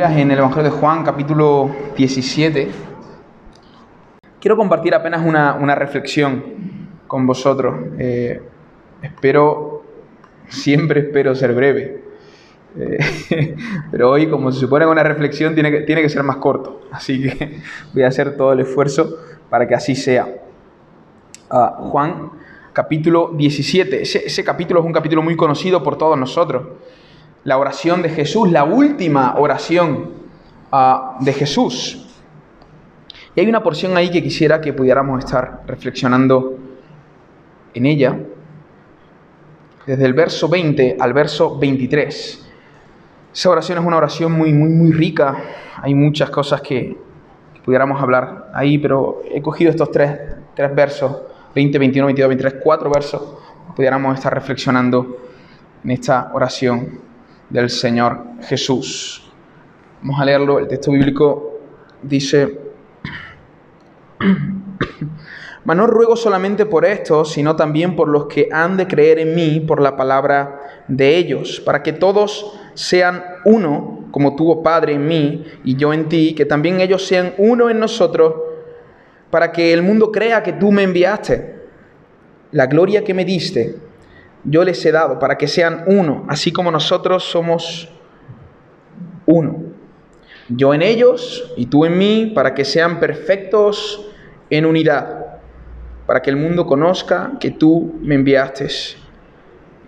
En 0.00 0.30
el 0.30 0.38
Evangelio 0.38 0.70
de 0.70 0.78
Juan, 0.78 1.02
capítulo 1.02 1.74
17, 1.96 2.70
quiero 4.40 4.56
compartir 4.56 4.94
apenas 4.94 5.26
una, 5.26 5.74
reflexión 5.74 6.44
con 7.08 7.26
vosotros. 7.26 7.74
Eh, 7.98 8.40
espero, 9.02 9.82
siempre 10.46 11.00
espero 11.00 11.34
ser 11.34 11.52
breve. 11.52 12.04
Eh, 12.78 13.56
pero 13.90 14.10
hoy, 14.10 14.28
como 14.28 14.52
se 14.52 14.60
supone 14.60 14.86
una 14.86 15.02
reflexión, 15.02 15.54
tiene 15.54 15.72
que, 15.72 15.80
tiene 15.80 16.00
que 16.00 16.08
ser 16.08 16.22
más 16.22 16.36
corto. 16.36 16.82
Así 16.92 17.20
que 17.20 17.58
voy 17.92 18.04
a 18.04 18.06
hacer 18.06 18.36
todo 18.36 18.52
el 18.52 18.60
esfuerzo 18.60 19.16
para 19.50 19.66
que 19.66 19.74
así 19.74 19.96
sea. 19.96 20.28
Ah, 21.50 21.76
Juan, 21.76 22.30
capítulo 22.72 23.32
17. 23.36 24.02
ese 24.02 24.44
capítulo 24.44 24.78
es 24.78 24.86
un 24.86 24.92
capítulo 24.92 25.22
muy 25.22 25.36
conocido 25.36 25.82
por 25.82 25.98
todos 25.98 26.16
nosotros 26.16 26.68
la 27.44 27.58
oración 27.58 28.02
de 28.02 28.10
Jesús, 28.10 28.50
la 28.50 28.64
última 28.64 29.36
oración 29.38 30.12
ah, 30.72 31.16
de 31.20 31.32
Jesús. 31.32 32.06
Y 33.34 33.40
hay 33.40 33.48
una 33.48 33.62
porción 33.62 33.96
ahí 33.96 34.10
que 34.10 34.22
quisiera 34.22 34.60
que 34.60 34.72
pudiéramos 34.72 35.24
estar 35.24 35.62
reflexionando 35.66 36.58
en 37.74 37.86
ella, 37.86 38.18
desde 39.86 40.04
el 40.04 40.12
verso 40.12 40.48
20 40.48 40.96
al 40.98 41.12
verso 41.12 41.58
23. 41.58 42.46
Esa 43.32 43.50
oración 43.50 43.78
es 43.78 43.84
una 43.84 43.96
oración 43.96 44.32
muy, 44.32 44.52
muy, 44.52 44.70
muy 44.70 44.92
rica. 44.92 45.36
Hay 45.80 45.94
muchas 45.94 46.30
cosas 46.30 46.60
que, 46.60 46.96
pudiéramos 47.68 48.00
hablar 48.00 48.50
ahí, 48.54 48.78
pero 48.78 49.20
he 49.30 49.42
cogido 49.42 49.70
estos 49.70 49.90
tres, 49.90 50.18
tres 50.54 50.74
versos, 50.74 51.14
20, 51.54 51.78
21, 51.78 52.06
22, 52.06 52.28
23, 52.30 52.62
cuatro 52.64 52.88
versos, 52.88 53.22
pudiéramos 53.76 54.14
estar 54.14 54.32
reflexionando 54.32 55.18
en 55.84 55.90
esta 55.90 56.30
oración 56.32 56.98
del 57.50 57.70
Señor 57.70 58.24
Jesús. 58.42 59.30
Vamos 60.02 60.20
a 60.20 60.24
leerlo, 60.24 60.58
el 60.58 60.68
texto 60.68 60.92
bíblico 60.92 61.60
dice, 62.02 62.58
mas 65.64 65.76
no 65.76 65.86
ruego 65.86 66.16
solamente 66.16 66.66
por 66.66 66.84
esto, 66.84 67.24
sino 67.24 67.56
también 67.56 67.96
por 67.96 68.08
los 68.08 68.26
que 68.26 68.48
han 68.52 68.76
de 68.76 68.86
creer 68.86 69.18
en 69.18 69.34
mí 69.34 69.60
por 69.60 69.80
la 69.80 69.96
palabra 69.96 70.60
de 70.88 71.16
ellos, 71.16 71.60
para 71.60 71.82
que 71.82 71.92
todos 71.92 72.58
sean 72.74 73.24
uno, 73.44 74.08
como 74.10 74.36
tuvo 74.36 74.62
Padre 74.62 74.94
en 74.94 75.06
mí 75.06 75.44
y 75.64 75.76
yo 75.76 75.92
en 75.92 76.08
ti, 76.08 76.34
que 76.34 76.44
también 76.44 76.80
ellos 76.80 77.06
sean 77.06 77.34
uno 77.38 77.70
en 77.70 77.78
nosotros, 77.78 78.34
para 79.30 79.52
que 79.52 79.72
el 79.72 79.82
mundo 79.82 80.10
crea 80.10 80.42
que 80.42 80.54
tú 80.54 80.72
me 80.72 80.82
enviaste. 80.84 81.58
La 82.52 82.66
gloria 82.66 83.04
que 83.04 83.12
me 83.12 83.26
diste 83.26 83.87
yo 84.44 84.64
les 84.64 84.84
he 84.84 84.92
dado 84.92 85.18
para 85.18 85.36
que 85.36 85.48
sean 85.48 85.84
uno, 85.86 86.24
así 86.28 86.52
como 86.52 86.70
nosotros 86.70 87.24
somos 87.24 87.88
uno. 89.26 89.62
Yo 90.48 90.72
en 90.72 90.82
ellos 90.82 91.52
y 91.56 91.66
tú 91.66 91.84
en 91.84 91.98
mí, 91.98 92.32
para 92.34 92.54
que 92.54 92.64
sean 92.64 93.00
perfectos 93.00 94.06
en 94.50 94.64
unidad, 94.64 95.26
para 96.06 96.22
que 96.22 96.30
el 96.30 96.36
mundo 96.36 96.66
conozca 96.66 97.32
que 97.38 97.50
tú 97.50 97.98
me 98.00 98.14
enviaste, 98.14 98.68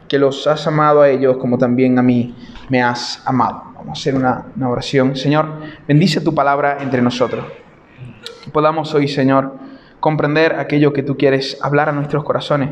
que 0.07 0.19
los 0.19 0.47
has 0.47 0.67
amado 0.67 1.01
a 1.01 1.09
ellos 1.09 1.39
como 1.39 1.57
también 1.57 1.99
a 1.99 2.03
mí 2.03 2.35
me 2.69 2.83
has 2.83 3.23
amado. 3.27 3.71
Vamos 3.75 3.99
a 3.99 4.01
hacer 4.01 4.15
una, 4.15 4.45
oración. 4.69 5.17
Señor, 5.17 5.47
bendice 5.89 6.21
tu 6.21 6.35
palabra 6.35 6.79
entre 6.81 7.01
nosotros. 7.01 7.47
Que 8.45 8.51
podamos 8.51 8.93
hoy, 8.95 9.09
Señor, 9.09 9.55
comprender 10.01 10.57
aquello 10.57 10.93
que 10.93 11.03
tú 11.03 11.17
quieres 11.17 11.59
hablar 11.63 11.89
a 11.89 11.93
nuestros 11.93 12.23
corazones. 12.25 12.71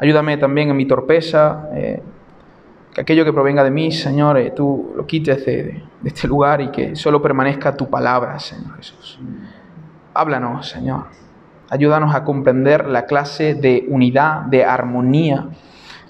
Ayúdame 0.00 0.36
también 0.36 0.70
en 0.70 0.76
mi 0.76 0.86
torpeza, 0.86 1.68
eh, 1.74 2.00
que 2.94 3.00
aquello 3.00 3.24
que 3.24 3.32
provenga 3.32 3.64
de 3.64 3.70
mí, 3.72 3.90
Señor, 3.90 4.38
eh, 4.38 4.52
tú 4.54 4.92
lo 4.96 5.06
quites 5.06 5.44
de, 5.44 5.82
de, 6.00 6.08
este 6.08 6.28
lugar 6.28 6.60
y 6.60 6.68
que 6.70 6.94
solo 6.94 7.20
permanezca 7.20 7.76
tu 7.76 7.90
palabra, 7.90 8.38
Señor 8.38 8.76
Jesús. 8.76 9.18
Háblanos, 10.14 10.68
Señor. 10.68 11.06
Ayúdanos 11.68 12.14
a 12.14 12.22
comprender 12.22 12.86
la 12.86 13.06
clase 13.06 13.54
de 13.54 13.86
unidad, 13.88 14.42
de 14.42 14.64
armonía 14.64 15.48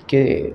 que, 0.07 0.55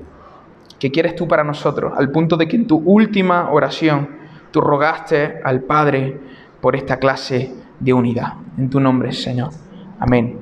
que 0.79 0.91
quieres 0.91 1.15
tú 1.15 1.27
para 1.27 1.43
nosotros, 1.43 1.93
al 1.97 2.11
punto 2.11 2.37
de 2.37 2.47
que 2.47 2.55
en 2.55 2.67
tu 2.67 2.77
última 2.77 3.51
oración 3.51 4.09
tú 4.51 4.61
rogaste 4.61 5.41
al 5.43 5.61
Padre 5.61 6.19
por 6.61 6.75
esta 6.75 6.99
clase 6.99 7.51
de 7.79 7.93
unidad. 7.93 8.33
En 8.57 8.69
tu 8.69 8.79
nombre, 8.79 9.11
Señor. 9.11 9.49
Amén. 9.99 10.39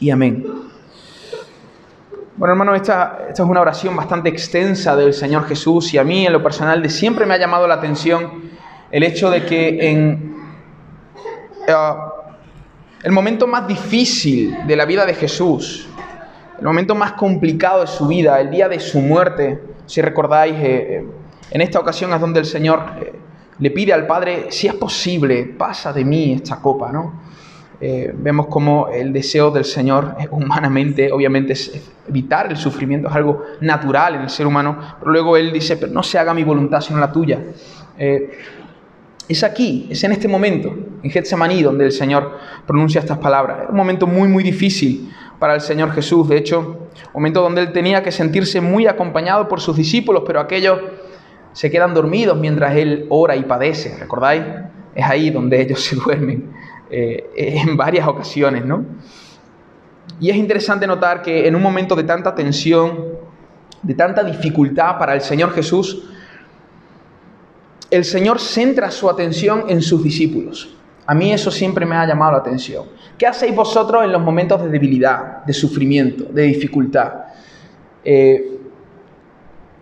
Y 0.00 0.10
amén. 0.10 0.65
Bueno, 2.38 2.52
hermano, 2.52 2.74
esta, 2.74 3.28
es 3.32 3.40
una 3.40 3.62
oración 3.62 3.96
bastante 3.96 4.28
extensa 4.28 4.94
del 4.94 5.14
Señor 5.14 5.46
Jesús 5.46 5.94
y 5.94 5.98
a 5.98 6.04
mí 6.04 6.26
en 6.26 6.34
lo 6.34 6.42
personal 6.42 6.82
de 6.82 6.90
siempre 6.90 7.24
me 7.24 7.32
ha 7.32 7.38
llamado 7.38 7.66
la 7.66 7.76
atención 7.76 8.42
el 8.90 9.02
hecho 9.04 9.30
de 9.30 9.46
que 9.46 9.90
en 9.90 10.36
uh, 11.66 11.96
el 13.02 13.12
momento 13.12 13.46
más 13.46 13.66
difícil 13.66 14.54
de 14.66 14.76
la 14.76 14.84
vida 14.84 15.06
de 15.06 15.14
Jesús, 15.14 15.88
el 16.58 16.64
momento 16.66 16.94
más 16.94 17.12
complicado 17.12 17.80
de 17.80 17.86
su 17.86 18.06
vida, 18.06 18.38
el 18.38 18.50
día 18.50 18.68
de 18.68 18.80
su 18.80 19.00
muerte, 19.00 19.62
si 19.86 20.02
recordáis, 20.02 20.56
eh, 20.56 20.86
eh 20.90 21.06
en 21.52 21.60
esta 21.62 21.78
ocasión 21.78 22.12
es 22.12 22.20
donde 22.20 22.40
el 22.40 22.46
Señor 22.46 22.82
eh, 23.00 23.12
le 23.60 23.70
pide 23.70 23.94
al 23.94 24.06
Padre, 24.06 24.48
si 24.50 24.66
es 24.66 24.74
posible, 24.74 25.54
pasa 25.56 25.90
de 25.90 26.04
mí 26.04 26.34
esta 26.34 26.56
copa, 26.56 26.92
¿no? 26.92 27.14
Eh, 27.80 28.12
vemos 28.14 28.46
como 28.46 28.88
el 28.88 29.12
deseo 29.12 29.50
del 29.50 29.64
Señor 29.64 30.16
humanamente, 30.30 31.12
obviamente, 31.12 31.52
es 31.52 31.90
evitar 32.08 32.50
el 32.50 32.56
sufrimiento, 32.56 33.08
es 33.08 33.14
algo 33.14 33.42
natural 33.60 34.14
en 34.14 34.22
el 34.22 34.30
ser 34.30 34.46
humano, 34.46 34.78
pero 34.98 35.10
luego 35.10 35.36
Él 35.36 35.52
dice, 35.52 35.76
pero 35.76 35.92
no 35.92 36.02
se 36.02 36.18
haga 36.18 36.32
mi 36.32 36.44
voluntad 36.44 36.80
sino 36.80 36.98
la 36.98 37.12
tuya. 37.12 37.38
Eh, 37.98 38.30
es 39.28 39.42
aquí, 39.42 39.88
es 39.90 40.02
en 40.04 40.12
este 40.12 40.28
momento, 40.28 40.74
en 41.02 41.10
Getsemaní, 41.10 41.62
donde 41.62 41.84
el 41.84 41.92
Señor 41.92 42.38
pronuncia 42.66 43.00
estas 43.00 43.18
palabras. 43.18 43.64
Es 43.64 43.70
un 43.70 43.76
momento 43.76 44.06
muy, 44.06 44.28
muy 44.28 44.42
difícil 44.42 45.12
para 45.38 45.54
el 45.54 45.60
Señor 45.60 45.92
Jesús, 45.92 46.28
de 46.28 46.38
hecho, 46.38 46.88
momento 47.12 47.42
donde 47.42 47.62
Él 47.62 47.72
tenía 47.72 48.02
que 48.02 48.12
sentirse 48.12 48.60
muy 48.60 48.86
acompañado 48.86 49.48
por 49.48 49.60
sus 49.60 49.76
discípulos, 49.76 50.22
pero 50.26 50.40
aquellos 50.40 50.78
se 51.52 51.70
quedan 51.70 51.94
dormidos 51.94 52.38
mientras 52.38 52.76
Él 52.76 53.06
ora 53.08 53.36
y 53.36 53.42
padece, 53.42 53.96
¿recordáis? 53.98 54.42
Es 54.94 55.04
ahí 55.04 55.30
donde 55.30 55.60
ellos 55.60 55.80
se 55.84 55.96
duermen. 55.96 56.52
Eh, 56.90 57.30
en 57.66 57.76
varias 57.76 58.06
ocasiones, 58.06 58.64
¿no? 58.64 58.84
Y 60.20 60.30
es 60.30 60.36
interesante 60.36 60.86
notar 60.86 61.22
que 61.22 61.46
en 61.46 61.54
un 61.54 61.62
momento 61.62 61.94
de 61.94 62.04
tanta 62.04 62.34
tensión, 62.34 63.04
de 63.82 63.94
tanta 63.94 64.22
dificultad 64.22 64.98
para 64.98 65.14
el 65.14 65.20
Señor 65.20 65.52
Jesús, 65.52 66.08
el 67.90 68.04
Señor 68.04 68.40
centra 68.40 68.90
su 68.90 69.10
atención 69.10 69.64
en 69.68 69.82
sus 69.82 70.02
discípulos. 70.02 70.74
A 71.06 71.14
mí 71.14 71.32
eso 71.32 71.50
siempre 71.50 71.86
me 71.86 71.96
ha 71.96 72.06
llamado 72.06 72.32
la 72.32 72.38
atención. 72.38 72.84
¿Qué 73.16 73.26
hacéis 73.26 73.54
vosotros 73.54 74.04
en 74.04 74.12
los 74.12 74.22
momentos 74.22 74.62
de 74.62 74.68
debilidad, 74.68 75.44
de 75.44 75.52
sufrimiento, 75.52 76.24
de 76.24 76.42
dificultad? 76.42 77.12
Eh, 78.04 78.58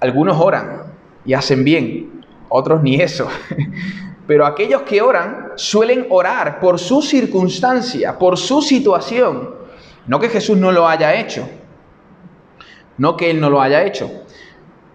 algunos 0.00 0.38
oran 0.38 0.82
y 1.24 1.32
hacen 1.32 1.64
bien, 1.64 2.24
otros 2.48 2.82
ni 2.82 2.96
eso. 2.96 3.28
Pero 4.26 4.46
aquellos 4.46 4.82
que 4.82 5.02
oran 5.02 5.52
suelen 5.56 6.06
orar 6.08 6.60
por 6.60 6.78
su 6.78 7.02
circunstancia, 7.02 8.18
por 8.18 8.38
su 8.38 8.62
situación. 8.62 9.54
No 10.06 10.18
que 10.18 10.28
Jesús 10.28 10.56
no 10.56 10.72
lo 10.72 10.88
haya 10.88 11.14
hecho. 11.14 11.48
No 12.96 13.16
que 13.16 13.30
Él 13.30 13.40
no 13.40 13.50
lo 13.50 13.60
haya 13.60 13.84
hecho. 13.84 14.10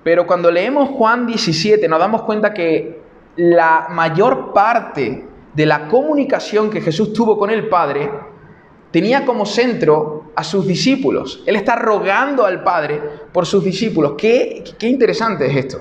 Pero 0.03 0.25
cuando 0.25 0.49
leemos 0.49 0.89
Juan 0.89 1.27
17 1.27 1.87
nos 1.87 1.99
damos 1.99 2.23
cuenta 2.23 2.53
que 2.53 3.01
la 3.35 3.87
mayor 3.91 4.53
parte 4.53 5.27
de 5.53 5.65
la 5.65 5.87
comunicación 5.87 6.69
que 6.69 6.81
Jesús 6.81 7.13
tuvo 7.13 7.37
con 7.37 7.49
el 7.49 7.69
Padre 7.69 8.09
tenía 8.91 9.25
como 9.25 9.45
centro 9.45 10.31
a 10.35 10.43
sus 10.43 10.65
discípulos. 10.65 11.43
Él 11.45 11.55
está 11.55 11.75
rogando 11.75 12.45
al 12.45 12.63
Padre 12.63 13.01
por 13.31 13.45
sus 13.45 13.63
discípulos. 13.63 14.13
Qué, 14.17 14.63
qué 14.79 14.87
interesante 14.87 15.45
es 15.45 15.55
esto. 15.55 15.79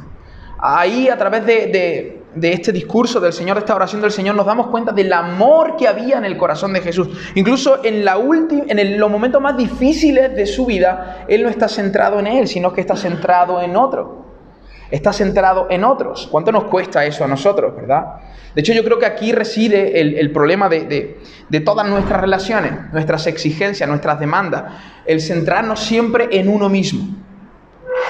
Ahí 0.59 1.09
a 1.09 1.17
través 1.17 1.47
de, 1.47 1.55
de 1.67 2.18
este 2.43 2.73
discurso 2.73 3.21
del 3.21 3.33
Señor, 3.33 3.57
de 3.57 3.61
esta 3.61 3.75
oración 3.75 4.01
del 4.01 4.11
Señor, 4.11 4.35
nos 4.35 4.47
damos 4.47 4.69
cuenta 4.69 4.93
del 4.93 5.13
amor 5.13 5.77
que 5.77 5.89
había 5.89 6.19
en 6.19 6.25
el 6.25 6.37
corazón 6.37 6.73
de 6.73 6.81
Jesús. 6.81 7.09
Incluso 7.35 7.85
en, 7.85 8.05
la 8.05 8.17
en 8.17 9.01
los 9.01 9.11
momentos 9.11 9.41
más 9.43 9.57
difíciles 9.57 10.35
de 10.35 10.47
su 10.47 10.67
vida, 10.67 11.25
Él 11.29 11.43
no 11.43 11.49
está 11.49 11.69
centrado 11.69 12.19
en 12.21 12.27
Él, 12.27 12.49
sino 12.49 12.73
que 12.73 12.81
está 12.81 12.97
centrado 12.97 13.61
en 13.61 13.77
otro. 13.77 14.27
Está 14.91 15.13
centrado 15.13 15.67
en 15.71 15.85
otros. 15.85 16.29
¿Cuánto 16.31 16.51
nos 16.51 16.65
cuesta 16.65 17.05
eso 17.05 17.25
a 17.25 17.29
nosotros, 17.29 17.77
verdad? 17.77 18.21
De 18.55 18.63
hecho, 18.63 18.73
yo 18.73 18.83
creo 18.83 18.99
que 18.99 19.07
aquí 19.07 19.33
reside 19.33 20.01
el, 20.01 20.33
problema 20.33 20.69
de, 20.69 21.19
todas 21.65 21.87
nuestras 21.87 22.21
relaciones, 22.21 22.73
nuestras 22.93 23.27
exigencias, 23.27 23.89
nuestras 23.89 24.19
demandas. 24.19 24.65
El 25.05 25.21
centrarnos 25.21 25.81
siempre 25.81 26.29
en 26.33 26.49
uno 26.49 26.69
mismo. 26.69 27.07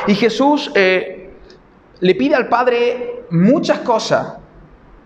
Y 0.07 0.15
Jesús 0.15 0.71
eh, 0.75 1.18
le 2.01 2.15
pide 2.15 2.35
al 2.35 2.49
Padre 2.49 3.25
muchas 3.31 3.81
cosas 3.81 4.35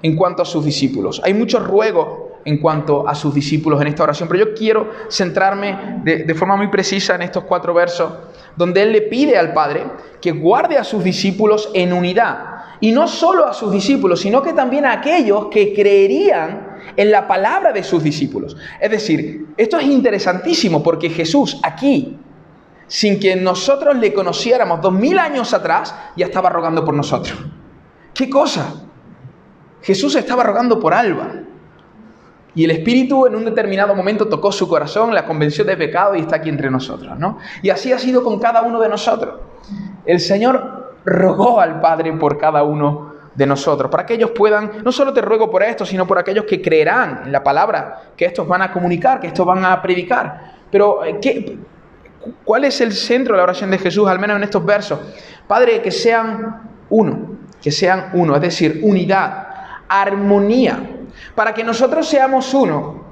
en 0.02 0.16
cuanto 0.16 0.42
a 0.42 0.44
sus 0.44 0.64
discípulos. 0.64 1.20
Hay 1.24 1.34
muchos 1.34 1.66
ruegos 1.66 2.32
en 2.44 2.58
cuanto 2.58 3.08
a 3.08 3.14
sus 3.14 3.32
discípulos 3.32 3.80
en 3.80 3.88
esta 3.88 4.02
oración, 4.02 4.28
pero 4.28 4.46
yo 4.46 4.54
quiero 4.54 4.90
centrarme 5.08 6.00
de, 6.04 6.34
forma 6.34 6.56
muy 6.56 6.68
precisa 6.68 7.14
en 7.14 7.22
estos 7.22 7.44
cuatro 7.44 7.72
versos, 7.72 8.12
donde 8.56 8.82
Él 8.82 8.92
le 8.92 9.02
pide 9.02 9.38
al 9.38 9.52
Padre 9.52 9.84
que 10.20 10.32
guarde 10.32 10.76
a 10.76 10.84
sus 10.84 11.04
discípulos 11.04 11.70
en 11.74 11.92
unidad. 11.92 12.48
Y 12.80 12.90
no 12.90 13.06
solo 13.06 13.46
a 13.46 13.54
sus 13.54 13.70
discípulos, 13.70 14.20
sino 14.20 14.42
que 14.42 14.52
también 14.52 14.84
a 14.84 14.92
aquellos 14.92 15.46
que 15.46 15.72
creerían 15.72 16.80
en 16.96 17.12
la 17.12 17.28
palabra 17.28 17.72
de 17.72 17.84
sus 17.84 18.02
discípulos. 18.02 18.56
Es 18.80 18.90
decir, 18.90 19.46
esto 19.56 19.78
es 19.78 19.86
interesantísimo 19.86 20.82
porque 20.82 21.08
Jesús 21.08 21.60
aquí, 21.62 22.18
sin 22.92 23.18
que 23.18 23.34
nosotros 23.34 23.96
le 23.96 24.12
conociéramos 24.12 24.82
dos 24.82 24.92
mil 24.92 25.18
años 25.18 25.54
atrás, 25.54 25.94
ya 26.14 26.26
estaba 26.26 26.50
rogando 26.50 26.84
por 26.84 26.92
nosotros. 26.92 27.38
¿Qué 28.12 28.28
cosa? 28.28 28.66
Jesús 29.80 30.14
estaba 30.14 30.42
rogando 30.42 30.78
por 30.78 30.92
Alba. 30.92 31.32
Y 32.54 32.64
el 32.64 32.70
Espíritu 32.70 33.24
en 33.24 33.34
un 33.34 33.46
determinado 33.46 33.94
momento 33.94 34.28
tocó 34.28 34.52
su 34.52 34.68
corazón, 34.68 35.14
la 35.14 35.24
convenció 35.24 35.64
de 35.64 35.74
pecado 35.74 36.14
y 36.14 36.20
está 36.20 36.36
aquí 36.36 36.50
entre 36.50 36.70
nosotros, 36.70 37.18
¿no? 37.18 37.38
Y 37.62 37.70
así 37.70 37.94
ha 37.94 37.98
sido 37.98 38.22
con 38.22 38.38
cada 38.38 38.60
uno 38.60 38.78
de 38.78 38.90
nosotros. 38.90 39.40
El 40.04 40.20
Señor 40.20 40.98
rogó 41.06 41.62
al 41.62 41.80
Padre 41.80 42.12
por 42.12 42.36
cada 42.36 42.62
uno 42.62 43.14
de 43.34 43.46
nosotros, 43.46 43.90
para 43.90 44.04
que 44.04 44.12
ellos 44.12 44.32
puedan, 44.32 44.70
no 44.84 44.92
solo 44.92 45.14
te 45.14 45.22
ruego 45.22 45.50
por 45.50 45.62
esto, 45.62 45.86
sino 45.86 46.06
por 46.06 46.18
aquellos 46.18 46.44
que 46.44 46.60
creerán 46.60 47.22
en 47.24 47.32
la 47.32 47.42
palabra 47.42 48.02
que 48.14 48.26
estos 48.26 48.46
van 48.46 48.60
a 48.60 48.70
comunicar, 48.70 49.18
que 49.18 49.28
estos 49.28 49.46
van 49.46 49.64
a 49.64 49.80
predicar. 49.80 50.60
Pero, 50.70 51.02
eh, 51.06 51.18
¿qué, 51.22 51.58
¿cuál 52.44 52.64
es 52.64 52.80
el 52.80 52.92
centro 52.92 53.34
de 53.34 53.38
la 53.38 53.44
oración 53.44 53.70
de 53.70 53.78
Jesús, 53.78 54.08
al 54.08 54.18
menos 54.18 54.36
en 54.36 54.44
estos 54.44 54.64
versos? 54.64 54.98
Padre, 55.46 55.82
que 55.82 55.90
sean 55.90 56.70
uno, 56.90 57.36
que 57.60 57.70
sean 57.70 58.10
uno, 58.14 58.36
es 58.36 58.42
decir, 58.42 58.80
unidad, 58.82 59.48
armonía, 59.88 60.78
para 61.34 61.54
que 61.54 61.64
nosotros 61.64 62.08
seamos 62.08 62.52
uno, 62.54 63.04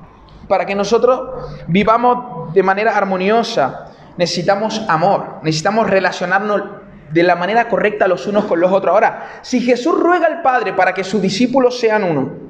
para 0.49 0.67
que 0.67 0.75
nosotros 0.75 1.21
vivamos 1.69 2.53
de 2.53 2.63
manera 2.63 2.97
armoniosa, 2.97 3.93
necesitamos 4.17 4.83
amor, 4.89 5.39
necesitamos 5.43 5.89
relacionarnos 5.89 6.63
de 7.11 7.23
la 7.23 7.37
manera 7.37 7.69
correcta 7.69 8.07
los 8.09 8.27
unos 8.27 8.45
con 8.45 8.61
los 8.61 8.73
otros. 8.73 8.93
Ahora, 8.93 9.41
si 9.43 9.61
Jesús 9.61 9.99
ruega 9.99 10.27
al 10.27 10.43
Padre 10.43 10.73
para 10.73 10.95
que 10.95 11.05
sus 11.05 11.21
discípulos 11.21 11.79
sean 11.79 12.05
uno, 12.05 12.50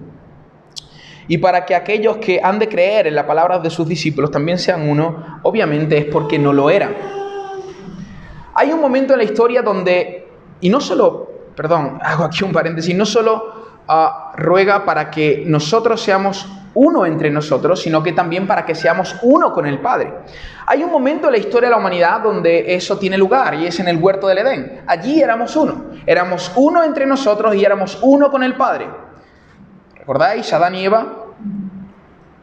y 1.31 1.38
para 1.38 1.65
que 1.65 1.77
aquellos 1.77 2.17
que 2.17 2.41
han 2.43 2.59
de 2.59 2.69
creer 2.69 3.06
en 3.06 3.15
la 3.15 3.25
palabra 3.25 3.61
de 3.61 3.71
sus 3.71 3.87
discípulos 3.87 4.32
también 4.32 4.59
sean 4.59 4.88
uno, 4.88 5.38
obviamente 5.44 5.97
es 5.97 6.06
porque 6.06 6.41
no 6.41 6.53
lo 6.53 6.69
eran. 6.71 6.93
Hay 8.53 8.73
un 8.73 8.81
momento 8.81 9.12
en 9.12 9.19
la 9.19 9.25
historia 9.25 9.62
donde, 9.62 10.27
y 10.61 10.69
no 10.69 10.81
solo, 10.81 11.31
perdón, 11.55 12.00
hago 12.03 12.25
aquí 12.25 12.43
un 12.43 12.50
paréntesis, 12.50 12.97
no 12.97 13.06
solo 13.06 13.79
uh, 13.88 14.37
ruega 14.38 14.85
para 14.85 15.09
que 15.09 15.44
nosotros 15.47 16.03
seamos 16.03 16.49
uno 16.75 17.06
entre 17.06 17.31
nosotros, 17.31 17.81
sino 17.81 18.03
que 18.03 18.11
también 18.11 18.49
para 18.49 18.67
que 18.67 18.75
seamos 18.75 19.15
uno 19.23 19.53
con 19.53 19.69
el 19.69 19.79
Padre. 19.79 20.12
Hay 20.67 20.83
un 20.83 20.91
momento 20.91 21.29
en 21.29 21.35
la 21.35 21.38
historia 21.38 21.69
de 21.69 21.76
la 21.76 21.81
humanidad 21.81 22.23
donde 22.23 22.75
eso 22.75 22.99
tiene 22.99 23.17
lugar 23.17 23.55
y 23.55 23.69
es 23.69 23.79
en 23.79 23.87
el 23.87 23.99
huerto 23.99 24.26
del 24.26 24.38
Edén. 24.38 24.83
Allí 24.85 25.23
éramos 25.23 25.55
uno, 25.55 25.93
éramos 26.06 26.50
uno 26.56 26.83
entre 26.83 27.06
nosotros 27.06 27.55
y 27.55 27.65
éramos 27.65 28.00
uno 28.03 28.33
con 28.33 28.43
el 28.43 28.56
Padre. 28.56 29.10
¿Recordáis 30.00 30.50
Adán 30.52 30.75
y 30.75 30.85
Eva? 30.85 31.06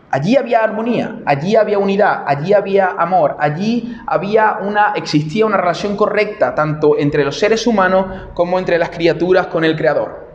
Allí 0.09 0.38
había 0.38 0.63
armonía, 0.63 1.18
allí 1.25 1.56
había 1.56 1.80
unidad, 1.80 2.24
allí 2.27 2.54
había 2.54 2.95
amor, 2.98 3.36
allí 3.39 3.98
había 4.06 4.59
una 4.62 4.94
existía 4.95 5.45
una 5.45 5.57
relación 5.57 5.98
correcta 5.98 6.56
tanto 6.56 6.98
entre 6.98 7.25
los 7.25 7.38
seres 7.38 7.68
humanos 7.68 8.30
como 8.33 8.57
entre 8.57 8.77
las 8.77 8.89
criaturas 8.89 9.48
con 9.48 9.65
el 9.65 9.75
creador. 9.75 10.27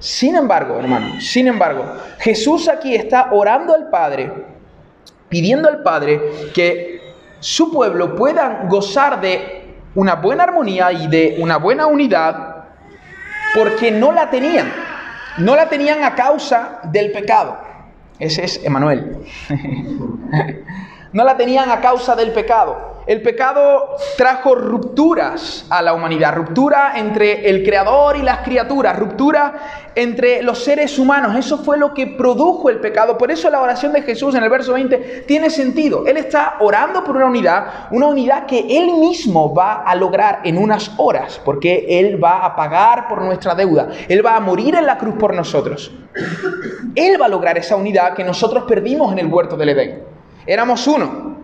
Sin 0.00 0.34
embargo, 0.34 0.76
hermano, 0.78 1.20
sin 1.20 1.46
embargo, 1.46 1.84
Jesús 2.18 2.68
aquí 2.68 2.96
está 2.96 3.28
orando 3.30 3.74
al 3.74 3.90
Padre, 3.90 4.32
pidiendo 5.28 5.68
al 5.68 5.82
Padre 5.82 6.20
que 6.52 7.14
su 7.38 7.70
pueblo 7.70 8.16
pueda 8.16 8.66
gozar 8.68 9.20
de 9.20 9.76
una 9.94 10.16
buena 10.16 10.44
armonía 10.44 10.90
y 10.90 11.06
de 11.06 11.36
una 11.38 11.58
buena 11.58 11.86
unidad, 11.86 12.64
porque 13.54 13.92
no 13.92 14.10
la 14.10 14.30
tenían. 14.30 14.91
No 15.38 15.56
la 15.56 15.68
tenían 15.68 16.04
a 16.04 16.14
causa 16.14 16.80
del 16.84 17.10
pecado. 17.12 17.58
Ese 18.18 18.44
es 18.44 18.62
Emanuel. 18.64 19.24
no 21.12 21.24
la 21.24 21.36
tenían 21.36 21.70
a 21.70 21.80
causa 21.80 22.16
del 22.16 22.32
pecado. 22.32 22.92
El 23.04 23.20
pecado 23.20 23.96
trajo 24.16 24.54
rupturas 24.54 25.66
a 25.70 25.82
la 25.82 25.92
humanidad, 25.92 26.34
ruptura 26.36 26.92
entre 26.94 27.50
el 27.50 27.64
creador 27.64 28.16
y 28.16 28.22
las 28.22 28.38
criaturas, 28.38 28.96
ruptura 28.96 29.54
entre 29.96 30.40
los 30.44 30.62
seres 30.62 30.96
humanos. 31.00 31.34
Eso 31.34 31.58
fue 31.58 31.78
lo 31.78 31.94
que 31.94 32.06
produjo 32.06 32.70
el 32.70 32.78
pecado. 32.78 33.18
Por 33.18 33.32
eso 33.32 33.50
la 33.50 33.60
oración 33.60 33.92
de 33.92 34.02
Jesús 34.02 34.36
en 34.36 34.44
el 34.44 34.50
verso 34.50 34.74
20 34.74 35.24
tiene 35.26 35.50
sentido. 35.50 36.06
Él 36.06 36.16
está 36.16 36.58
orando 36.60 37.02
por 37.02 37.16
una 37.16 37.26
unidad, 37.26 37.88
una 37.90 38.06
unidad 38.06 38.46
que 38.46 38.60
Él 38.78 38.92
mismo 38.92 39.52
va 39.52 39.82
a 39.82 39.96
lograr 39.96 40.38
en 40.44 40.56
unas 40.56 40.92
horas, 40.96 41.40
porque 41.44 41.86
Él 41.88 42.22
va 42.22 42.46
a 42.46 42.54
pagar 42.54 43.08
por 43.08 43.20
nuestra 43.20 43.56
deuda. 43.56 43.88
Él 44.08 44.24
va 44.24 44.36
a 44.36 44.40
morir 44.40 44.76
en 44.76 44.86
la 44.86 44.96
cruz 44.96 45.16
por 45.18 45.34
nosotros. 45.34 45.90
Él 46.94 47.20
va 47.20 47.26
a 47.26 47.28
lograr 47.28 47.58
esa 47.58 47.74
unidad 47.74 48.14
que 48.14 48.22
nosotros 48.22 48.62
perdimos 48.68 49.12
en 49.12 49.18
el 49.18 49.26
huerto 49.26 49.56
del 49.56 49.70
Edén. 49.70 50.11
Éramos 50.46 50.86
uno. 50.86 51.36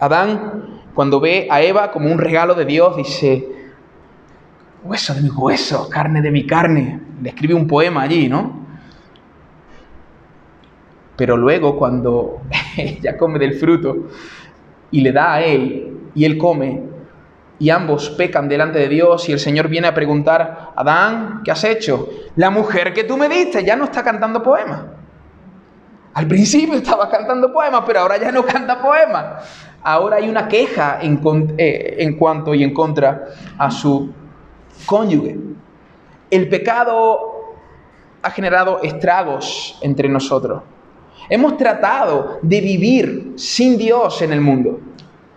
Adán, 0.00 0.82
cuando 0.94 1.20
ve 1.20 1.46
a 1.50 1.62
Eva 1.62 1.90
como 1.90 2.10
un 2.10 2.18
regalo 2.18 2.54
de 2.54 2.64
Dios, 2.64 2.96
dice, 2.96 3.48
hueso 4.82 5.14
de 5.14 5.22
mi 5.22 5.30
hueso, 5.30 5.88
carne 5.88 6.22
de 6.22 6.30
mi 6.30 6.46
carne. 6.46 7.00
Le 7.22 7.30
escribe 7.30 7.54
un 7.54 7.66
poema 7.66 8.02
allí, 8.02 8.28
¿no? 8.28 8.66
Pero 11.16 11.36
luego 11.36 11.76
cuando 11.76 12.42
ella 12.76 13.16
come 13.16 13.38
del 13.38 13.54
fruto 13.54 14.08
y 14.90 15.00
le 15.00 15.12
da 15.12 15.34
a 15.34 15.42
él 15.42 16.10
y 16.14 16.24
él 16.24 16.38
come 16.38 16.82
y 17.58 17.70
ambos 17.70 18.10
pecan 18.10 18.48
delante 18.48 18.78
de 18.78 18.88
Dios 18.88 19.28
y 19.28 19.32
el 19.32 19.40
Señor 19.40 19.68
viene 19.68 19.88
a 19.88 19.94
preguntar, 19.94 20.70
Adán, 20.76 21.42
¿qué 21.44 21.50
has 21.50 21.64
hecho? 21.64 22.08
La 22.36 22.50
mujer 22.50 22.92
que 22.92 23.04
tú 23.04 23.16
me 23.16 23.28
diste 23.28 23.64
ya 23.64 23.74
no 23.74 23.84
está 23.84 24.04
cantando 24.04 24.42
poemas. 24.42 24.82
Al 26.18 26.26
principio 26.26 26.74
estaba 26.74 27.08
cantando 27.08 27.52
poemas, 27.52 27.84
pero 27.86 28.00
ahora 28.00 28.16
ya 28.16 28.32
no 28.32 28.44
canta 28.44 28.82
poemas. 28.82 29.44
Ahora 29.84 30.16
hay 30.16 30.28
una 30.28 30.48
queja 30.48 30.98
en, 31.00 31.20
eh, 31.56 31.94
en 32.00 32.16
cuanto 32.16 32.56
y 32.56 32.64
en 32.64 32.74
contra 32.74 33.26
a 33.56 33.70
su 33.70 34.12
cónyuge. 34.84 35.38
El 36.28 36.48
pecado 36.48 37.54
ha 38.20 38.32
generado 38.32 38.80
estragos 38.82 39.78
entre 39.80 40.08
nosotros. 40.08 40.60
Hemos 41.28 41.56
tratado 41.56 42.40
de 42.42 42.62
vivir 42.62 43.34
sin 43.36 43.78
Dios 43.78 44.20
en 44.20 44.32
el 44.32 44.40
mundo. 44.40 44.80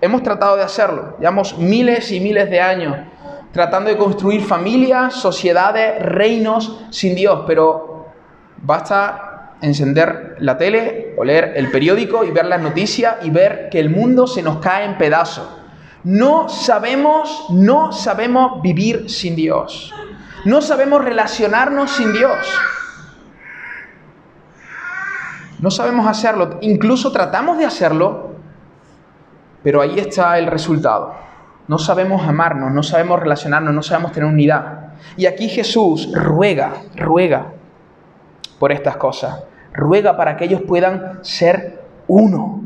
Hemos 0.01 0.23
tratado 0.23 0.55
de 0.55 0.63
hacerlo. 0.63 1.15
Llevamos 1.19 1.59
miles 1.59 2.11
y 2.11 2.19
miles 2.19 2.49
de 2.49 2.59
años 2.59 2.97
tratando 3.51 3.91
de 3.91 3.97
construir 3.97 4.41
familias, 4.41 5.13
sociedades, 5.13 6.01
reinos 6.01 6.85
sin 6.89 7.13
Dios, 7.13 7.43
pero 7.45 8.07
basta 8.63 9.30
encender 9.61 10.35
la 10.39 10.57
tele 10.57 11.13
o 11.17 11.23
leer 11.23 11.53
el 11.55 11.71
periódico 11.71 12.23
y 12.23 12.31
ver 12.31 12.45
las 12.45 12.61
noticias 12.61 13.17
y 13.21 13.29
ver 13.29 13.69
que 13.69 13.79
el 13.79 13.89
mundo 13.89 14.27
se 14.27 14.41
nos 14.41 14.57
cae 14.57 14.85
en 14.85 14.97
pedazos. 14.97 15.47
No 16.03 16.49
sabemos, 16.49 17.45
no 17.51 17.91
sabemos 17.91 18.61
vivir 18.61 19.09
sin 19.09 19.35
Dios. 19.35 19.93
No 20.45 20.61
sabemos 20.61 21.03
relacionarnos 21.03 21.91
sin 21.91 22.11
Dios. 22.11 22.37
No 25.59 25.69
sabemos 25.69 26.07
hacerlo. 26.07 26.57
Incluso 26.61 27.11
tratamos 27.11 27.59
de 27.59 27.65
hacerlo, 27.65 28.31
pero 29.61 29.81
ahí 29.81 29.99
está 29.99 30.39
el 30.39 30.47
resultado. 30.47 31.13
No 31.67 31.77
sabemos 31.77 32.27
amarnos, 32.27 32.71
no 32.71 32.81
sabemos 32.81 33.19
relacionarnos, 33.19 33.71
no 33.71 33.83
sabemos 33.83 34.11
tener 34.11 34.27
unidad. 34.27 34.95
Y 35.15 35.27
aquí 35.27 35.47
Jesús 35.49 36.09
ruega, 36.11 36.73
ruega 36.95 37.53
por 38.57 38.71
estas 38.71 38.97
cosas 38.97 39.43
ruega 39.73 40.17
para 40.17 40.37
que 40.37 40.45
ellos 40.45 40.61
puedan 40.61 41.19
ser 41.23 41.81
uno. 42.07 42.61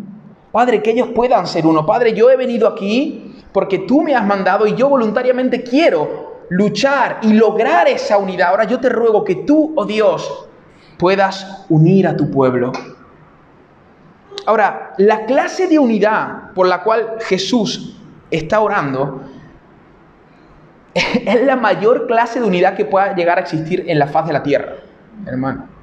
Padre, 0.52 0.82
que 0.82 0.92
ellos 0.92 1.10
puedan 1.14 1.48
ser 1.48 1.66
uno. 1.68 1.86
Padre, 1.86 2.14
yo 2.14 2.30
he 2.30 2.38
venido 2.38 2.68
aquí 2.68 3.36
porque 3.52 3.80
tú 3.80 4.02
me 4.02 4.16
has 4.16 4.26
mandado 4.26 4.68
y 4.68 4.76
yo 4.76 4.90
voluntariamente 4.90 5.64
quiero 5.64 6.44
luchar 6.50 7.20
y 7.22 7.34
lograr 7.34 7.88
esa 7.88 8.18
unidad. 8.18 8.50
Ahora 8.50 8.66
yo 8.66 8.80
te 8.80 8.90
ruego 8.90 9.24
que 9.24 9.36
tú, 9.36 9.74
oh 9.76 9.86
Dios, 9.86 10.48
puedas 10.98 11.66
unir 11.70 12.08
a 12.08 12.16
tu 12.16 12.30
pueblo. 12.32 12.72
Ahora, 14.46 14.94
la 14.98 15.26
clase 15.26 15.68
de 15.68 15.80
unidad 15.80 16.52
por 16.54 16.68
la 16.68 16.84
cual 16.84 17.16
Jesús 17.22 18.00
está 18.30 18.60
orando 18.60 19.22
es 20.94 21.42
la 21.44 21.56
mayor 21.56 22.08
clase 22.08 22.40
de 22.40 22.46
unidad 22.46 22.76
que 22.76 22.86
pueda 22.86 23.16
llegar 23.16 23.38
a 23.38 23.42
existir 23.42 23.84
en 23.88 24.00
la 24.00 24.08
faz 24.08 24.28
de 24.28 24.34
la 24.34 24.44
tierra, 24.44 24.76
hermano. 25.26 25.75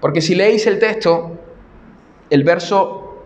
Porque 0.00 0.20
si 0.20 0.34
leéis 0.34 0.66
el 0.66 0.78
texto, 0.78 1.38
el 2.30 2.44
verso 2.44 3.24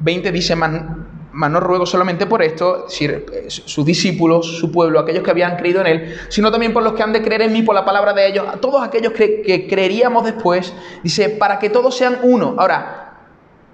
20 0.00 0.30
dice, 0.32 0.54
mas 0.56 1.50
no 1.50 1.60
ruego 1.60 1.86
solamente 1.86 2.26
por 2.26 2.42
esto, 2.42 2.84
decir, 2.84 3.26
sus 3.48 3.84
discípulos, 3.84 4.58
su 4.58 4.70
pueblo, 4.70 5.00
aquellos 5.00 5.22
que 5.22 5.30
habían 5.30 5.56
creído 5.56 5.80
en 5.80 5.86
Él, 5.86 6.16
sino 6.28 6.50
también 6.50 6.72
por 6.72 6.82
los 6.82 6.92
que 6.92 7.02
han 7.02 7.12
de 7.12 7.22
creer 7.22 7.42
en 7.42 7.52
mí 7.52 7.62
por 7.62 7.74
la 7.74 7.84
palabra 7.84 8.12
de 8.12 8.28
ellos, 8.28 8.46
a 8.48 8.58
todos 8.58 8.82
aquellos 8.82 9.12
que, 9.12 9.42
que 9.42 9.66
creeríamos 9.66 10.24
después, 10.24 10.72
dice, 11.02 11.30
para 11.30 11.58
que 11.58 11.70
todos 11.70 11.96
sean 11.96 12.18
uno. 12.22 12.54
Ahora, 12.58 13.14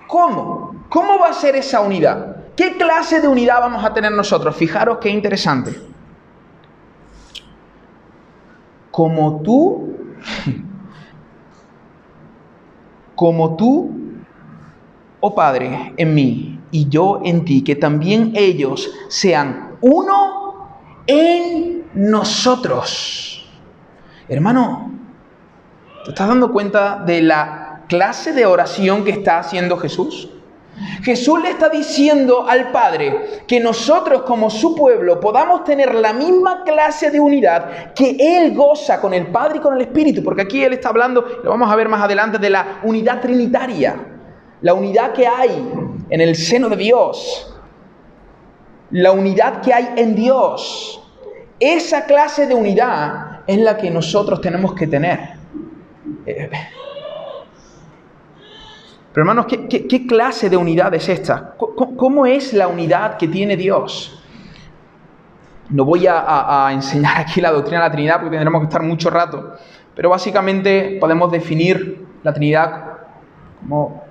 ¿cómo? 0.06 0.86
¿Cómo 0.88 1.18
va 1.18 1.28
a 1.28 1.32
ser 1.32 1.56
esa 1.56 1.80
unidad? 1.80 2.36
¿Qué 2.56 2.76
clase 2.76 3.20
de 3.20 3.28
unidad 3.28 3.60
vamos 3.60 3.84
a 3.84 3.92
tener 3.92 4.12
nosotros? 4.12 4.54
Fijaros 4.56 4.98
qué 4.98 5.08
interesante. 5.08 5.74
Como 8.90 9.42
tú, 9.42 9.96
como 13.14 13.56
tú, 13.56 13.90
oh 15.20 15.34
Padre, 15.34 15.94
en 15.96 16.14
mí 16.14 16.60
y 16.70 16.88
yo 16.88 17.20
en 17.24 17.44
ti, 17.44 17.62
que 17.62 17.76
también 17.76 18.32
ellos 18.34 18.90
sean 19.08 19.76
uno 19.80 20.68
en 21.06 21.84
nosotros. 21.94 23.48
Hermano, 24.28 24.90
¿te 26.04 26.10
estás 26.10 26.28
dando 26.28 26.52
cuenta 26.52 27.02
de 27.04 27.22
la 27.22 27.84
clase 27.88 28.32
de 28.32 28.46
oración 28.46 29.04
que 29.04 29.10
está 29.10 29.38
haciendo 29.38 29.76
Jesús? 29.76 30.30
Jesús 31.02 31.40
le 31.42 31.50
está 31.50 31.68
diciendo 31.68 32.46
al 32.48 32.72
Padre 32.72 33.42
que 33.46 33.60
nosotros 33.60 34.22
como 34.22 34.50
su 34.50 34.74
pueblo 34.74 35.20
podamos 35.20 35.64
tener 35.64 35.94
la 35.94 36.12
misma 36.12 36.64
clase 36.64 37.10
de 37.10 37.20
unidad 37.20 37.92
que 37.94 38.16
Él 38.18 38.54
goza 38.54 39.00
con 39.00 39.14
el 39.14 39.28
Padre 39.28 39.58
y 39.58 39.60
con 39.60 39.74
el 39.74 39.82
Espíritu, 39.82 40.22
porque 40.24 40.42
aquí 40.42 40.64
Él 40.64 40.72
está 40.72 40.88
hablando, 40.88 41.24
lo 41.42 41.50
vamos 41.50 41.70
a 41.70 41.76
ver 41.76 41.88
más 41.88 42.02
adelante, 42.02 42.38
de 42.38 42.50
la 42.50 42.80
unidad 42.82 43.20
trinitaria, 43.20 43.96
la 44.62 44.74
unidad 44.74 45.12
que 45.12 45.26
hay 45.26 45.70
en 46.10 46.20
el 46.20 46.34
seno 46.34 46.68
de 46.68 46.76
Dios, 46.76 47.54
la 48.90 49.12
unidad 49.12 49.60
que 49.60 49.72
hay 49.72 49.90
en 49.96 50.14
Dios. 50.14 51.00
Esa 51.60 52.04
clase 52.04 52.46
de 52.46 52.54
unidad 52.54 53.40
es 53.46 53.58
la 53.58 53.76
que 53.76 53.90
nosotros 53.90 54.40
tenemos 54.40 54.74
que 54.74 54.86
tener. 54.86 55.34
Pero 59.14 59.22
hermanos, 59.22 59.46
¿qué, 59.46 60.06
clase 60.08 60.50
de 60.50 60.56
unidad 60.56 60.92
es 60.92 61.08
esta? 61.08 61.54
¿Cómo, 61.56 62.26
es 62.26 62.52
la 62.52 62.66
unidad 62.66 63.16
que 63.16 63.28
tiene 63.28 63.56
Dios? 63.56 64.20
No 65.70 65.84
voy 65.84 66.08
a, 66.08 66.66
a, 66.66 66.72
enseñar 66.72 67.18
aquí 67.20 67.40
la 67.40 67.52
doctrina 67.52 67.84
de 67.84 67.88
la 67.88 67.92
Trinidad 67.92 68.16
porque 68.16 68.30
tendremos 68.30 68.62
que 68.62 68.64
estar 68.64 68.82
mucho 68.82 69.10
rato, 69.10 69.54
pero 69.94 70.10
básicamente 70.10 70.98
podemos 71.00 71.30
definir 71.30 72.04
la 72.24 72.34
Trinidad 72.34 72.84
como 73.60 74.02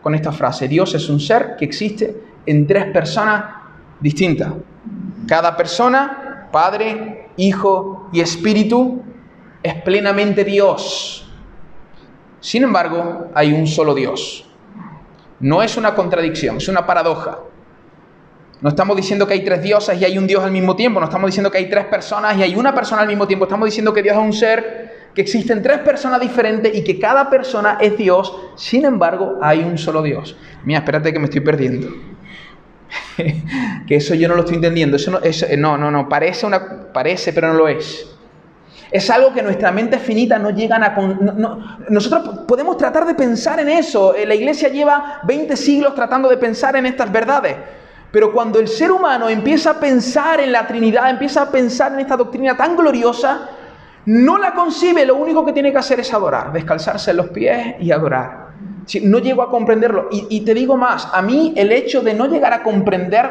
con 0.00 0.14
esta 0.14 0.30
frase. 0.30 0.68
Dios 0.68 0.94
es 0.94 1.08
un 1.08 1.18
ser 1.18 1.56
que 1.58 1.64
existe 1.64 2.22
en 2.46 2.64
tres 2.64 2.84
personas 2.92 3.46
distintas. 3.98 4.52
Cada 5.26 5.56
persona, 5.56 6.48
Padre, 6.52 7.30
Hijo 7.38 8.08
y 8.12 8.20
Espíritu, 8.20 9.02
es 9.64 9.74
plenamente 9.82 10.44
Dios. 10.44 11.23
Sin 12.44 12.62
embargo, 12.62 13.30
hay 13.34 13.54
un 13.54 13.66
solo 13.66 13.94
Dios. 13.94 14.44
No 15.40 15.62
es 15.62 15.78
una 15.78 15.94
contradicción, 15.94 16.58
es 16.58 16.68
una 16.68 16.84
paradoja. 16.84 17.38
No 18.60 18.68
estamos 18.68 18.98
diciendo 18.98 19.26
que 19.26 19.32
hay 19.32 19.42
tres 19.42 19.62
dioses 19.62 19.98
y 19.98 20.04
hay 20.04 20.18
un 20.18 20.26
Dios 20.26 20.44
al 20.44 20.50
mismo 20.50 20.76
tiempo, 20.76 21.00
no 21.00 21.06
estamos 21.06 21.28
diciendo 21.28 21.50
que 21.50 21.56
hay 21.56 21.70
tres 21.70 21.86
personas 21.86 22.36
y 22.36 22.42
hay 22.42 22.54
una 22.54 22.74
persona 22.74 23.00
al 23.00 23.08
mismo 23.08 23.26
tiempo, 23.26 23.46
estamos 23.46 23.64
diciendo 23.64 23.94
que 23.94 24.02
Dios 24.02 24.14
es 24.14 24.22
un 24.22 24.34
ser 24.34 25.08
que 25.14 25.22
existen 25.22 25.62
tres 25.62 25.78
personas 25.78 26.20
diferentes 26.20 26.76
y 26.76 26.84
que 26.84 26.98
cada 26.98 27.30
persona 27.30 27.78
es 27.80 27.96
Dios, 27.96 28.36
sin 28.56 28.84
embargo 28.84 29.38
hay 29.40 29.60
un 29.60 29.78
solo 29.78 30.02
Dios. 30.02 30.36
Mira, 30.66 30.80
espérate 30.80 31.14
que 31.14 31.18
me 31.18 31.24
estoy 31.24 31.40
perdiendo. 31.40 31.88
que 33.86 33.96
eso 33.96 34.14
yo 34.14 34.28
no 34.28 34.34
lo 34.34 34.40
estoy 34.40 34.56
entendiendo. 34.56 34.98
Eso 34.98 35.10
no, 35.12 35.20
no, 35.56 35.78
no, 35.78 35.90
no, 35.90 36.08
parece, 36.10 36.44
una, 36.44 36.92
parece, 36.92 37.32
pero 37.32 37.48
no 37.48 37.54
lo 37.54 37.68
es. 37.68 38.13
Es 38.94 39.10
algo 39.10 39.32
que 39.32 39.42
nuestra 39.42 39.72
mente 39.72 39.98
finita 39.98 40.38
no 40.38 40.50
llegan 40.50 40.84
a... 40.84 40.94
nosotros 41.88 42.44
podemos 42.46 42.76
tratar 42.76 43.04
de 43.04 43.14
pensar 43.14 43.58
en 43.58 43.68
eso. 43.68 44.14
La 44.24 44.36
iglesia 44.36 44.68
lleva 44.68 45.18
20 45.24 45.56
siglos 45.56 45.96
tratando 45.96 46.28
de 46.28 46.36
pensar 46.36 46.76
en 46.76 46.86
estas 46.86 47.10
verdades. 47.10 47.56
Pero 48.12 48.32
cuando 48.32 48.60
el 48.60 48.68
ser 48.68 48.92
humano 48.92 49.28
empieza 49.28 49.70
a 49.70 49.80
pensar 49.80 50.38
en 50.38 50.52
la 50.52 50.64
Trinidad, 50.68 51.10
empieza 51.10 51.42
a 51.42 51.50
pensar 51.50 51.92
en 51.94 51.98
esta 51.98 52.16
doctrina 52.16 52.56
tan 52.56 52.76
gloriosa, 52.76 53.48
no 54.06 54.38
la 54.38 54.52
concibe, 54.52 55.04
lo 55.04 55.16
único 55.16 55.44
que 55.44 55.52
tiene 55.52 55.72
que 55.72 55.78
hacer 55.78 55.98
es 55.98 56.14
adorar, 56.14 56.52
descalzarse 56.52 57.12
los 57.14 57.30
pies 57.30 57.74
y 57.80 57.90
adorar. 57.90 58.50
No 59.02 59.18
llego 59.18 59.42
a 59.42 59.50
comprenderlo. 59.50 60.06
Y, 60.12 60.42
te 60.42 60.54
digo 60.54 60.76
más, 60.76 61.08
a 61.12 61.20
mí 61.20 61.52
el 61.56 61.72
hecho 61.72 62.00
de 62.00 62.14
no 62.14 62.28
llegar 62.28 62.52
a 62.52 62.62
comprender 62.62 63.28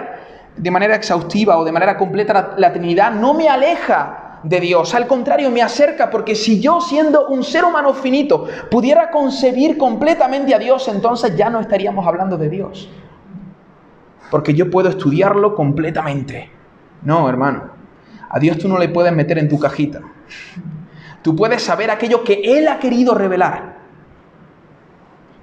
de 0.58 0.72
manera 0.72 0.98
exhaustiva 0.98 1.58
o 1.58 1.64
de 1.64 1.72
manera 1.72 1.96
completa 1.96 2.54
la, 2.58 2.74
Trinidad 2.74 3.14
no 3.14 3.34
me 3.34 3.48
aleja 3.48 4.33
de 4.44 4.60
Dios, 4.60 4.94
al 4.94 5.08
contrario 5.08 5.50
me 5.50 5.62
acerca, 5.62 6.10
porque 6.10 6.36
si 6.36 6.60
yo 6.60 6.82
siendo 6.82 7.28
un 7.28 7.44
ser 7.44 7.64
humano 7.64 7.94
finito 7.94 8.46
pudiera 8.70 9.10
concebir 9.10 9.78
completamente 9.78 10.54
a 10.54 10.60
Dios, 10.60 10.88
entonces 10.88 11.36
ya 11.36 11.50
no 11.50 11.60
estaríamos 11.60 12.06
hablando 12.06 12.38
de 12.38 12.50
Dios. 12.50 12.90
Porque 14.30 14.54
yo 14.54 14.70
puedo 14.70 14.90
estudiarlo 14.90 15.56
completamente. 15.56 16.50
No, 17.04 17.30
hermano, 17.30 17.72
a 18.30 18.40
Dios 18.40 18.58
tú 18.58 18.68
no 18.68 18.78
le 18.78 18.90
puedes 18.90 19.14
meter 19.14 19.38
en 19.38 19.48
tu 19.48 19.60
cajita. 19.60 20.02
Tú 21.22 21.36
puedes 21.36 21.62
saber 21.62 21.90
aquello 21.90 22.24
que 22.24 22.42
Él 22.44 22.68
ha 22.68 22.80
querido 22.80 23.14
revelar. 23.14 23.83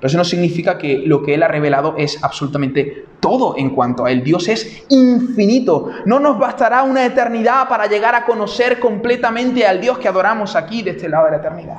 Pero 0.00 0.08
eso 0.08 0.16
no 0.16 0.24
significa 0.24 0.78
que 0.78 1.02
lo 1.04 1.22
que 1.22 1.34
Él 1.34 1.42
ha 1.42 1.48
revelado 1.48 1.94
es 1.98 2.24
absolutamente 2.24 3.04
todo 3.20 3.54
en 3.58 3.70
cuanto 3.70 4.06
a 4.06 4.10
Él. 4.10 4.24
Dios 4.24 4.48
es 4.48 4.84
infinito. 4.88 5.90
No 6.06 6.18
nos 6.18 6.38
bastará 6.38 6.84
una 6.84 7.04
eternidad 7.04 7.68
para 7.68 7.86
llegar 7.86 8.14
a 8.14 8.24
conocer 8.24 8.80
completamente 8.80 9.66
al 9.66 9.78
Dios 9.78 9.98
que 9.98 10.08
adoramos 10.08 10.56
aquí 10.56 10.80
de 10.82 10.92
este 10.92 11.08
lado 11.08 11.26
de 11.26 11.32
la 11.32 11.36
eternidad. 11.36 11.78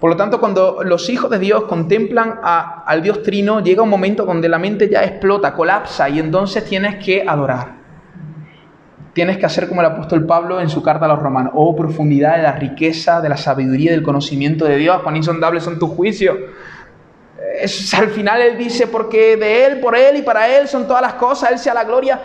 Por 0.00 0.08
lo 0.08 0.16
tanto, 0.16 0.40
cuando 0.40 0.82
los 0.82 1.10
hijos 1.10 1.30
de 1.30 1.38
Dios 1.38 1.64
contemplan 1.64 2.40
al 2.42 3.02
Dios 3.02 3.22
Trino, 3.22 3.60
llega 3.60 3.82
un 3.82 3.90
momento 3.90 4.24
donde 4.24 4.48
la 4.48 4.58
mente 4.58 4.88
ya 4.88 5.04
explota, 5.04 5.52
colapsa 5.52 6.08
y 6.08 6.18
entonces 6.18 6.64
tienes 6.64 7.04
que 7.04 7.22
adorar 7.28 7.79
tienes 9.20 9.36
que 9.36 9.44
hacer 9.44 9.68
como 9.68 9.82
el 9.82 9.86
apóstol 9.86 10.24
Pablo 10.24 10.62
en 10.62 10.70
su 10.70 10.82
carta 10.82 11.04
a 11.04 11.08
los 11.08 11.18
romanos. 11.18 11.52
Oh, 11.54 11.76
profundidad 11.76 12.38
de 12.38 12.42
la 12.42 12.52
riqueza, 12.52 13.20
de 13.20 13.28
la 13.28 13.36
sabiduría, 13.36 13.90
del 13.90 14.02
conocimiento 14.02 14.64
de 14.64 14.78
Dios, 14.78 15.02
cuán 15.02 15.14
insondables 15.14 15.62
son 15.62 15.78
tus 15.78 15.90
juicios. 15.90 16.38
al 17.98 18.08
final 18.08 18.40
él 18.40 18.56
dice, 18.56 18.86
porque 18.86 19.36
de 19.36 19.66
Él, 19.66 19.80
por 19.80 19.94
Él 19.94 20.16
y 20.16 20.22
para 20.22 20.48
Él 20.48 20.68
son 20.68 20.86
todas 20.86 21.02
las 21.02 21.12
cosas, 21.14 21.52
Él 21.52 21.58
sea 21.58 21.74
la 21.74 21.84
gloria. 21.84 22.18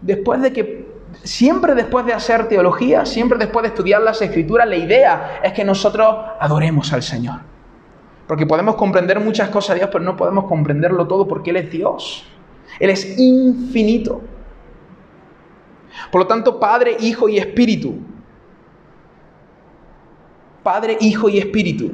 Después 0.00 0.40
de 0.40 0.50
que, 0.50 0.88
siempre 1.22 1.74
después 1.74 2.06
de 2.06 2.14
hacer 2.14 2.48
teología, 2.48 3.04
siempre 3.04 3.36
después 3.36 3.64
de 3.64 3.68
estudiar 3.68 4.00
las 4.00 4.22
escrituras, 4.22 4.66
la 4.66 4.76
idea 4.76 5.40
es 5.44 5.52
que 5.52 5.66
nosotros 5.66 6.16
adoremos 6.40 6.94
al 6.94 7.02
Señor. 7.02 7.40
Porque 8.26 8.46
podemos 8.46 8.76
comprender 8.76 9.20
muchas 9.20 9.50
cosas 9.50 9.74
de 9.74 9.80
Dios, 9.80 9.90
pero 9.92 10.02
no 10.02 10.16
podemos 10.16 10.46
comprenderlo 10.46 11.06
todo 11.06 11.28
porque 11.28 11.50
Él 11.50 11.56
es 11.58 11.70
Dios. 11.70 12.24
Él 12.80 12.88
es 12.88 13.18
infinito. 13.18 14.22
Por 16.10 16.22
lo 16.22 16.26
tanto, 16.26 16.58
Padre, 16.58 16.96
Hijo 17.00 17.28
y 17.28 17.38
Espíritu. 17.38 17.98
Padre, 20.62 20.98
Hijo 21.00 21.28
y 21.28 21.38
Espíritu. 21.38 21.92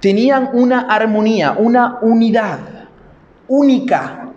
Tenían 0.00 0.50
una 0.52 0.82
armonía, 0.82 1.56
una 1.58 1.98
unidad 2.02 2.60
única 3.48 4.28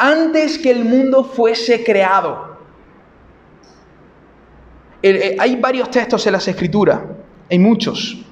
antes 0.00 0.58
que 0.58 0.70
el 0.70 0.84
mundo 0.84 1.24
fuese 1.24 1.84
creado. 1.84 2.56
Eh, 5.02 5.36
hay 5.38 5.56
varios 5.56 5.90
textos 5.90 6.26
en 6.26 6.32
las 6.32 6.48
escrituras, 6.48 7.00
hay 7.50 7.58
muchos. 7.58 8.24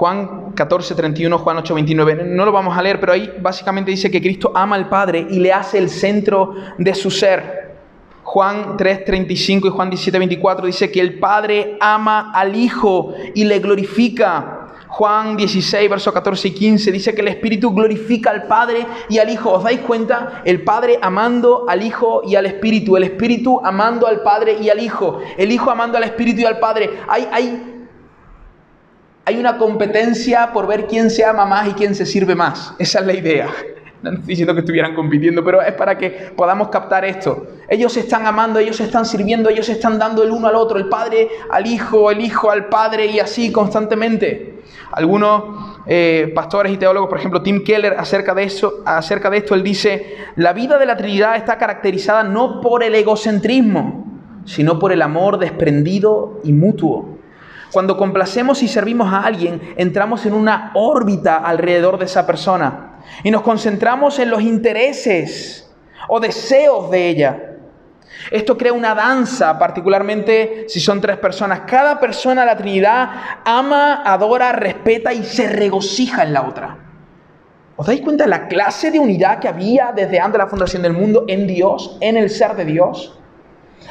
Juan 0.00 0.52
14, 0.54 0.94
31, 0.94 1.36
Juan 1.36 1.58
8, 1.58 1.74
29. 1.74 2.24
No 2.24 2.46
lo 2.46 2.52
vamos 2.52 2.74
a 2.74 2.80
leer, 2.80 2.98
pero 2.98 3.12
ahí 3.12 3.34
básicamente 3.38 3.90
dice 3.90 4.10
que 4.10 4.22
Cristo 4.22 4.50
ama 4.54 4.74
al 4.76 4.88
Padre 4.88 5.26
y 5.28 5.38
le 5.40 5.52
hace 5.52 5.76
el 5.76 5.90
centro 5.90 6.54
de 6.78 6.94
su 6.94 7.10
ser. 7.10 7.74
Juan 8.22 8.78
3, 8.78 9.04
35 9.04 9.68
y 9.68 9.70
Juan 9.70 9.90
17, 9.90 10.18
24 10.18 10.66
dice 10.66 10.90
que 10.90 11.00
el 11.00 11.18
Padre 11.18 11.76
ama 11.80 12.32
al 12.32 12.56
Hijo 12.56 13.12
y 13.34 13.44
le 13.44 13.58
glorifica. 13.58 14.68
Juan 14.88 15.36
16, 15.36 15.90
versos 15.90 16.14
14 16.14 16.48
y 16.48 16.50
15 16.52 16.92
dice 16.92 17.14
que 17.14 17.20
el 17.20 17.28
Espíritu 17.28 17.70
glorifica 17.70 18.30
al 18.30 18.44
Padre 18.44 18.86
y 19.10 19.18
al 19.18 19.28
Hijo. 19.28 19.52
¿Os 19.52 19.64
dais 19.64 19.80
cuenta? 19.80 20.40
El 20.46 20.64
Padre 20.64 20.98
amando 21.02 21.66
al 21.68 21.82
Hijo 21.82 22.22
y 22.26 22.36
al 22.36 22.46
Espíritu. 22.46 22.96
El 22.96 23.04
Espíritu 23.04 23.60
amando 23.62 24.06
al 24.06 24.22
Padre 24.22 24.56
y 24.62 24.70
al 24.70 24.80
Hijo. 24.80 25.20
El 25.36 25.52
Hijo 25.52 25.70
amando 25.70 25.98
al 25.98 26.04
Espíritu 26.04 26.40
y 26.40 26.46
al 26.46 26.58
Padre. 26.58 26.88
Hay, 27.06 27.28
hay 27.30 27.69
hay 29.24 29.36
una 29.38 29.58
competencia 29.58 30.52
por 30.52 30.66
ver 30.66 30.86
quién 30.86 31.10
se 31.10 31.24
ama 31.24 31.44
más 31.44 31.68
y 31.68 31.72
quién 31.72 31.94
se 31.94 32.06
sirve 32.06 32.34
más. 32.34 32.74
Esa 32.78 33.00
es 33.00 33.06
la 33.06 33.14
idea. 33.14 33.48
No 34.02 34.12
estoy 34.12 34.26
diciendo 34.28 34.54
que 34.54 34.60
estuvieran 34.60 34.94
compitiendo, 34.94 35.44
pero 35.44 35.60
es 35.60 35.74
para 35.74 35.98
que 35.98 36.32
podamos 36.34 36.68
captar 36.68 37.04
esto. 37.04 37.46
Ellos 37.68 37.92
se 37.92 38.00
están 38.00 38.26
amando, 38.26 38.58
ellos 38.58 38.76
se 38.76 38.84
están 38.84 39.04
sirviendo, 39.04 39.50
ellos 39.50 39.66
se 39.66 39.72
están 39.72 39.98
dando 39.98 40.22
el 40.22 40.30
uno 40.30 40.48
al 40.48 40.56
otro, 40.56 40.78
el 40.78 40.88
padre 40.88 41.28
al 41.50 41.66
hijo, 41.66 42.10
el 42.10 42.20
hijo 42.20 42.50
al 42.50 42.66
padre 42.66 43.06
y 43.06 43.20
así 43.20 43.52
constantemente. 43.52 44.62
Algunos 44.92 45.82
eh, 45.86 46.32
pastores 46.34 46.72
y 46.72 46.78
teólogos, 46.78 47.10
por 47.10 47.18
ejemplo 47.18 47.42
Tim 47.42 47.62
Keller, 47.62 47.94
acerca 47.98 48.34
de, 48.34 48.44
eso, 48.44 48.82
acerca 48.86 49.28
de 49.28 49.36
esto, 49.38 49.54
él 49.54 49.62
dice, 49.62 50.16
la 50.36 50.54
vida 50.54 50.78
de 50.78 50.86
la 50.86 50.96
Trinidad 50.96 51.36
está 51.36 51.58
caracterizada 51.58 52.24
no 52.24 52.60
por 52.60 52.82
el 52.82 52.94
egocentrismo, 52.94 54.06
sino 54.46 54.78
por 54.78 54.92
el 54.92 55.02
amor 55.02 55.38
desprendido 55.38 56.40
y 56.42 56.52
mutuo. 56.52 57.19
Cuando 57.72 57.96
complacemos 57.96 58.62
y 58.62 58.68
servimos 58.68 59.12
a 59.12 59.20
alguien, 59.20 59.74
entramos 59.76 60.26
en 60.26 60.34
una 60.34 60.72
órbita 60.74 61.36
alrededor 61.36 61.98
de 61.98 62.06
esa 62.06 62.26
persona 62.26 62.98
y 63.22 63.30
nos 63.30 63.42
concentramos 63.42 64.18
en 64.18 64.30
los 64.30 64.42
intereses 64.42 65.70
o 66.08 66.18
deseos 66.18 66.90
de 66.90 67.08
ella. 67.08 67.46
Esto 68.30 68.58
crea 68.58 68.72
una 68.72 68.94
danza, 68.94 69.58
particularmente 69.58 70.66
si 70.68 70.80
son 70.80 71.00
tres 71.00 71.16
personas. 71.18 71.60
Cada 71.60 72.00
persona 72.00 72.44
la 72.44 72.56
Trinidad 72.56 73.10
ama, 73.44 74.02
adora, 74.04 74.52
respeta 74.52 75.12
y 75.12 75.24
se 75.24 75.48
regocija 75.48 76.24
en 76.24 76.32
la 76.32 76.42
otra. 76.42 76.76
¿Os 77.76 77.86
dais 77.86 78.02
cuenta 78.02 78.24
de 78.24 78.30
la 78.30 78.46
clase 78.48 78.90
de 78.90 78.98
unidad 78.98 79.38
que 79.38 79.48
había 79.48 79.92
desde 79.94 80.18
antes 80.18 80.34
de 80.34 80.38
la 80.38 80.48
fundación 80.48 80.82
del 80.82 80.92
mundo 80.92 81.24
en 81.28 81.46
Dios, 81.46 81.96
en 82.00 82.16
el 82.16 82.28
ser 82.28 82.54
de 82.56 82.66
Dios? 82.66 83.19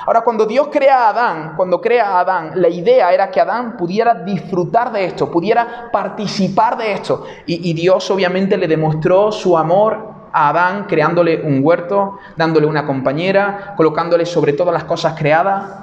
Ahora, 0.09 0.21
cuando 0.21 0.47
Dios 0.47 0.69
crea 0.71 1.05
a 1.05 1.09
Adán, 1.09 1.53
cuando 1.55 1.79
crea 1.79 2.07
a 2.07 2.21
Adán, 2.21 2.53
la 2.55 2.67
idea 2.67 3.13
era 3.13 3.29
que 3.29 3.39
Adán 3.39 3.77
pudiera 3.77 4.15
disfrutar 4.15 4.91
de 4.91 5.05
esto, 5.05 5.29
pudiera 5.29 5.91
participar 5.91 6.75
de 6.79 6.93
esto. 6.93 7.27
Y, 7.45 7.73
Dios 7.73 8.09
obviamente 8.09 8.57
le 8.57 8.67
demostró 8.67 9.31
su 9.31 9.55
amor 9.55 9.99
a 10.33 10.49
Adán 10.49 10.85
creándole 10.85 11.43
un 11.43 11.59
huerto, 11.63 12.17
dándole 12.35 12.65
una 12.65 12.87
compañera, 12.87 13.75
colocándole 13.77 14.25
sobre 14.25 14.53
todas 14.53 14.73
las 14.73 14.85
cosas 14.85 15.13
creadas. 15.15 15.75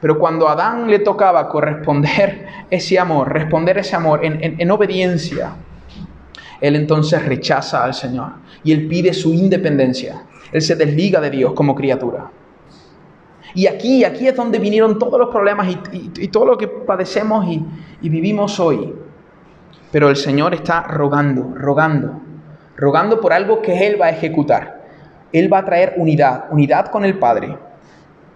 Pero 0.00 0.18
cuando 0.18 0.48
a 0.48 0.54
Adán 0.54 0.90
le 0.90 0.98
tocaba 0.98 1.48
corresponder 1.48 2.48
ese 2.70 2.98
amor, 2.98 3.32
responder 3.32 3.78
ese 3.78 3.94
amor 3.94 4.24
en, 4.24 4.56
en 4.60 4.70
obediencia, 4.72 5.52
él 6.60 6.74
entonces 6.74 7.24
rechaza 7.24 7.84
al 7.84 7.94
Señor 7.94 8.32
y 8.64 8.72
él 8.72 8.88
pide 8.88 9.14
su 9.14 9.32
independencia. 9.32 10.24
Él 10.52 10.62
se 10.62 10.76
desliga 10.76 11.20
de 11.20 11.30
Dios 11.30 11.52
como 11.52 11.74
criatura. 11.74 12.30
Y 13.54 13.66
aquí, 13.66 14.04
aquí 14.04 14.28
es 14.28 14.36
donde 14.36 14.58
vinieron 14.58 14.98
todos 14.98 15.18
los 15.18 15.30
problemas 15.30 15.68
y, 15.92 16.28
todo 16.28 16.46
lo 16.46 16.58
que 16.58 16.68
padecemos 16.68 17.46
y, 17.46 17.64
y 18.02 18.08
vivimos 18.08 18.60
hoy. 18.60 18.94
Pero 19.90 20.10
el 20.10 20.16
Señor 20.16 20.54
está 20.54 20.82
rogando, 20.82 21.54
rogando, 21.54 22.20
rogando 22.76 23.20
por 23.20 23.32
algo 23.32 23.62
que 23.62 23.86
Él 23.86 24.00
va 24.00 24.06
a 24.06 24.10
ejecutar. 24.10 24.86
Él 25.32 25.52
va 25.52 25.58
a 25.58 25.64
traer 25.64 25.94
unidad, 25.96 26.44
unidad 26.50 26.86
con 26.90 27.04
el 27.04 27.18
Padre 27.18 27.56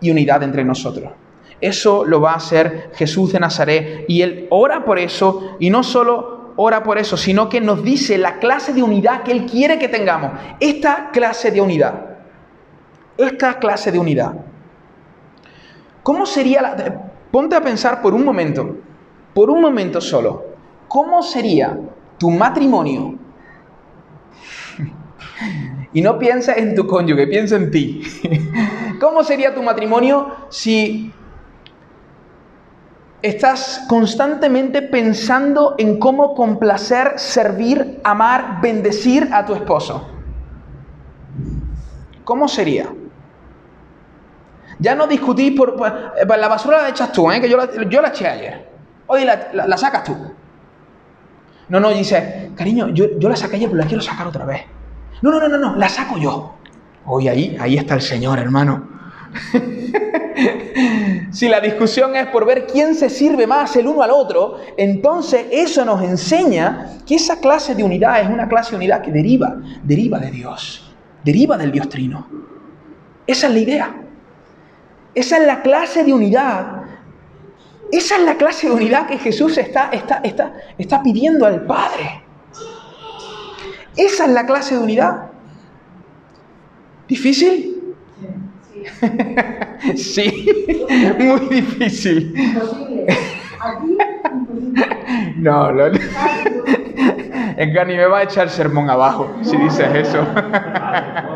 y 0.00 0.10
unidad 0.10 0.42
entre 0.42 0.64
nosotros. 0.64 1.12
Eso 1.60 2.04
lo 2.04 2.20
va 2.20 2.32
a 2.32 2.36
hacer 2.36 2.90
Jesús 2.94 3.32
de 3.32 3.40
Nazaret 3.40 4.04
y 4.08 4.22
Él 4.22 4.48
ora 4.50 4.84
por 4.84 4.98
eso 4.98 5.56
y 5.60 5.70
no 5.70 5.84
solo 5.84 6.41
ora 6.56 6.82
por 6.82 6.98
eso, 6.98 7.16
sino 7.16 7.48
que 7.48 7.60
nos 7.60 7.82
dice 7.82 8.18
la 8.18 8.38
clase 8.38 8.72
de 8.72 8.82
unidad 8.82 9.22
que 9.22 9.32
Él 9.32 9.46
quiere 9.46 9.78
que 9.78 9.88
tengamos. 9.88 10.32
Esta 10.60 11.10
clase 11.10 11.50
de 11.50 11.60
unidad. 11.60 11.94
Esta 13.16 13.58
clase 13.58 13.92
de 13.92 13.98
unidad. 13.98 14.34
¿Cómo 16.02 16.26
sería 16.26 16.62
la... 16.62 17.12
Ponte 17.30 17.56
a 17.56 17.62
pensar 17.62 18.02
por 18.02 18.12
un 18.12 18.24
momento, 18.24 18.76
por 19.32 19.48
un 19.48 19.62
momento 19.62 20.00
solo, 20.00 20.44
¿cómo 20.86 21.22
sería 21.22 21.78
tu 22.18 22.30
matrimonio? 22.30 23.18
y 25.94 26.02
no 26.02 26.18
piensa 26.18 26.54
en 26.54 26.74
tu 26.74 26.86
cónyuge, 26.86 27.26
piensa 27.26 27.56
en 27.56 27.70
ti. 27.70 28.02
¿Cómo 29.00 29.24
sería 29.24 29.54
tu 29.54 29.62
matrimonio 29.62 30.30
si 30.50 31.10
estás 33.22 33.84
constantemente 33.88 34.82
pensando 34.82 35.74
en 35.78 35.98
cómo 35.98 36.34
complacer, 36.34 37.14
servir, 37.16 38.00
amar, 38.04 38.60
bendecir 38.60 39.30
a 39.32 39.46
tu 39.46 39.54
esposo? 39.54 40.08
¿Cómo 42.24 42.48
sería? 42.48 42.88
Ya 44.78 44.94
no 44.94 45.06
discutís 45.06 45.56
por, 45.56 45.78
la 45.80 46.48
basura 46.48 46.82
la 46.82 46.88
echas 46.88 47.12
tú, 47.12 47.30
¿eh? 47.30 47.40
que 47.40 47.48
yo 47.48 47.56
la, 47.56 47.68
yo 47.88 48.02
la 48.02 48.08
eché 48.08 48.26
ayer. 48.26 48.68
Hoy 49.06 49.24
la, 49.24 49.76
sacas 49.76 50.04
tú. 50.04 50.16
No, 51.68 51.78
no, 51.78 51.90
dice, 51.90 52.50
cariño, 52.56 52.88
yo, 52.88 53.18
yo 53.18 53.28
la 53.28 53.36
saqué 53.36 53.56
ayer, 53.56 53.68
pero 53.68 53.80
la 53.80 53.86
quiero 53.86 54.02
sacar 54.02 54.26
otra 54.26 54.44
vez. 54.44 54.62
No, 55.22 55.30
no, 55.30 55.40
no, 55.40 55.48
no, 55.48 55.58
no, 55.58 55.76
la 55.76 55.88
saco 55.88 56.18
yo. 56.18 56.54
Hoy 57.06 57.28
ahí, 57.28 57.56
ahí 57.60 57.76
está 57.76 57.94
el 57.94 58.02
Señor, 58.02 58.38
hermano. 58.38 58.88
si 61.32 61.48
la 61.48 61.60
discusión 61.60 62.14
es 62.14 62.26
por 62.28 62.44
ver 62.44 62.66
quién 62.66 62.94
se 62.94 63.08
sirve 63.08 63.46
más 63.46 63.74
el 63.76 63.86
uno 63.86 64.02
al 64.02 64.10
otro, 64.10 64.58
entonces 64.76 65.46
eso 65.50 65.84
nos 65.84 66.02
enseña 66.02 66.98
que 67.06 67.14
esa 67.14 67.40
clase 67.40 67.74
de 67.74 67.82
unidad 67.82 68.20
es 68.20 68.28
una 68.28 68.48
clase 68.48 68.72
de 68.72 68.76
unidad 68.76 69.00
que 69.00 69.10
deriva, 69.10 69.56
deriva 69.82 70.18
de 70.18 70.30
Dios, 70.30 70.94
deriva 71.24 71.56
del 71.56 71.72
Dios 71.72 71.88
Trino. 71.88 72.28
Esa 73.26 73.46
es 73.46 73.52
la 73.54 73.58
idea. 73.58 73.94
Esa 75.14 75.38
es 75.38 75.46
la 75.46 75.62
clase 75.62 76.04
de 76.04 76.12
unidad. 76.12 76.82
Esa 77.90 78.16
es 78.16 78.22
la 78.24 78.36
clase 78.36 78.68
de 78.68 78.74
unidad 78.74 79.06
que 79.06 79.18
Jesús 79.18 79.56
está, 79.56 79.88
está, 79.90 80.20
está, 80.24 80.52
está 80.76 81.02
pidiendo 81.02 81.46
al 81.46 81.64
Padre. 81.64 82.24
Esa 83.96 84.24
es 84.26 84.30
la 84.30 84.44
clase 84.44 84.74
de 84.74 84.82
unidad. 84.82 85.30
¿Difícil? 87.08 87.94
Sí, 88.70 88.82
muy 91.18 91.40
difícil. 91.50 92.34
No, 95.36 95.72
no. 95.72 95.86
Es 95.86 97.72
que 97.72 97.84
ni 97.86 97.96
me 97.96 98.06
va 98.06 98.18
a 98.18 98.22
echar 98.24 98.48
sermón 98.48 98.88
abajo 98.90 99.30
si 99.42 99.56
dices 99.56 99.88
eso. 99.94 100.26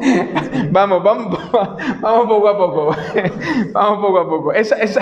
vamos, 0.70 1.02
vamos, 1.02 1.38
vamos 2.00 2.26
poco 2.26 2.48
a 2.48 2.58
poco. 2.58 2.96
Vamos 3.72 3.98
poco 4.00 4.18
a 4.18 4.28
poco. 4.28 4.52
Esa, 4.52 4.76
esa, 4.76 5.00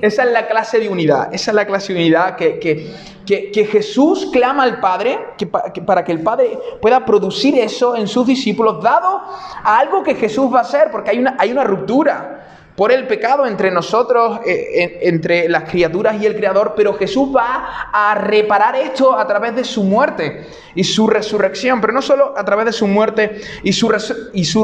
esa, 0.00 0.24
es 0.24 0.32
la 0.32 0.46
clase 0.46 0.78
de 0.78 0.88
unidad. 0.88 1.32
Esa 1.32 1.50
es 1.50 1.54
la 1.54 1.66
clase 1.66 1.92
de 1.92 2.00
unidad 2.00 2.36
que, 2.36 2.58
que, 2.58 3.50
que, 3.50 3.64
Jesús 3.64 4.28
clama 4.32 4.62
al 4.62 4.80
Padre 4.80 5.18
que, 5.36 5.46
para 5.46 6.04
que 6.04 6.12
el 6.12 6.22
Padre 6.22 6.58
pueda 6.80 7.04
producir 7.04 7.58
eso 7.58 7.96
en 7.96 8.08
sus 8.08 8.26
discípulos, 8.26 8.82
dado 8.82 9.22
a 9.62 9.78
algo 9.78 10.02
que 10.02 10.14
Jesús 10.14 10.52
va 10.52 10.58
a 10.58 10.62
hacer, 10.62 10.90
porque 10.90 11.10
hay 11.10 11.18
una, 11.18 11.36
hay 11.38 11.52
una 11.52 11.64
ruptura 11.64 12.41
por 12.76 12.90
el 12.90 13.06
pecado 13.06 13.46
entre 13.46 13.70
nosotros, 13.70 14.40
eh, 14.46 15.00
entre 15.02 15.48
las 15.48 15.64
criaturas 15.64 16.20
y 16.20 16.26
el 16.26 16.34
Creador, 16.34 16.72
pero 16.74 16.94
Jesús 16.94 17.34
va 17.34 17.88
a 17.92 18.14
reparar 18.14 18.76
esto 18.76 19.16
a 19.16 19.26
través 19.26 19.54
de 19.54 19.64
su 19.64 19.84
muerte 19.84 20.46
y 20.74 20.84
su 20.84 21.06
resurrección, 21.06 21.80
pero 21.80 21.92
no 21.92 22.00
solo 22.00 22.34
a 22.36 22.44
través 22.44 22.66
de 22.66 22.72
su 22.72 22.86
muerte 22.86 23.40
y 23.62 23.72
su, 23.72 23.88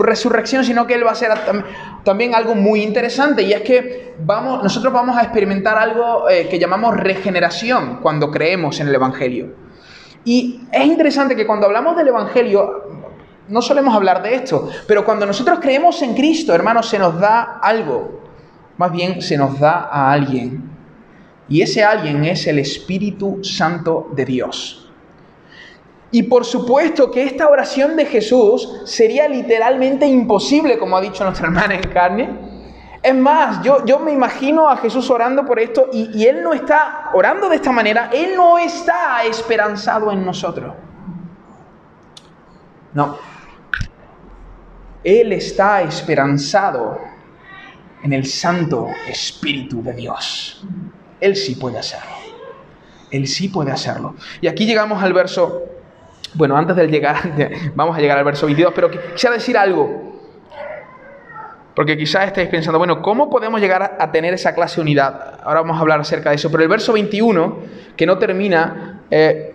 resurrección, 0.01 0.65
sino 0.65 0.87
que 0.87 0.95
Él 0.95 1.05
va 1.05 1.11
a 1.11 1.13
hacer 1.13 1.31
también 2.03 2.35
algo 2.35 2.55
muy 2.55 2.83
interesante, 2.83 3.43
y 3.43 3.53
es 3.53 3.61
que 3.61 4.15
vamos, 4.21 4.63
nosotros 4.63 4.93
vamos 4.93 5.17
a 5.19 5.23
experimentar 5.23 5.77
algo 5.77 6.31
eh, 6.31 6.49
que 6.49 6.59
llamamos 6.59 6.97
regeneración 6.97 7.99
cuando 8.01 8.31
creemos 8.31 8.81
en 8.81 8.89
el 8.89 8.95
Evangelio. 8.95 9.69
Y 10.25 10.61
es 10.73 10.85
interesante 10.85 11.37
que 11.37 11.47
cuando 11.47 11.67
hablamos 11.67 11.97
del 11.97 12.09
Evangelio, 12.09 12.98
no 13.49 13.63
solemos 13.63 13.95
hablar 13.95 14.23
de 14.23 14.35
esto, 14.35 14.69
pero 14.87 15.05
cuando 15.05 15.25
nosotros 15.27 15.59
creemos 15.61 16.01
en 16.03 16.15
Cristo, 16.15 16.55
hermanos, 16.55 16.89
se 16.89 16.99
nos 16.99 17.19
da 17.19 17.59
algo. 17.63 18.21
Más 18.77 18.93
bien 18.93 19.23
se 19.23 19.37
nos 19.37 19.59
da 19.59 19.89
a 19.91 20.13
alguien. 20.13 20.71
Y 21.49 21.63
ese 21.63 21.83
alguien 21.83 22.25
es 22.25 22.47
el 22.47 22.59
Espíritu 22.59 23.43
Santo 23.43 24.11
de 24.15 24.25
Dios. 24.25 24.91
Y 26.11 26.25
por 26.25 26.45
supuesto 26.45 27.11
que 27.11 27.25
esta 27.25 27.49
oración 27.49 27.97
de 27.97 28.07
Jesús 28.07 28.83
sería 28.85 29.29
literalmente 29.29 30.07
imposible, 30.07 30.79
como 30.79 30.97
ha 30.97 31.01
dicho 31.01 31.25
nuestra 31.25 31.47
hermana 31.49 31.75
en 31.75 31.83
carne. 31.91 32.49
Es 33.03 33.15
más, 33.15 33.63
yo, 33.63 33.85
yo 33.87 33.99
me 34.01 34.13
imagino 34.13 34.69
a 34.69 34.77
Jesús 34.77 35.09
orando 35.09 35.45
por 35.45 35.59
esto 35.59 35.89
y, 35.93 36.11
y 36.19 36.27
Él 36.27 36.43
no 36.43 36.53
está 36.53 37.11
orando 37.15 37.49
de 37.49 37.57
esta 37.57 37.73
manera, 37.73 38.11
Él 38.13 38.33
no 38.37 38.59
está 38.59 39.25
esperanzado 39.25 40.11
en 40.11 40.25
nosotros. 40.25 40.75
No, 42.93 43.17
él 45.09 45.33
está 45.33 45.81
esperanzado 45.83 47.01
en 48.03 48.13
el 48.13 48.27
Santo 48.27 48.89
Espíritu 49.09 49.83
de 49.83 49.95
Dios. 49.95 50.63
Él 51.19 51.35
sí 51.35 51.55
puede 51.55 51.79
hacerlo. 51.79 52.11
Él 53.11 53.27
sí 53.27 53.49
puede 53.49 53.71
hacerlo. 53.71 54.17
Y 54.43 54.49
aquí 54.49 54.67
llegamos 54.67 55.03
al 55.03 55.15
verso, 55.15 55.63
bueno, 56.35 56.57
antes 56.57 56.77
de 56.77 56.89
llegar, 56.89 57.17
vamos 57.75 57.97
a 57.97 58.01
llegar 58.01 58.19
al 58.19 58.25
verso 58.25 58.45
22, 58.45 58.73
pero 58.75 58.91
quisiera 58.91 59.35
decir 59.35 59.57
algo. 59.57 60.09
Porque 61.75 61.97
quizás 61.97 62.27
estéis 62.27 62.49
pensando, 62.49 62.79
bueno, 62.79 63.01
¿cómo 63.01 63.31
podemos 63.31 63.61
llegar 63.61 63.97
a 63.99 64.13
tener 64.13 64.35
esa 64.35 64.55
clase 64.55 64.77
de 64.77 64.83
unidad? 64.83 65.41
Ahora 65.43 65.61
vamos 65.61 65.79
a 65.79 65.81
hablar 65.81 66.01
acerca 66.01 66.31
de 66.31 66.37
eso. 66.37 66.51
Pero 66.51 66.65
el 66.65 66.69
verso 66.69 66.93
21, 66.93 67.59
que 67.97 68.05
no 68.05 68.19
termina, 68.19 69.01
eh, 69.11 69.55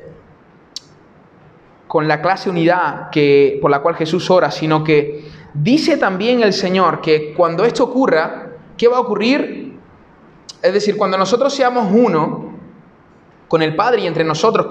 con 1.87 2.07
la 2.07 2.23
clase 2.23 2.49
unidad 2.49 3.11
que, 3.11 3.59
por 3.61 3.69
la 3.69 3.81
cual 3.81 3.95
Jesús 3.95 4.31
ora, 4.31 4.49
sino 4.49 4.83
que 4.83 5.32
dice 5.53 5.97
también 5.97 6.41
el 6.41 6.53
Señor 6.53 7.01
que 7.01 7.33
cuando 7.33 7.65
esto 7.65 7.83
ocurra, 7.83 8.49
¿qué 8.77 8.87
va 8.87 8.97
a 8.97 9.01
ocurrir? 9.01 9.77
Es 10.61 10.73
decir, 10.73 10.97
cuando 10.97 11.17
nosotros 11.17 11.53
seamos 11.53 11.91
uno 11.91 12.53
con 13.47 13.61
el 13.61 13.75
Padre 13.75 14.01
y 14.01 14.07
entre 14.07 14.23
nosotros, 14.23 14.67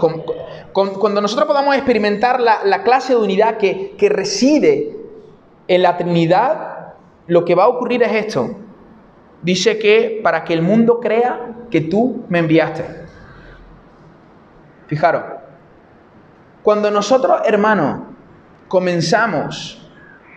cuando 0.73 1.21
nosotros 1.21 1.47
podamos 1.47 1.77
experimentar 1.77 2.41
la, 2.41 2.83
clase 2.83 3.15
de 3.15 3.21
unidad 3.21 3.59
que, 3.59 4.09
reside 4.09 4.97
en 5.69 5.83
la 5.83 5.97
Trinidad, 5.97 6.95
lo 7.27 7.45
que 7.45 7.55
va 7.55 7.65
a 7.65 7.69
ocurrir 7.69 8.03
es 8.03 8.13
esto. 8.27 8.57
Dice 9.43 9.79
que 9.79 10.21
para 10.23 10.45
que 10.45 10.55
el 10.55 10.63
mundo 10.63 10.99
crea 11.01 11.55
que 11.71 11.83
tú 11.83 12.25
me 12.29 12.39
enviaste. 12.39 12.85
Fijaros, 14.87 15.23
cuando 16.63 16.91
nosotros, 16.91 17.41
hermanos, 17.45 18.01
comenzamos 18.69 19.82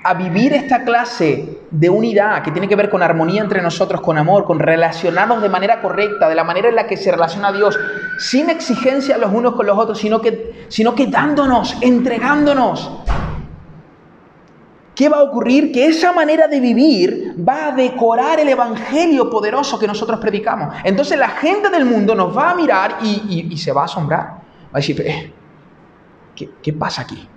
a 0.05 0.13
vivir 0.13 0.53
esta 0.53 0.83
clase 0.83 1.61
de 1.71 1.89
unidad 1.89 2.43
que 2.43 2.51
tiene 2.51 2.67
que 2.67 2.75
ver 2.75 2.91
con 2.91 3.01
armonía 3.01 3.41
entre 3.41 3.59
nosotros, 3.63 4.01
con 4.01 4.19
amor, 4.19 4.45
con 4.45 4.59
relacionarnos 4.59 5.41
de 5.41 5.49
manera 5.49 5.81
correcta, 5.81 6.29
de 6.29 6.35
la 6.35 6.43
manera 6.43 6.69
en 6.69 6.75
la 6.75 6.85
que 6.85 6.95
se 6.95 7.11
relaciona 7.11 7.51
Dios, 7.51 7.75
sin 8.19 8.51
exigencia 8.51 9.17
los 9.17 9.33
unos 9.33 9.55
con 9.55 9.65
los 9.65 9.75
otros, 9.75 9.97
sino 9.97 10.21
que, 10.21 10.67
sino 10.67 10.93
que 10.93 11.07
dándonos, 11.07 11.77
entregándonos. 11.81 12.91
¿Qué 14.93 15.09
va 15.09 15.17
a 15.17 15.23
ocurrir? 15.23 15.71
Que 15.71 15.87
esa 15.87 16.13
manera 16.13 16.47
de 16.47 16.59
vivir 16.59 17.33
va 17.37 17.69
a 17.69 17.71
decorar 17.71 18.39
el 18.39 18.49
evangelio 18.49 19.27
poderoso 19.27 19.79
que 19.79 19.87
nosotros 19.87 20.19
predicamos. 20.19 20.75
Entonces 20.83 21.17
la 21.17 21.29
gente 21.29 21.69
del 21.69 21.85
mundo 21.85 22.13
nos 22.13 22.37
va 22.37 22.51
a 22.51 22.55
mirar 22.55 22.99
y, 23.01 23.57
se 23.57 23.71
va 23.71 23.81
a 23.81 23.85
asombrar. 23.85 24.21
Va 24.21 24.71
a 24.71 24.77
decir, 24.77 25.01
eh, 25.01 25.33
¿qué, 26.35 26.51
¿qué 26.61 26.73
pasa 26.73 27.01
aquí? 27.01 27.27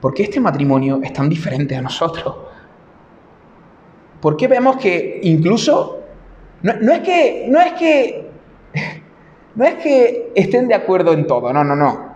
¿Por 0.00 0.14
qué 0.14 0.24
este 0.24 0.40
matrimonio 0.40 1.00
es 1.02 1.12
tan 1.12 1.28
diferente 1.28 1.76
a 1.76 1.82
nosotros? 1.82 2.34
¿Por 4.20 4.36
qué 4.36 4.48
vemos 4.48 4.76
que 4.76 5.20
incluso 5.22 6.00
no, 6.62 6.92
es 6.92 7.00
que 7.00 7.46
no 7.48 7.60
es 7.60 7.72
que 7.74 8.30
no 9.54 9.64
es 9.64 9.74
que 9.76 10.32
estén 10.34 10.68
de 10.68 10.74
acuerdo 10.74 11.12
en 11.12 11.26
todo, 11.26 11.52
no, 11.52 11.64
no, 11.64 11.76
no. 11.76 12.10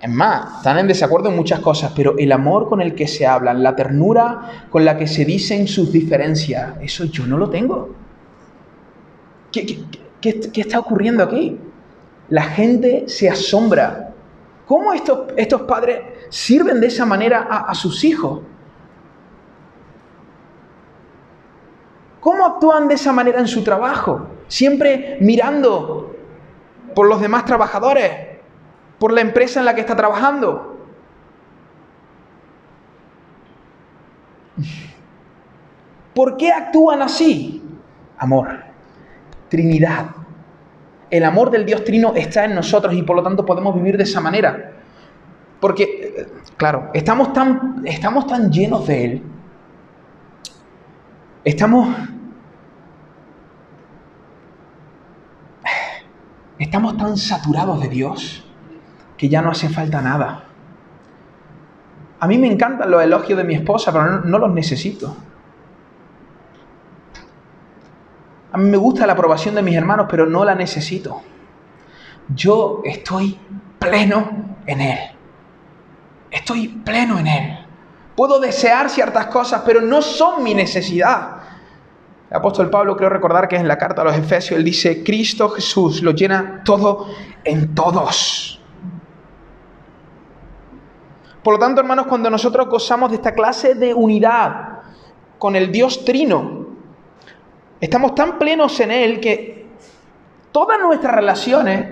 Es 0.00 0.10
más, 0.10 0.56
están 0.58 0.78
en 0.78 0.88
desacuerdo 0.88 1.30
en 1.30 1.36
muchas 1.36 1.60
cosas, 1.60 1.92
pero 1.94 2.18
el 2.18 2.32
amor 2.32 2.68
con 2.68 2.80
el 2.80 2.94
que 2.94 3.06
se 3.06 3.24
hablan, 3.24 3.62
la 3.62 3.76
ternura 3.76 4.66
con 4.68 4.84
la 4.84 4.96
que 4.96 5.06
se 5.06 5.24
dicen 5.24 5.68
sus 5.68 5.92
diferencias, 5.92 6.74
eso 6.80 7.04
yo 7.04 7.24
no 7.24 7.38
lo 7.38 7.48
tengo. 7.48 7.94
¿Qué, 9.52 9.84
qué 10.20 10.60
está 10.60 10.80
ocurriendo 10.80 11.22
aquí? 11.22 11.56
La 12.30 12.42
gente 12.42 13.04
se 13.06 13.28
asombra 13.28 14.11
¿Cómo 14.72 14.94
estos, 14.94 15.26
estos 15.36 15.60
padres 15.64 16.00
sirven 16.30 16.80
de 16.80 16.86
esa 16.86 17.04
manera 17.04 17.40
a, 17.42 17.74
sus 17.74 18.04
hijos? 18.04 18.40
¿Cómo 22.20 22.46
actúan 22.46 22.88
de 22.88 22.94
esa 22.94 23.12
manera 23.12 23.40
en 23.40 23.48
su 23.48 23.62
trabajo? 23.62 24.28
Siempre 24.48 25.18
mirando 25.20 26.16
por 26.94 27.06
los 27.06 27.20
demás 27.20 27.44
trabajadores, 27.44 28.38
por 28.98 29.12
la 29.12 29.20
empresa 29.20 29.60
en 29.60 29.66
la 29.66 29.74
que 29.74 29.82
está 29.82 29.94
trabajando. 29.94 30.78
¿Por 36.14 36.38
qué 36.38 36.50
actúan 36.50 37.02
así? 37.02 37.62
Amor, 38.16 38.48
Trinidad, 39.50 40.21
el 41.12 41.24
amor 41.24 41.50
del 41.50 41.66
Dios 41.66 41.84
Trino 41.84 42.14
está 42.16 42.46
en 42.46 42.54
nosotros 42.54 42.94
y 42.94 43.02
por 43.02 43.14
lo 43.14 43.22
tanto 43.22 43.44
podemos 43.44 43.74
vivir 43.74 43.98
de 43.98 44.04
esa 44.04 44.18
manera. 44.22 44.72
Porque, 45.60 46.26
claro, 46.56 46.88
estamos 46.94 47.34
tan, 47.34 47.82
estamos 47.84 48.26
tan 48.26 48.50
llenos 48.50 48.86
de 48.86 49.04
Él. 49.04 49.22
Estamos... 51.44 51.94
Estamos 56.58 56.96
tan 56.96 57.16
saturados 57.18 57.82
de 57.82 57.88
Dios 57.88 58.44
que 59.18 59.28
ya 59.28 59.42
no 59.42 59.50
hace 59.50 59.68
falta 59.68 60.00
nada. 60.00 60.44
A 62.20 62.26
mí 62.26 62.38
me 62.38 62.50
encantan 62.50 62.90
los 62.90 63.02
elogios 63.02 63.36
de 63.36 63.44
mi 63.44 63.54
esposa, 63.54 63.92
pero 63.92 64.20
no 64.20 64.38
los 64.38 64.52
necesito. 64.54 65.14
A 68.52 68.58
mí 68.58 68.68
me 68.68 68.76
gusta 68.76 69.06
la 69.06 69.14
aprobación 69.14 69.54
de 69.54 69.62
mis 69.62 69.74
hermanos, 69.74 70.06
pero 70.10 70.26
no 70.26 70.44
la 70.44 70.54
necesito. 70.54 71.22
Yo 72.34 72.82
estoy 72.84 73.38
pleno 73.78 74.56
en 74.66 74.80
Él. 74.80 74.98
Estoy 76.30 76.68
pleno 76.68 77.18
en 77.18 77.26
Él. 77.26 77.58
Puedo 78.14 78.38
desear 78.38 78.90
ciertas 78.90 79.26
cosas, 79.26 79.62
pero 79.64 79.80
no 79.80 80.02
son 80.02 80.42
mi 80.44 80.54
necesidad. 80.54 81.38
El 82.28 82.36
apóstol 82.36 82.68
Pablo, 82.68 82.96
creo 82.96 83.08
recordar 83.08 83.48
que 83.48 83.56
en 83.56 83.68
la 83.68 83.78
carta 83.78 84.02
a 84.02 84.04
los 84.04 84.16
Efesios, 84.16 84.58
él 84.58 84.64
dice, 84.64 85.02
Cristo 85.02 85.48
Jesús 85.50 86.02
lo 86.02 86.12
llena 86.12 86.62
todo 86.64 87.08
en 87.44 87.74
todos. 87.74 88.60
Por 91.42 91.54
lo 91.54 91.58
tanto, 91.58 91.80
hermanos, 91.80 92.06
cuando 92.06 92.30
nosotros 92.30 92.68
gozamos 92.68 93.10
de 93.10 93.16
esta 93.16 93.32
clase 93.32 93.74
de 93.74 93.92
unidad 93.94 94.80
con 95.38 95.56
el 95.56 95.72
Dios 95.72 96.04
Trino, 96.04 96.61
Estamos 97.82 98.14
tan 98.14 98.38
plenos 98.38 98.78
en 98.78 98.92
Él 98.92 99.18
que 99.18 99.66
todas 100.52 100.78
nuestras 100.80 101.16
relaciones 101.16 101.88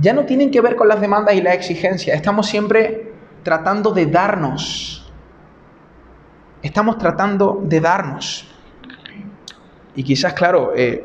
ya 0.00 0.14
no 0.14 0.24
tienen 0.24 0.50
que 0.50 0.62
ver 0.62 0.76
con 0.76 0.88
las 0.88 0.98
demandas 0.98 1.34
y 1.34 1.42
las 1.42 1.54
exigencias. 1.54 2.16
Estamos 2.16 2.46
siempre 2.46 3.12
tratando 3.42 3.90
de 3.90 4.06
darnos. 4.06 5.12
Estamos 6.62 6.96
tratando 6.96 7.60
de 7.62 7.80
darnos. 7.82 8.48
Y 9.94 10.02
quizás, 10.02 10.32
claro, 10.32 10.72
eh, 10.74 11.04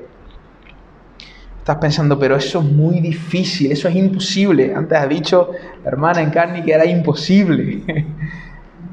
estás 1.60 1.76
pensando, 1.76 2.18
pero 2.18 2.38
eso 2.38 2.60
es 2.60 2.66
muy 2.66 3.02
difícil, 3.02 3.74
eso 3.74 3.90
es 3.90 3.96
imposible. 3.98 4.74
Antes 4.74 4.98
ha 4.98 5.08
dicho 5.08 5.52
la 5.84 5.90
hermana 5.90 6.22
en 6.22 6.30
carne 6.30 6.64
que 6.64 6.72
era 6.72 6.86
imposible. 6.86 7.84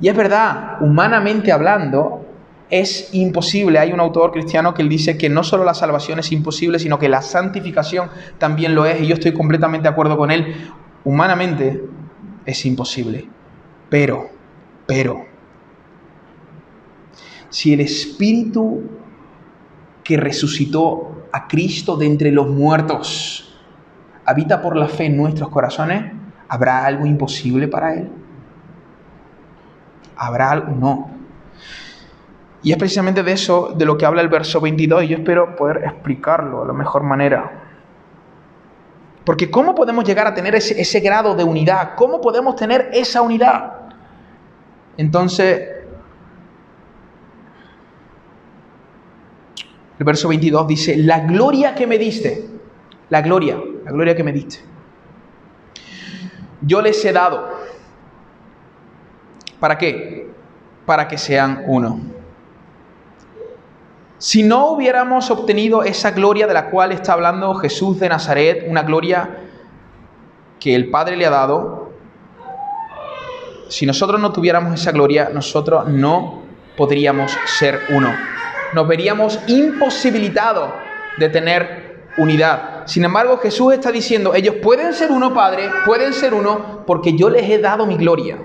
y 0.01 0.09
es 0.09 0.17
verdad, 0.17 0.79
humanamente 0.81 1.53
hablando, 1.53 2.28
es 2.71 3.11
imposible. 3.13 3.79
Hay 3.79 3.93
un 3.93 4.01
autor 4.01 4.33
cristiano 4.33 4.75
que 4.75 4.83
él 4.83 4.89
dice 4.89 5.17
que 5.17 5.29
no 5.29 5.43
solo 5.43 5.65
la 5.65 5.75
salvación 5.75 6.19
es 6.19 6.33
imposible, 6.33 6.79
sino 6.79 6.99
que 6.99 7.09
la 7.09 7.23
santificación 7.23 8.11
también 8.39 8.75
lo 8.75 8.87
es, 8.87 9.01
y 9.01 9.07
yo 9.07 9.15
estoy 9.15 9.33
completamente 9.33 9.85
de 9.85 9.91
acuerdo 9.91 10.17
con 10.17 10.31
él. 10.31 10.71
Humanamente 11.05 11.83
es 12.45 12.67
imposible. 12.67 13.29
Pero, 13.89 14.29
pero, 14.87 15.25
si 17.49 17.73
el 17.73 17.81
Espíritu 17.81 18.83
que 20.05 20.17
resucitó 20.17 21.27
a 21.33 21.49
Cristo 21.49 21.97
de 21.97 22.07
entre 22.07 22.33
los 22.33 22.49
muertos 22.49 23.59
habita 24.25 24.61
por 24.61 24.77
la 24.77 24.89
fe 24.89 25.07
en 25.07 25.17
nuestros 25.17 25.49
corazones, 25.49 26.13
¿habrá 26.49 26.85
algo 26.85 27.07
imposible 27.07 27.69
para 27.69 27.95
Él? 27.95 28.11
¿Habrá 30.17 30.51
algo? 30.51 30.75
No. 30.75 31.18
Y 32.63 32.73
es 32.73 32.79
precisamente 32.79 33.23
de 33.23 33.33
eso 33.33 33.73
de 33.77 33.85
lo 33.85 33.97
que 33.97 34.05
habla 34.05 34.21
el 34.21 34.29
verso 34.29 34.61
22 34.61 35.05
y 35.05 35.09
yo 35.09 35.17
espero 35.19 35.55
poder 35.55 35.85
explicarlo 35.85 36.63
de 36.63 36.69
la 36.69 36.73
mejor 36.73 37.03
manera. 37.05 37.65
Porque 39.25 39.51
¿cómo 39.51 39.75
podemos 39.75 40.05
llegar 40.05 40.27
a 40.27 40.35
tener 40.35 40.55
ese, 40.55 40.81
ese 40.81 41.01
grado 41.01 41.35
de 41.35 41.45
unidad? 41.45 41.95
¿Cómo 41.95 42.21
podemos 42.21 42.57
tener 42.57 42.91
esa 42.93 43.23
unidad? 43.23 43.75
Entonces, 44.97 45.69
el 49.99 50.05
verso 50.05 50.29
22 50.29 50.67
dice, 50.67 50.97
la 50.97 51.21
gloria 51.21 51.75
que 51.75 51.87
me 51.87 51.99
diste, 51.99 52.49
la 53.11 53.23
gloria, 53.23 53.57
la 53.85 53.93
gloria 53.93 54.17
que 54.17 54.25
me 54.25 54.33
diste, 54.33 54.59
yo 56.63 56.83
les 56.83 57.05
he 57.05 57.13
dado. 57.13 57.57
¿Para 59.61 59.79
qué? 59.79 60.31
Para 60.87 61.07
que 61.07 61.19
sean 61.19 61.63
uno 61.67 62.18
si 64.19 64.43
no 64.43 64.73
hubiéramos 64.73 65.31
obtenido 65.31 65.85
esa 65.85 66.11
gloria 66.11 66.49
de 66.49 66.55
la 66.55 66.71
cual 66.71 66.91
está 66.91 67.13
hablando 67.13 67.55
Jesús 67.55 68.01
de 68.01 68.09
Nazaret, 68.09 68.67
una 68.69 68.83
gloria 68.83 69.39
que 70.59 70.75
el 70.75 70.91
Padre 70.91 71.17
le 71.17 71.25
ha 71.25 71.31
dado, 71.31 71.93
si 73.69 73.87
nosotros 73.87 74.21
no 74.21 74.33
tuviéramos 74.33 74.75
esa 74.75 74.91
gloria, 74.91 75.31
nosotros 75.33 75.87
no 75.89 76.43
podríamos 76.77 77.31
ser 77.59 77.81
uno. 77.91 78.13
Nos 78.73 78.89
veríamos 78.89 79.39
imposibilitados 79.47 80.71
de 81.19 81.29
tener 81.29 81.89
unidad. 82.17 82.87
Sin 82.87 83.05
embargo, 83.05 83.39
Jesús 83.39 83.75
está 83.75 83.93
diciendo, 83.93 84.35
ellos 84.35 84.57
pueden 84.63 84.95
ser 84.95 85.13
uno, 85.13 85.33
Padre, 85.33 85.71
pueden 85.85 86.13
ser 86.13 86.35
uno, 86.35 86.83
porque 86.87 87.17
yo 87.17 87.31
les 87.31 87.49
he 87.49 87.59
dado 87.59 87.87
mi 87.87 87.97
gloria, 87.97 88.39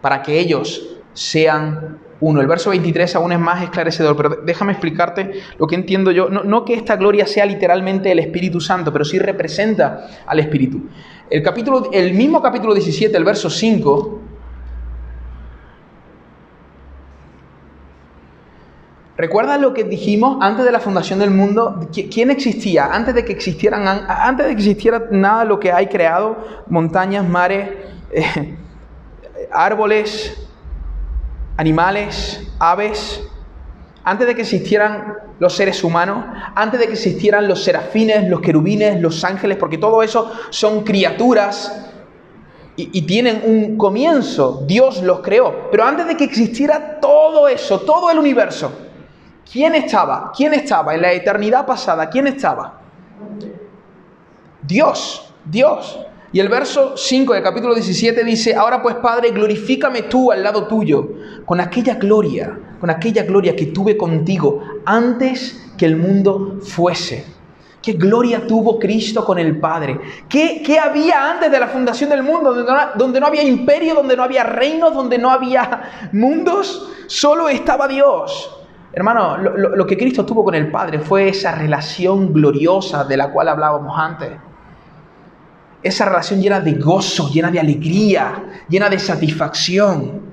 para 0.00 0.22
que 0.22 0.38
ellos 0.38 0.96
sean 1.12 1.98
El 2.22 2.46
verso 2.46 2.70
23 2.70 3.16
aún 3.16 3.32
es 3.32 3.40
más 3.40 3.62
esclarecedor, 3.64 4.16
pero 4.16 4.38
déjame 4.44 4.70
explicarte 4.72 5.32
lo 5.58 5.66
que 5.66 5.74
entiendo 5.74 6.12
yo. 6.12 6.28
No, 6.28 6.64
que 6.64 6.74
esta 6.74 6.94
gloria 6.94 7.26
sea 7.26 7.44
literalmente 7.44 8.12
el 8.12 8.20
Espíritu 8.20 8.60
Santo, 8.60 8.92
pero 8.92 9.04
sí 9.04 9.18
representa 9.18 10.06
al 10.24 10.38
Espíritu. 10.38 10.88
El, 11.28 11.42
capítulo, 11.42 11.90
el 11.92 12.14
mismo 12.14 12.40
capítulo 12.40 12.74
17, 12.74 13.16
el 13.16 13.24
verso 13.24 13.50
5, 13.50 14.20
¿Recuerdas 19.14 19.60
lo 19.60 19.74
que 19.74 19.84
dijimos 19.84 20.38
antes 20.40 20.64
de 20.64 20.72
la 20.72 20.80
fundación 20.80 21.18
del 21.18 21.30
mundo? 21.30 21.88
¿Quién 21.92 22.30
existía? 22.30 22.86
Antes 22.86 23.14
de 23.14 23.24
que 23.24 23.32
existieran, 23.32 23.86
antes 23.86 24.46
de 24.46 24.52
que 24.52 24.58
existiera 24.58 25.06
nada 25.10 25.44
lo 25.44 25.60
que 25.60 25.70
hay 25.70 25.86
creado, 25.86 26.38
montañas, 26.68 27.28
mares, 27.28 27.68
eh, 28.10 28.56
árboles, 29.52 30.42
animales, 31.56 32.46
aves, 32.58 33.22
antes 34.04 34.26
de 34.26 34.34
que 34.34 34.42
existieran 34.42 35.14
los 35.38 35.54
seres 35.54 35.84
humanos, 35.84 36.24
antes 36.54 36.80
de 36.80 36.86
que 36.86 36.92
existieran 36.94 37.46
los 37.46 37.62
serafines, 37.62 38.28
los 38.28 38.40
querubines, 38.40 39.00
los 39.00 39.24
ángeles, 39.24 39.58
porque 39.58 39.78
todo 39.78 40.02
eso 40.02 40.32
son 40.50 40.82
criaturas 40.82 41.88
y, 42.74 43.02
tienen 43.02 43.42
un 43.44 43.76
comienzo, 43.76 44.64
Dios 44.66 45.02
los 45.02 45.20
creó. 45.20 45.70
Pero 45.70 45.84
antes 45.84 46.06
de 46.06 46.16
que 46.16 46.24
existiera 46.24 47.00
todo 47.00 47.46
eso, 47.46 47.80
todo 47.80 48.10
el 48.10 48.18
universo, 48.18 48.72
¿quién 49.50 49.74
estaba? 49.74 50.32
¿Quién 50.34 50.54
estaba 50.54 50.94
en 50.94 51.02
la 51.02 51.12
eternidad 51.12 51.66
pasada? 51.66 52.08
¿Quién 52.08 52.26
estaba? 52.26 52.80
Dios, 54.62 55.32
Dios. 55.44 55.98
Y 56.34 56.40
el 56.40 56.48
verso 56.48 56.96
5 56.96 57.34
del 57.34 57.42
capítulo 57.42 57.74
17 57.74 58.24
dice, 58.24 58.54
ahora 58.54 58.80
pues 58.80 58.94
Padre, 58.96 59.32
glorifícame 59.32 60.02
tú 60.02 60.32
al 60.32 60.42
lado 60.42 60.66
tuyo, 60.66 61.06
con 61.44 61.60
aquella 61.60 61.96
gloria, 61.96 62.58
con 62.80 62.88
aquella 62.88 63.24
gloria 63.24 63.54
que 63.54 63.66
tuve 63.66 63.98
contigo 63.98 64.62
antes 64.86 65.70
que 65.76 65.84
el 65.84 65.96
mundo 65.96 66.58
fuese. 66.62 67.26
¿Qué 67.82 67.92
gloria 67.94 68.46
tuvo 68.46 68.78
Cristo 68.78 69.24
con 69.26 69.38
el 69.38 69.58
Padre? 69.60 70.00
¿Qué, 70.26 70.78
había 70.82 71.32
antes 71.32 71.50
de 71.50 71.60
la 71.60 71.66
fundación 71.68 72.08
del 72.08 72.22
mundo? 72.22 72.54
Donde 72.94 73.20
no, 73.20 73.26
había 73.26 73.42
imperio, 73.42 73.94
donde 73.94 74.16
no 74.16 74.22
había 74.22 74.44
reinos, 74.44 74.94
donde 74.94 75.18
no 75.18 75.30
había 75.30 76.08
mundos. 76.12 76.88
Solo 77.08 77.50
estaba 77.50 77.88
Dios. 77.88 78.56
Hermano, 78.94 79.36
lo, 79.36 79.76
lo 79.76 79.86
que 79.86 79.98
Cristo 79.98 80.24
tuvo 80.24 80.44
con 80.44 80.54
el 80.54 80.70
Padre 80.70 81.00
fue 81.00 81.28
esa 81.28 81.56
relación 81.56 82.32
gloriosa 82.32 83.04
de 83.04 83.16
la 83.18 83.30
cual 83.32 83.48
hablábamos 83.48 83.98
antes. 83.98 84.30
Esa 85.82 86.04
relación 86.04 86.40
llena 86.40 86.60
de 86.60 86.74
gozo, 86.74 87.28
llena 87.28 87.50
de 87.50 87.60
alegría, 87.60 88.64
llena 88.68 88.88
de 88.88 88.98
satisfacción. 88.98 90.32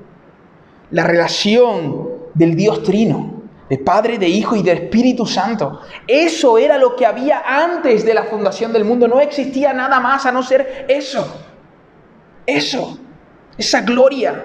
La 0.92 1.04
relación 1.04 2.08
del 2.34 2.56
Dios 2.56 2.84
Trino 2.84 3.40
de 3.70 3.78
Padre, 3.78 4.18
de 4.18 4.28
Hijo 4.28 4.56
y 4.56 4.64
de 4.64 4.74
Espíritu 4.74 5.26
Santo. 5.26 5.82
Eso 6.08 6.58
era 6.58 6.78
lo 6.78 6.96
que 6.96 7.06
había 7.06 7.44
antes 7.46 8.04
de 8.04 8.16
la 8.16 8.24
fundación 8.24 8.74
del 8.74 8.84
mundo. 8.84 9.08
No 9.08 9.22
existía 9.22 9.72
nada 9.74 10.00
más 10.00 10.26
a 10.26 10.32
no 10.32 10.42
ser 10.42 10.86
eso. 10.90 11.42
Eso. 12.48 12.98
Esa 13.56 13.82
gloria. 13.82 14.44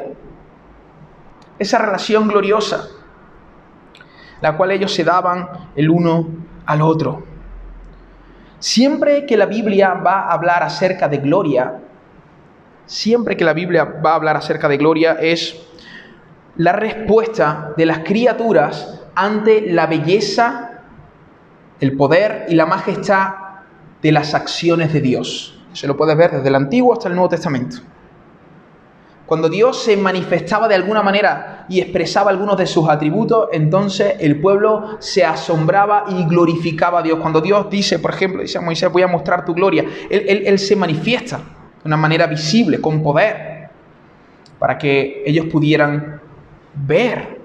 Esa 1.58 1.78
relación 1.78 2.28
gloriosa. 2.28 2.86
La 4.42 4.56
cual 4.56 4.72
ellos 4.72 4.92
se 4.92 5.04
daban 5.04 5.48
el 5.74 5.88
uno 5.88 6.28
al 6.66 6.82
otro. 6.82 7.33
Siempre 8.64 9.26
que 9.26 9.36
la 9.36 9.44
Biblia 9.44 9.92
va 9.92 10.20
a 10.20 10.32
hablar 10.32 10.62
acerca 10.62 11.06
de 11.06 11.18
gloria, 11.18 11.80
siempre 12.86 13.36
que 13.36 13.44
la 13.44 13.52
Biblia 13.52 13.84
va 13.84 14.12
a 14.12 14.14
hablar 14.14 14.38
acerca 14.38 14.70
de 14.70 14.78
gloria 14.78 15.18
es 15.20 15.54
la 16.56 16.72
respuesta 16.72 17.74
de 17.76 17.84
las 17.84 17.98
criaturas 17.98 19.02
ante 19.14 19.70
la 19.70 19.86
belleza, 19.86 20.80
el 21.78 21.94
poder 21.94 22.46
y 22.48 22.54
la 22.54 22.64
majestad 22.64 23.34
de 24.00 24.12
las 24.12 24.32
acciones 24.32 24.94
de 24.94 25.02
Dios. 25.02 25.62
Se 25.74 25.86
lo 25.86 25.94
puedes 25.98 26.16
ver 26.16 26.30
desde 26.30 26.48
el 26.48 26.54
Antiguo 26.54 26.94
hasta 26.94 27.10
el 27.10 27.16
Nuevo 27.16 27.28
Testamento. 27.28 27.76
Cuando 29.26 29.48
Dios 29.48 29.82
se 29.82 29.96
manifestaba 29.96 30.68
de 30.68 30.74
alguna 30.74 31.02
manera 31.02 31.64
y 31.68 31.80
expresaba 31.80 32.30
algunos 32.30 32.58
de 32.58 32.66
sus 32.66 32.88
atributos, 32.88 33.48
entonces 33.52 34.16
el 34.20 34.38
pueblo 34.40 34.96
se 34.98 35.24
asombraba 35.24 36.04
y 36.08 36.24
glorificaba 36.26 36.98
a 36.98 37.02
Dios. 37.02 37.18
Cuando 37.20 37.40
Dios 37.40 37.70
dice, 37.70 37.98
por 37.98 38.12
ejemplo, 38.12 38.42
dice 38.42 38.58
a 38.58 38.60
Moisés, 38.60 38.92
voy 38.92 39.02
a 39.02 39.06
mostrar 39.06 39.44
tu 39.44 39.54
gloria, 39.54 39.84
él, 40.10 40.42
él 40.46 40.58
se 40.58 40.76
manifiesta 40.76 41.38
de 41.38 41.86
una 41.86 41.96
manera 41.96 42.26
visible, 42.26 42.80
con 42.82 43.02
poder, 43.02 43.70
para 44.58 44.76
que 44.76 45.22
ellos 45.24 45.46
pudieran 45.46 46.20
ver 46.74 47.40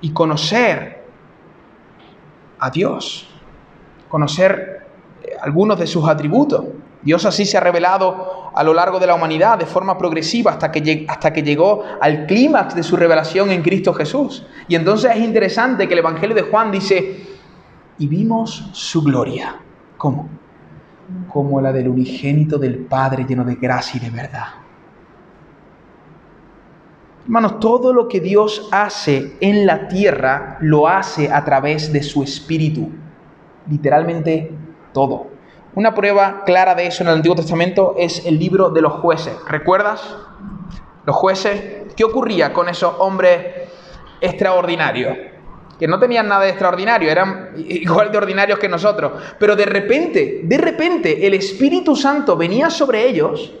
y 0.00 0.12
conocer 0.12 1.02
a 2.58 2.70
Dios, 2.70 3.28
conocer 4.08 4.86
eh, 5.22 5.36
algunos 5.40 5.78
de 5.78 5.86
sus 5.86 6.08
atributos. 6.08 6.64
Dios 7.02 7.24
así 7.26 7.44
se 7.44 7.56
ha 7.56 7.60
revelado 7.60 8.41
a 8.54 8.62
lo 8.62 8.74
largo 8.74 8.98
de 8.98 9.06
la 9.06 9.14
humanidad 9.14 9.58
de 9.58 9.66
forma 9.66 9.96
progresiva 9.96 10.52
hasta 10.52 10.70
que, 10.70 11.06
hasta 11.08 11.32
que 11.32 11.42
llegó 11.42 11.84
al 12.00 12.26
clímax 12.26 12.74
de 12.74 12.82
su 12.82 12.96
revelación 12.96 13.50
en 13.50 13.62
Cristo 13.62 13.94
Jesús. 13.94 14.46
Y 14.68 14.74
entonces 14.74 15.12
es 15.14 15.22
interesante 15.22 15.86
que 15.86 15.94
el 15.94 16.00
Evangelio 16.00 16.34
de 16.34 16.42
Juan 16.42 16.70
dice, 16.70 17.32
y 17.98 18.06
vimos 18.06 18.70
su 18.72 19.02
gloria. 19.02 19.56
¿Cómo? 19.96 20.28
Como 21.28 21.60
la 21.60 21.72
del 21.72 21.88
unigénito 21.88 22.58
del 22.58 22.78
Padre 22.78 23.24
lleno 23.28 23.44
de 23.44 23.54
gracia 23.56 24.00
y 24.00 24.04
de 24.04 24.10
verdad. 24.10 24.46
Hermanos, 27.24 27.60
todo 27.60 27.92
lo 27.92 28.08
que 28.08 28.20
Dios 28.20 28.68
hace 28.72 29.36
en 29.40 29.64
la 29.64 29.86
tierra 29.86 30.58
lo 30.60 30.88
hace 30.88 31.32
a 31.32 31.44
través 31.44 31.92
de 31.92 32.02
su 32.02 32.22
Espíritu. 32.22 32.90
Literalmente 33.70 34.50
todo. 34.92 35.31
Una 35.74 35.94
prueba 35.94 36.42
clara 36.44 36.74
de 36.74 36.86
eso 36.86 37.02
en 37.02 37.08
el 37.08 37.16
Antiguo 37.16 37.36
Testamento 37.36 37.94
es 37.98 38.26
el 38.26 38.38
libro 38.38 38.70
de 38.70 38.82
los 38.82 38.92
jueces. 38.94 39.34
¿Recuerdas? 39.48 40.16
Los 41.04 41.16
jueces, 41.16 41.92
¿qué 41.96 42.04
ocurría 42.04 42.52
con 42.52 42.68
esos 42.68 42.94
hombres 42.98 43.70
extraordinarios? 44.20 45.16
Que 45.78 45.88
no 45.88 45.98
tenían 45.98 46.28
nada 46.28 46.44
de 46.44 46.50
extraordinario, 46.50 47.10
eran 47.10 47.52
igual 47.56 48.12
de 48.12 48.18
ordinarios 48.18 48.58
que 48.58 48.68
nosotros. 48.68 49.12
Pero 49.38 49.56
de 49.56 49.66
repente, 49.66 50.42
de 50.44 50.58
repente, 50.58 51.26
el 51.26 51.34
Espíritu 51.34 51.96
Santo 51.96 52.36
venía 52.36 52.68
sobre 52.68 53.08
ellos 53.08 53.52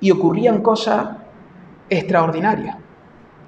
y 0.00 0.10
ocurrían 0.10 0.62
cosas 0.62 1.16
extraordinaria. 1.88 2.78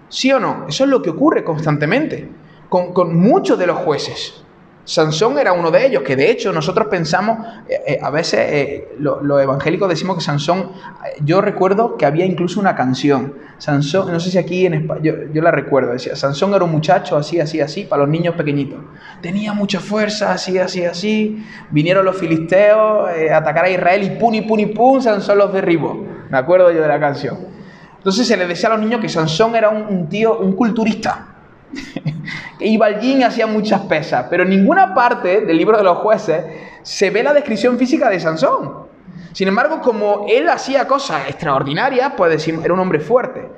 ¿Sí 0.09 0.31
o 0.33 0.39
no? 0.39 0.67
Eso 0.69 0.85
es 0.85 0.91
lo 0.91 1.03
que 1.03 1.11
ocurre 1.11 1.43
constantemente 1.43 2.29
con, 2.69 3.17
muchos 3.17 3.59
de 3.59 3.67
los 3.67 3.79
jueces. 3.79 4.42
Sansón 4.85 5.39
era 5.39 5.53
uno 5.53 5.71
de 5.71 5.87
ellos, 5.87 6.03
que 6.03 6.17
de 6.17 6.31
hecho 6.31 6.53
nosotros 6.53 6.89
pensamos, 6.89 7.47
eh, 7.69 7.81
eh, 7.87 7.99
a 8.03 8.11
veces 8.11 8.41
eh, 8.41 8.89
los 8.99 9.41
evangélicos 9.41 9.89
decimos 9.89 10.17
que 10.17 10.23
Sansón, 10.23 10.73
yo 11.25 11.41
recuerdo 11.41 11.97
que 11.97 12.05
había 12.05 12.27
incluso 12.27 12.59
una 12.59 12.75
canción, 12.75 13.35
Sansón, 13.59 14.13
no 14.13 14.19
sé 14.19 14.31
si 14.31 14.39
aquí 14.39 14.67
en 14.67 14.75
España, 14.75 15.01
yo, 15.03 15.43
la 15.43 15.53
recuerdo, 15.53 15.93
decía, 15.93 16.17
Sansón 16.17 16.53
era 16.55 16.65
un 16.65 16.73
muchacho 16.73 17.17
así, 17.17 17.39
así, 17.39 17.61
así, 17.61 17.85
para 17.85 18.03
los 18.03 18.11
niños 18.11 18.35
pequeñitos, 18.35 18.81
tenía 19.21 19.53
mucha 19.53 19.79
fuerza, 19.79 20.33
así, 20.33 20.59
así, 20.59 20.85
así, 20.85 21.47
vinieron 21.71 22.05
los 22.05 22.17
filisteos 22.17 23.09
a 23.09 23.37
atacar 23.37 23.67
a 23.67 23.71
Israel 23.71 24.03
y 24.03 24.11
pum, 24.19 24.35
y 24.35 24.43
pum, 24.43 24.59
y 24.59 24.67
pum, 24.67 25.01
Sansón 25.01 25.39
los 25.39 25.53
derribó, 25.53 26.05
me 26.29 26.39
acuerdo 26.39 26.73
yo 26.73 26.83
de 26.83 26.89
la 26.89 26.99
canción. 26.99 27.53
Entonces 28.03 28.27
se 28.27 28.37
le 28.37 28.49
decía 28.49 28.69
a 28.69 28.73
los 28.73 28.81
niños 28.81 29.01
que 29.01 29.09
Sansón 29.09 29.55
era 29.55 29.69
un, 29.69 30.09
tío, 30.09 30.41
un 30.41 30.55
culturista. 30.55 31.29
Y 32.59 33.23
hacía 33.23 33.47
muchas 33.47 33.83
pesas. 33.83 34.27
Pero 34.31 34.45
en 34.45 34.51
ninguna 34.51 34.95
parte 34.95 35.41
del 35.43 35.57
libro 35.57 35.77
de 35.77 35.85
los 35.85 35.99
jueces 35.99 36.45
se 36.83 37.11
ve 37.11 37.23
la 37.23 37.33
descripción 37.33 37.79
física 37.79 38.09
de 38.09 38.21
Sansón. 38.21 38.87
Sin 39.33 39.49
embargo, 39.49 39.81
como 39.81 40.27
él 40.29 40.49
hacía 40.49 40.87
cosas 40.87 41.29
extraordinarias, 41.29 42.13
pues 42.17 42.47
era 42.47 42.75
un 42.75 42.81
hombre 42.81 43.01
fuerte. 43.01 43.49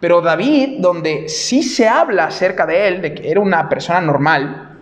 Pero 0.00 0.20
David, 0.20 0.78
donde 0.80 1.28
sí 1.28 1.62
se 1.62 1.88
habla 1.88 2.26
acerca 2.26 2.66
de 2.66 2.88
él, 2.88 3.02
de 3.02 3.14
que 3.14 3.30
era 3.30 3.40
una 3.40 3.68
persona 3.68 4.00
normal, 4.00 4.76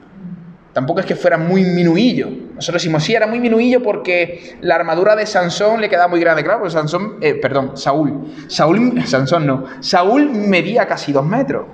tampoco 0.72 1.00
es 1.00 1.06
que 1.06 1.14
fuera 1.14 1.38
muy 1.38 1.64
minuillo. 1.64 2.28
Nosotros 2.56 2.82
decimos, 2.82 3.04
sí, 3.04 3.14
era 3.14 3.26
muy 3.28 3.38
minuillo 3.38 3.80
porque 3.80 4.56
la 4.60 4.74
armadura 4.74 5.14
de 5.14 5.24
Sansón 5.24 5.80
le 5.80 5.88
quedaba 5.88 6.08
muy 6.08 6.18
grande. 6.18 6.42
Claro, 6.42 6.58
porque 6.60 6.72
Sansón, 6.72 7.18
eh, 7.20 7.34
perdón, 7.34 7.76
Saúl. 7.76 8.26
Saúl, 8.48 9.02
Sansón 9.06 9.46
no. 9.46 9.64
Saúl 9.80 10.30
medía 10.30 10.86
casi 10.86 11.12
dos 11.12 11.24
metros. 11.24 11.66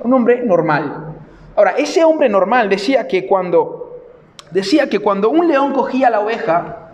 Un 0.00 0.12
hombre 0.12 0.42
normal. 0.44 1.14
Ahora, 1.56 1.72
ese 1.72 2.04
hombre 2.04 2.28
normal 2.28 2.68
decía 2.68 3.08
que 3.08 3.26
cuando, 3.26 4.02
decía 4.50 4.88
que 4.88 4.98
cuando 4.98 5.30
un 5.30 5.48
león 5.48 5.72
cogía 5.72 6.10
la 6.10 6.20
oveja, 6.20 6.90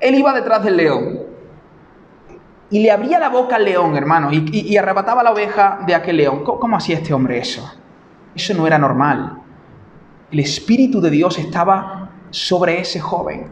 él 0.00 0.14
iba 0.14 0.32
detrás 0.34 0.62
del 0.64 0.76
león. 0.76 1.20
Y 2.68 2.80
le 2.82 2.90
abría 2.90 3.18
la 3.18 3.28
boca 3.28 3.56
al 3.56 3.64
león, 3.64 3.96
hermano, 3.96 4.30
y, 4.32 4.76
arrebataba 4.76 5.22
la 5.22 5.32
oveja 5.32 5.80
de 5.86 5.94
aquel 5.94 6.16
león. 6.16 6.44
¿Cómo 6.44 6.76
hacía 6.76 6.96
este 6.96 7.14
hombre 7.14 7.38
eso? 7.38 7.72
Eso 8.34 8.54
no 8.54 8.66
era 8.66 8.78
normal 8.78 9.42
el 10.30 10.40
Espíritu 10.40 11.00
de 11.00 11.10
Dios 11.10 11.38
estaba 11.38 12.10
sobre 12.30 12.80
ese 12.80 13.00
joven. 13.00 13.48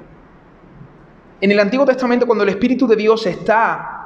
En 1.40 1.50
el 1.50 1.60
Antiguo 1.60 1.86
Testamento, 1.86 2.26
cuando 2.26 2.44
el 2.44 2.50
Espíritu 2.50 2.86
de 2.86 2.96
Dios 2.96 3.26
está, 3.26 4.03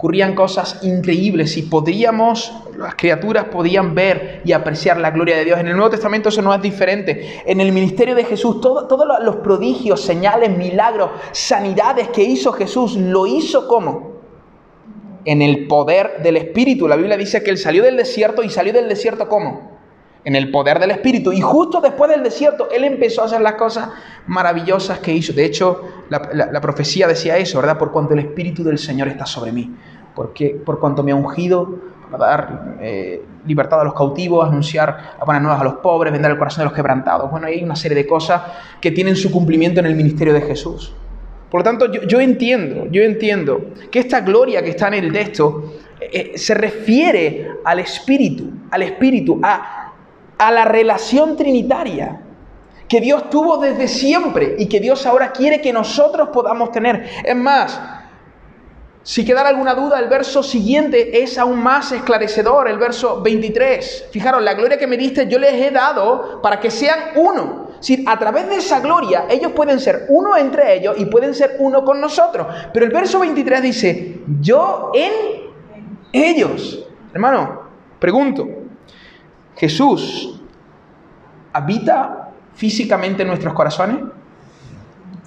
ocurrían 0.00 0.34
cosas 0.34 0.78
increíbles 0.80 1.58
y 1.58 1.62
podíamos, 1.62 2.50
las 2.78 2.94
criaturas 2.94 3.44
podían 3.52 3.94
ver 3.94 4.40
y 4.46 4.52
apreciar 4.52 4.96
la 4.96 5.10
gloria 5.10 5.36
de 5.36 5.44
Dios. 5.44 5.60
En 5.60 5.68
el 5.68 5.76
Nuevo 5.76 5.90
Testamento 5.90 6.30
eso 6.30 6.40
no 6.40 6.54
es 6.54 6.62
diferente. 6.62 7.42
En 7.44 7.60
el 7.60 7.70
ministerio 7.70 8.14
de 8.14 8.24
Jesús, 8.24 8.62
todos 8.62 9.06
los 9.22 9.36
prodigios, 9.36 10.00
señales, 10.00 10.56
milagros, 10.56 11.10
sanidades 11.32 12.08
que 12.08 12.22
hizo 12.22 12.50
Jesús, 12.52 12.96
lo 12.96 13.26
hizo 13.26 13.68
como? 13.68 14.10
en 15.26 15.42
el 15.42 15.66
poder 15.66 16.22
del 16.22 16.38
Espíritu. 16.38 16.88
La 16.88 16.96
Biblia 16.96 17.18
dice 17.18 17.42
que 17.42 17.50
él 17.50 17.58
salió 17.58 17.82
del 17.82 17.98
desierto 17.98 18.42
y 18.42 18.48
salió 18.48 18.72
del 18.72 18.88
desierto 18.88 19.28
¿cómo? 19.28 19.79
En 20.24 20.36
el 20.36 20.50
poder 20.50 20.78
del 20.78 20.90
Espíritu. 20.90 21.32
Y 21.32 21.40
justo 21.40 21.80
después 21.80 22.10
del 22.10 22.22
desierto, 22.22 22.68
él 22.70 22.84
empezó 22.84 23.22
a 23.22 23.24
hacer 23.24 23.40
las 23.40 23.54
cosas 23.54 23.88
maravillosas 24.26 24.98
que 24.98 25.14
hizo. 25.14 25.32
De 25.32 25.44
hecho, 25.44 25.82
la, 26.10 26.60
profecía 26.60 27.06
decía 27.06 27.38
eso, 27.38 27.58
¿verdad? 27.58 27.78
Por 27.78 27.90
cuanto 27.90 28.12
el 28.14 28.20
Espíritu 28.20 28.62
del 28.62 28.78
Señor 28.78 29.08
está 29.08 29.24
sobre 29.24 29.52
mí. 29.52 29.74
Porque, 30.14 30.60
por 30.64 30.78
cuanto 30.78 31.02
me 31.02 31.12
ha 31.12 31.14
ungido 31.14 31.78
para 32.10 32.26
dar 32.26 32.76
eh, 32.80 33.22
libertad 33.46 33.80
a 33.80 33.84
los 33.84 33.94
cautivos, 33.94 34.46
anunciar 34.46 35.14
a 35.18 35.24
buenas 35.24 35.42
nuevas 35.42 35.60
a 35.60 35.64
los 35.64 35.74
pobres, 35.74 36.12
vender 36.12 36.32
el 36.32 36.38
corazón 36.38 36.62
de 36.62 36.64
los 36.66 36.74
quebrantados. 36.74 37.30
Bueno, 37.30 37.46
hay 37.46 37.62
una 37.62 37.76
serie 37.76 37.96
de 37.96 38.06
cosas 38.06 38.42
que 38.80 38.90
tienen 38.90 39.16
su 39.16 39.30
cumplimiento 39.30 39.80
en 39.80 39.86
el 39.86 39.94
ministerio 39.94 40.34
de 40.34 40.42
Jesús. 40.42 40.92
Por 41.50 41.60
lo 41.60 41.64
tanto, 41.64 41.90
yo, 41.90 42.20
entiendo, 42.20 42.86
yo 42.90 43.02
entiendo 43.02 43.60
que 43.90 43.98
esta 43.98 44.20
gloria 44.20 44.62
que 44.62 44.70
está 44.70 44.88
en 44.88 44.94
el 44.94 45.12
texto 45.12 45.74
eh, 46.00 46.32
se 46.36 46.54
refiere 46.54 47.50
al 47.64 47.80
Espíritu, 47.80 48.50
al 48.70 48.82
Espíritu, 48.82 49.40
a, 49.42 49.79
a 50.40 50.50
la 50.50 50.64
relación 50.64 51.36
trinitaria 51.36 52.22
que 52.88 53.00
Dios 53.00 53.30
tuvo 53.30 53.58
desde 53.58 53.86
siempre 53.86 54.56
y 54.58 54.66
que 54.66 54.80
Dios 54.80 55.06
ahora 55.06 55.30
quiere 55.30 55.60
que 55.60 55.72
nosotros 55.72 56.30
podamos 56.30 56.72
tener. 56.72 57.08
Es 57.22 57.36
más, 57.36 57.78
si 59.02 59.24
quedara 59.24 59.50
alguna 59.50 59.74
duda, 59.74 60.00
el 60.00 60.08
verso 60.08 60.42
siguiente 60.42 61.22
es 61.22 61.38
aún 61.38 61.62
más 61.62 61.92
esclarecedor, 61.92 62.68
el 62.68 62.78
verso 62.78 63.20
23. 63.20 64.06
Fijaros, 64.10 64.42
la 64.42 64.54
gloria 64.54 64.78
que 64.78 64.86
me 64.86 64.96
diste 64.96 65.28
yo 65.28 65.38
les 65.38 65.54
he 65.54 65.70
dado 65.70 66.40
para 66.42 66.58
que 66.58 66.70
sean 66.70 66.98
uno 67.16 67.68
si 67.80 68.04
a 68.06 68.18
través 68.18 68.48
de 68.48 68.56
esa 68.56 68.80
gloria 68.80 69.26
ellos 69.30 69.52
pueden 69.52 69.78
ser 69.78 70.06
uno 70.08 70.36
entre 70.36 70.74
ellos 70.74 70.96
y 70.98 71.06
pueden 71.06 71.34
ser 71.34 71.56
uno 71.58 71.84
con 71.84 72.00
nosotros. 72.00 72.46
Pero 72.72 72.86
el 72.86 72.92
verso 72.92 73.20
23 73.20 73.62
dice, 73.62 74.20
yo 74.40 74.90
en 74.94 75.12
ellos. 76.12 76.86
Hermano, 77.12 77.62
pregunto, 77.98 78.46
¿Jesús 79.60 80.40
habita 81.52 82.30
físicamente 82.54 83.20
en 83.20 83.28
nuestros 83.28 83.52
corazones? 83.52 83.98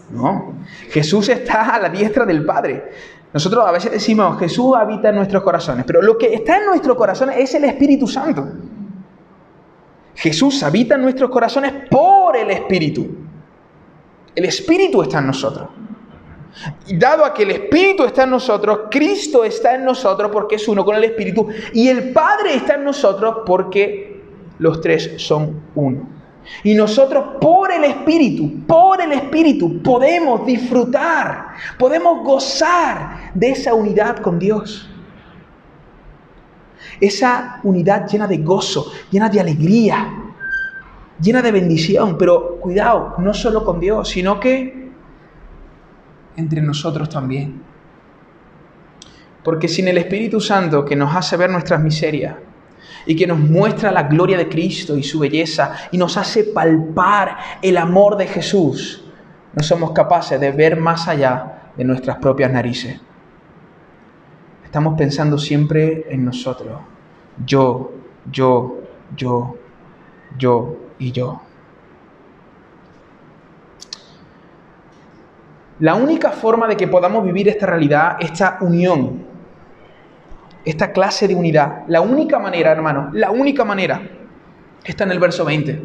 No, 0.09 0.55
Jesús 0.89 1.29
está 1.29 1.75
a 1.75 1.79
la 1.79 1.89
diestra 1.89 2.25
del 2.25 2.43
Padre. 2.43 2.91
Nosotros 3.31 3.63
a 3.63 3.71
veces 3.71 3.91
decimos, 3.91 4.39
Jesús 4.39 4.75
habita 4.75 5.09
en 5.09 5.17
nuestros 5.17 5.43
corazones, 5.43 5.85
pero 5.85 6.01
lo 6.01 6.17
que 6.17 6.33
está 6.33 6.57
en 6.57 6.65
nuestros 6.65 6.97
corazones 6.97 7.37
es 7.37 7.53
el 7.53 7.65
Espíritu 7.65 8.07
Santo. 8.07 8.47
Jesús 10.15 10.63
habita 10.63 10.95
en 10.95 11.03
nuestros 11.03 11.29
corazones 11.29 11.71
por 11.91 12.35
el 12.35 12.49
Espíritu. 12.49 13.07
El 14.33 14.45
Espíritu 14.45 15.03
está 15.03 15.19
en 15.19 15.27
nosotros. 15.27 15.69
Y 16.87 16.97
dado 16.97 17.23
a 17.23 17.35
que 17.35 17.43
el 17.43 17.51
Espíritu 17.51 18.03
está 18.03 18.23
en 18.23 18.31
nosotros, 18.31 18.81
Cristo 18.89 19.43
está 19.43 19.75
en 19.75 19.85
nosotros 19.85 20.31
porque 20.31 20.55
es 20.55 20.67
uno 20.67 20.83
con 20.83 20.95
el 20.95 21.03
Espíritu 21.03 21.49
y 21.71 21.87
el 21.87 22.11
Padre 22.11 22.55
está 22.55 22.75
en 22.75 22.83
nosotros 22.83 23.37
porque 23.45 24.12
los 24.59 24.81
tres 24.81 25.13
son 25.17 25.61
uno. 25.75 26.13
Y 26.63 26.75
nosotros 26.75 27.37
por 27.39 27.71
el 27.71 27.83
Espíritu, 27.85 28.65
por 28.65 29.01
el 29.01 29.13
Espíritu, 29.13 29.81
podemos 29.81 30.45
disfrutar, 30.45 31.47
podemos 31.77 32.23
gozar 32.23 33.31
de 33.33 33.51
esa 33.51 33.73
unidad 33.73 34.17
con 34.17 34.39
Dios. 34.39 34.89
Esa 36.99 37.59
unidad 37.63 38.07
llena 38.07 38.27
de 38.27 38.37
gozo, 38.37 38.91
llena 39.09 39.29
de 39.29 39.39
alegría, 39.39 40.11
llena 41.21 41.41
de 41.41 41.51
bendición. 41.51 42.17
Pero 42.17 42.59
cuidado, 42.59 43.15
no 43.17 43.33
solo 43.33 43.63
con 43.63 43.79
Dios, 43.79 44.09
sino 44.09 44.39
que 44.39 44.91
entre 46.35 46.61
nosotros 46.61 47.09
también. 47.09 47.61
Porque 49.43 49.67
sin 49.67 49.87
el 49.87 49.97
Espíritu 49.97 50.39
Santo 50.39 50.85
que 50.85 50.95
nos 50.95 51.15
hace 51.15 51.35
ver 51.35 51.49
nuestras 51.49 51.81
miserias 51.81 52.35
y 53.05 53.15
que 53.15 53.27
nos 53.27 53.39
muestra 53.39 53.91
la 53.91 54.03
gloria 54.03 54.37
de 54.37 54.49
Cristo 54.49 54.97
y 54.97 55.03
su 55.03 55.19
belleza 55.19 55.75
y 55.91 55.97
nos 55.97 56.17
hace 56.17 56.45
palpar 56.45 57.37
el 57.61 57.77
amor 57.77 58.17
de 58.17 58.27
Jesús, 58.27 59.03
no 59.53 59.63
somos 59.63 59.91
capaces 59.91 60.39
de 60.39 60.51
ver 60.51 60.77
más 60.77 61.07
allá 61.07 61.71
de 61.75 61.83
nuestras 61.83 62.17
propias 62.17 62.51
narices. 62.51 62.99
Estamos 64.63 64.97
pensando 64.97 65.37
siempre 65.37 66.07
en 66.09 66.25
nosotros. 66.25 66.79
Yo, 67.45 67.91
yo, 68.31 68.79
yo, 69.15 69.55
yo 70.37 70.77
y 70.97 71.11
yo. 71.11 71.41
La 75.79 75.95
única 75.95 76.31
forma 76.31 76.67
de 76.67 76.77
que 76.77 76.87
podamos 76.87 77.23
vivir 77.25 77.49
esta 77.49 77.65
realidad, 77.65 78.17
esta 78.19 78.57
unión, 78.61 79.25
esta 80.65 80.91
clase 80.91 81.27
de 81.27 81.35
unidad, 81.35 81.83
la 81.87 82.01
única 82.01 82.39
manera, 82.39 82.71
hermano, 82.71 83.09
la 83.13 83.31
única 83.31 83.65
manera, 83.65 84.01
está 84.83 85.03
en 85.03 85.11
el 85.11 85.19
verso 85.19 85.45
20. 85.45 85.81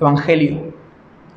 Evangelio, 0.00 0.74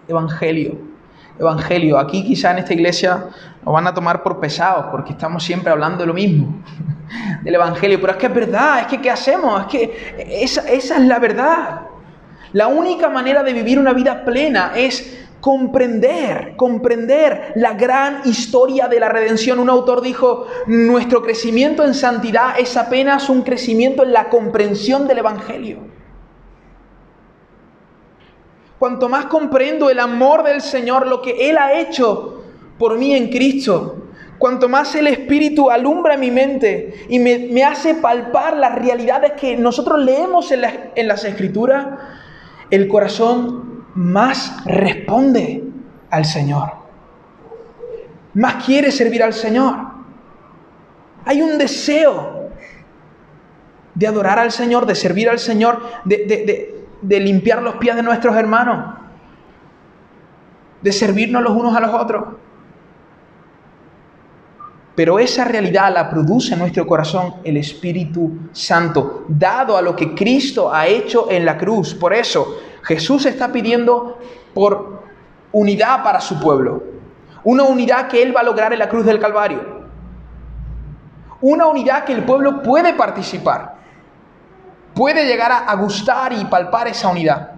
Evangelio. 0.08 0.94
Evangelio. 1.40 1.98
Aquí 1.98 2.24
quizá 2.24 2.52
en 2.52 2.60
esta 2.60 2.74
iglesia 2.74 3.26
nos 3.66 3.74
van 3.74 3.88
a 3.88 3.94
tomar 3.94 4.22
por 4.22 4.40
pesados 4.40 4.86
porque 4.92 5.14
estamos 5.14 5.44
siempre 5.44 5.72
hablando 5.72 6.00
de 6.00 6.06
lo 6.06 6.14
mismo, 6.14 6.62
del 7.44 7.56
Evangelio. 7.56 8.00
Pero 8.00 8.14
es 8.14 8.20
que 8.20 8.26
es 8.28 8.34
verdad, 8.34 8.80
es 8.82 8.88
que 8.88 9.02
¿qué 9.02 9.10
hacemos? 9.10 9.62
Es 9.62 9.68
que 9.68 10.16
esa, 10.44 10.62
esa 10.70 10.98
es 10.98 11.02
la 11.02 11.20
verdad. 11.20 11.82
La 12.52 12.68
única 12.68 13.10
manera 13.10 13.42
de 13.42 13.52
vivir 13.52 13.80
una 13.80 13.94
vida 13.94 14.24
plena 14.24 14.74
es 14.76 15.23
comprender, 15.44 16.54
comprender 16.56 17.52
la 17.56 17.74
gran 17.74 18.22
historia 18.24 18.88
de 18.88 18.98
la 18.98 19.10
redención. 19.10 19.60
Un 19.60 19.70
autor 19.70 20.02
dijo, 20.02 20.48
nuestro 20.68 21.22
crecimiento 21.22 21.84
en 21.84 21.94
santidad 21.94 22.58
es 22.58 22.78
apenas 22.78 23.28
un 23.28 23.42
crecimiento 23.42 24.04
en 24.04 24.14
la 24.14 24.30
comprensión 24.30 25.06
del 25.06 25.18
Evangelio. 25.18 25.80
Cuanto 28.80 29.10
más 29.10 29.26
comprendo 29.26 29.90
el 29.90 30.00
amor 30.00 30.44
del 30.44 30.62
Señor, 30.62 31.08
lo 31.08 31.22
que 31.22 31.50
Él 31.50 31.58
ha 31.58 31.78
hecho 31.78 32.46
por 32.80 32.98
mí 32.98 33.14
en 33.14 33.30
Cristo, 33.30 33.98
cuanto 34.38 34.70
más 34.70 34.96
el 34.96 35.08
Espíritu 35.08 35.70
alumbra 35.70 36.16
mi 36.16 36.32
mente 36.32 37.06
y 37.10 37.20
me, 37.20 37.66
hace 37.66 37.96
palpar 37.96 38.56
las 38.56 38.76
realidades 38.76 39.34
que 39.34 39.58
nosotros 39.58 40.00
leemos 40.00 40.54
en, 40.54 40.62
en 40.96 41.06
las 41.10 41.26
Escrituras, 41.26 41.86
el 42.70 42.88
corazón 42.88 43.73
más 43.96 44.64
responde 44.66 45.64
al 46.10 46.26
Señor. 46.26 46.72
Más 48.34 48.64
quiere 48.64 48.92
servir 48.92 49.24
al 49.24 49.34
Señor. 49.34 49.76
Hay 51.26 51.42
un 51.42 51.58
deseo 51.58 52.50
de 53.94 54.08
adorar 54.08 54.40
al 54.40 54.52
Señor, 54.52 54.86
de 54.86 54.96
servir 54.96 55.30
al 55.30 55.40
Señor, 55.40 55.82
de, 56.04 56.18
de, 56.26 56.86
de 57.02 57.20
limpiar 57.20 57.62
los 57.62 57.76
pies 57.76 57.96
de 57.96 58.04
nuestros 58.04 58.36
hermanos, 58.36 58.96
de 60.82 60.92
servirnos 60.92 61.44
los 61.44 61.54
unos 61.54 61.76
a 61.76 61.80
los 61.80 61.94
otros. 61.94 62.24
Pero 64.96 65.18
esa 65.18 65.46
realidad 65.46 65.92
la 65.94 66.10
produce 66.10 66.54
en 66.54 66.60
nuestro 66.60 66.86
corazón 66.86 67.36
el 67.44 67.58
Espíritu 67.58 68.50
Santo, 68.52 69.26
dado 69.28 69.76
a 69.76 69.82
lo 69.82 69.96
que 69.96 70.14
Cristo 70.14 70.74
ha 70.74 70.86
hecho 70.88 71.32
en 71.32 71.46
la 71.46 71.58
cruz. 71.58 71.96
Por 71.96 72.14
eso 72.14 72.60
Jesús 72.84 73.26
está 73.26 73.52
pidiendo 73.52 74.20
por 74.54 75.04
unidad 75.52 76.04
para 76.04 76.22
su 76.22 76.40
pueblo. 76.40 76.84
Una 77.44 77.64
unidad 77.64 78.08
que 78.08 78.22
Él 78.22 78.36
va 78.36 78.42
a 78.42 78.44
lograr 78.44 78.72
en 78.74 78.80
la 78.80 78.90
cruz 78.90 79.06
del 79.06 79.20
Calvario. 79.20 79.84
Una 81.42 81.68
unidad 81.68 82.06
que 82.06 82.14
el 82.14 82.24
pueblo 82.24 82.62
puede 82.62 82.94
participar 82.94 83.74
puede 84.94 85.26
llegar 85.26 85.52
a, 85.52 85.76
gustar 85.76 86.34
y 86.34 86.46
palpar 86.46 86.88
esa 86.88 87.10
unidad. 87.10 87.52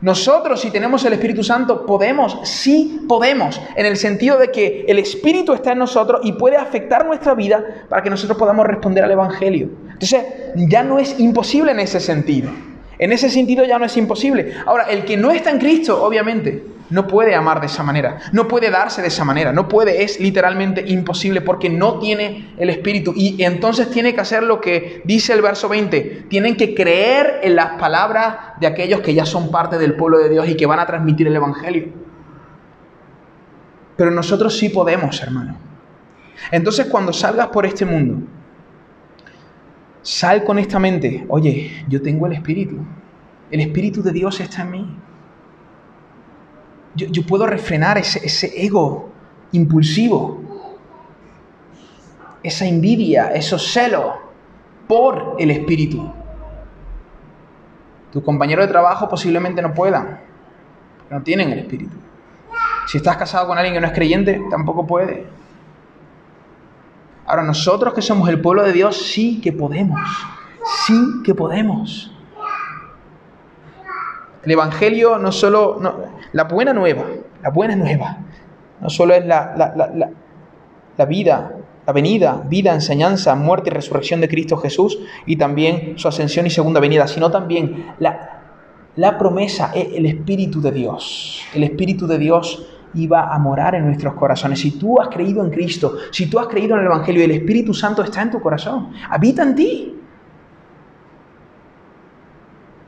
Nosotros, 0.00 0.60
si 0.60 0.70
tenemos 0.70 1.04
el 1.04 1.14
Espíritu 1.14 1.42
Santo, 1.42 1.84
podemos, 1.84 2.38
sí 2.44 3.04
podemos, 3.08 3.60
en 3.74 3.84
el 3.84 3.96
sentido 3.96 4.38
de 4.38 4.52
que 4.52 4.84
el 4.86 4.98
Espíritu 4.98 5.54
está 5.54 5.72
en 5.72 5.78
nosotros 5.78 6.20
y 6.22 6.32
puede 6.32 6.56
afectar 6.56 7.04
nuestra 7.04 7.34
vida 7.34 7.64
para 7.88 8.02
que 8.02 8.10
nosotros 8.10 8.38
podamos 8.38 8.64
responder 8.66 9.02
al 9.02 9.10
Evangelio. 9.10 9.70
Entonces, 9.84 10.24
ya 10.54 10.84
no 10.84 11.00
es 11.00 11.18
imposible 11.18 11.72
en 11.72 11.80
ese 11.80 11.98
sentido. 11.98 12.50
En 12.98 13.12
ese 13.12 13.30
sentido 13.30 13.64
ya 13.64 13.78
no 13.78 13.84
es 13.84 13.96
imposible. 13.96 14.54
Ahora, 14.66 14.84
el 14.84 15.04
que 15.04 15.16
no 15.16 15.30
está 15.30 15.50
en 15.50 15.58
Cristo, 15.58 16.02
obviamente, 16.02 16.64
no 16.90 17.06
puede 17.06 17.34
amar 17.34 17.60
de 17.60 17.66
esa 17.66 17.82
manera, 17.82 18.18
no 18.32 18.48
puede 18.48 18.70
darse 18.70 19.02
de 19.02 19.08
esa 19.08 19.24
manera, 19.24 19.52
no 19.52 19.68
puede, 19.68 20.02
es 20.02 20.20
literalmente 20.20 20.84
imposible 20.86 21.42
porque 21.42 21.68
no 21.68 21.98
tiene 21.98 22.54
el 22.58 22.70
Espíritu. 22.70 23.12
Y 23.14 23.42
entonces 23.42 23.90
tiene 23.90 24.14
que 24.14 24.20
hacer 24.20 24.42
lo 24.42 24.60
que 24.60 25.02
dice 25.04 25.32
el 25.34 25.42
verso 25.42 25.68
20, 25.68 26.26
tienen 26.28 26.56
que 26.56 26.74
creer 26.74 27.40
en 27.42 27.56
las 27.56 27.78
palabras 27.78 28.58
de 28.58 28.66
aquellos 28.66 29.00
que 29.00 29.14
ya 29.14 29.26
son 29.26 29.50
parte 29.50 29.78
del 29.78 29.94
pueblo 29.94 30.18
de 30.18 30.30
Dios 30.30 30.48
y 30.48 30.56
que 30.56 30.66
van 30.66 30.80
a 30.80 30.86
transmitir 30.86 31.26
el 31.26 31.36
Evangelio. 31.36 31.88
Pero 33.96 34.10
nosotros 34.10 34.56
sí 34.56 34.68
podemos, 34.70 35.20
hermano. 35.22 35.56
Entonces 36.50 36.86
cuando 36.86 37.12
salgas 37.12 37.48
por 37.48 37.66
este 37.66 37.84
mundo, 37.84 38.26
sal 40.08 40.44
con 40.44 40.58
esta 40.58 40.78
mente, 40.78 41.26
oye, 41.28 41.84
yo 41.88 42.00
tengo 42.00 42.26
el 42.26 42.32
Espíritu, 42.32 42.78
el 43.50 43.60
Espíritu 43.60 44.02
de 44.02 44.12
Dios 44.12 44.40
está 44.40 44.62
en 44.62 44.70
mí 44.70 44.96
yo, 46.94 47.22
puedo 47.26 47.46
refrenar 47.46 47.98
ese, 47.98 48.52
ego 48.56 49.10
impulsivo. 49.52 50.40
esa 52.42 52.66
envidia, 52.66 53.32
esos 53.34 53.72
celos 53.72 54.14
por 54.86 55.36
el 55.38 55.50
Espíritu. 55.50 56.10
Tus 58.12 58.22
compañeros 58.22 58.66
de 58.66 58.72
trabajo 58.72 59.08
posiblemente 59.08 59.60
no 59.60 59.74
puedan, 59.74 60.20
no 61.10 61.22
tienen 61.22 61.50
el 61.50 61.58
Espíritu. 61.60 61.96
Si 62.86 62.98
estás 62.98 63.16
casado 63.16 63.48
con 63.48 63.58
alguien 63.58 63.74
que 63.74 63.80
no 63.80 63.86
es 63.86 63.92
creyente, 63.92 64.40
tampoco 64.50 64.86
puede. 64.86 65.26
Ahora 67.28 67.42
nosotros 67.42 67.94
que 67.94 68.02
somos 68.02 68.28
el 68.28 68.40
pueblo 68.40 68.64
de 68.64 68.72
Dios, 68.72 68.96
sí 68.96 69.40
que 69.40 69.52
podemos, 69.52 70.00
sí 70.86 70.98
que 71.24 71.34
podemos. 71.34 72.10
El 74.42 74.50
Evangelio 74.50 75.18
no 75.18 75.30
solo, 75.30 75.80
la 76.32 76.44
buena 76.44 76.72
nueva, 76.72 77.04
la 77.42 77.50
buena 77.50 77.76
nueva, 77.76 78.18
no 78.80 78.88
solo 78.88 79.14
es 79.14 79.26
la, 79.26 80.10
la 80.96 81.04
vida 81.04 81.52
la 81.88 81.94
venida, 81.94 82.42
vida, 82.46 82.74
enseñanza, 82.74 83.34
muerte 83.34 83.70
y 83.70 83.72
resurrección 83.72 84.20
de 84.20 84.28
Cristo 84.28 84.58
Jesús 84.58 84.98
y 85.24 85.36
también 85.36 85.94
su 85.96 86.06
ascensión 86.06 86.46
y 86.46 86.50
segunda 86.50 86.80
venida, 86.80 87.08
sino 87.08 87.30
también 87.30 87.94
la, 87.98 88.42
la 88.94 89.16
promesa, 89.16 89.72
e, 89.74 89.96
el 89.96 90.04
Espíritu 90.04 90.60
de 90.60 90.70
Dios. 90.70 91.46
El 91.54 91.64
Espíritu 91.64 92.06
de 92.06 92.18
Dios 92.18 92.66
iba 92.94 93.32
a 93.32 93.38
morar 93.38 93.74
en 93.74 93.86
nuestros 93.86 94.14
corazones. 94.14 94.60
Si 94.60 94.78
tú 94.78 95.00
has 95.00 95.08
creído 95.08 95.44
en 95.44 95.50
Cristo, 95.50 95.96
si 96.10 96.26
tú 96.28 96.38
has 96.38 96.46
creído 96.46 96.74
en 96.74 96.80
el 96.80 96.86
Evangelio, 96.86 97.24
el 97.24 97.30
Espíritu 97.32 97.74
Santo 97.74 98.02
está 98.02 98.22
en 98.22 98.30
tu 98.30 98.40
corazón, 98.40 98.92
habita 99.10 99.42
en 99.42 99.54
ti. 99.54 99.94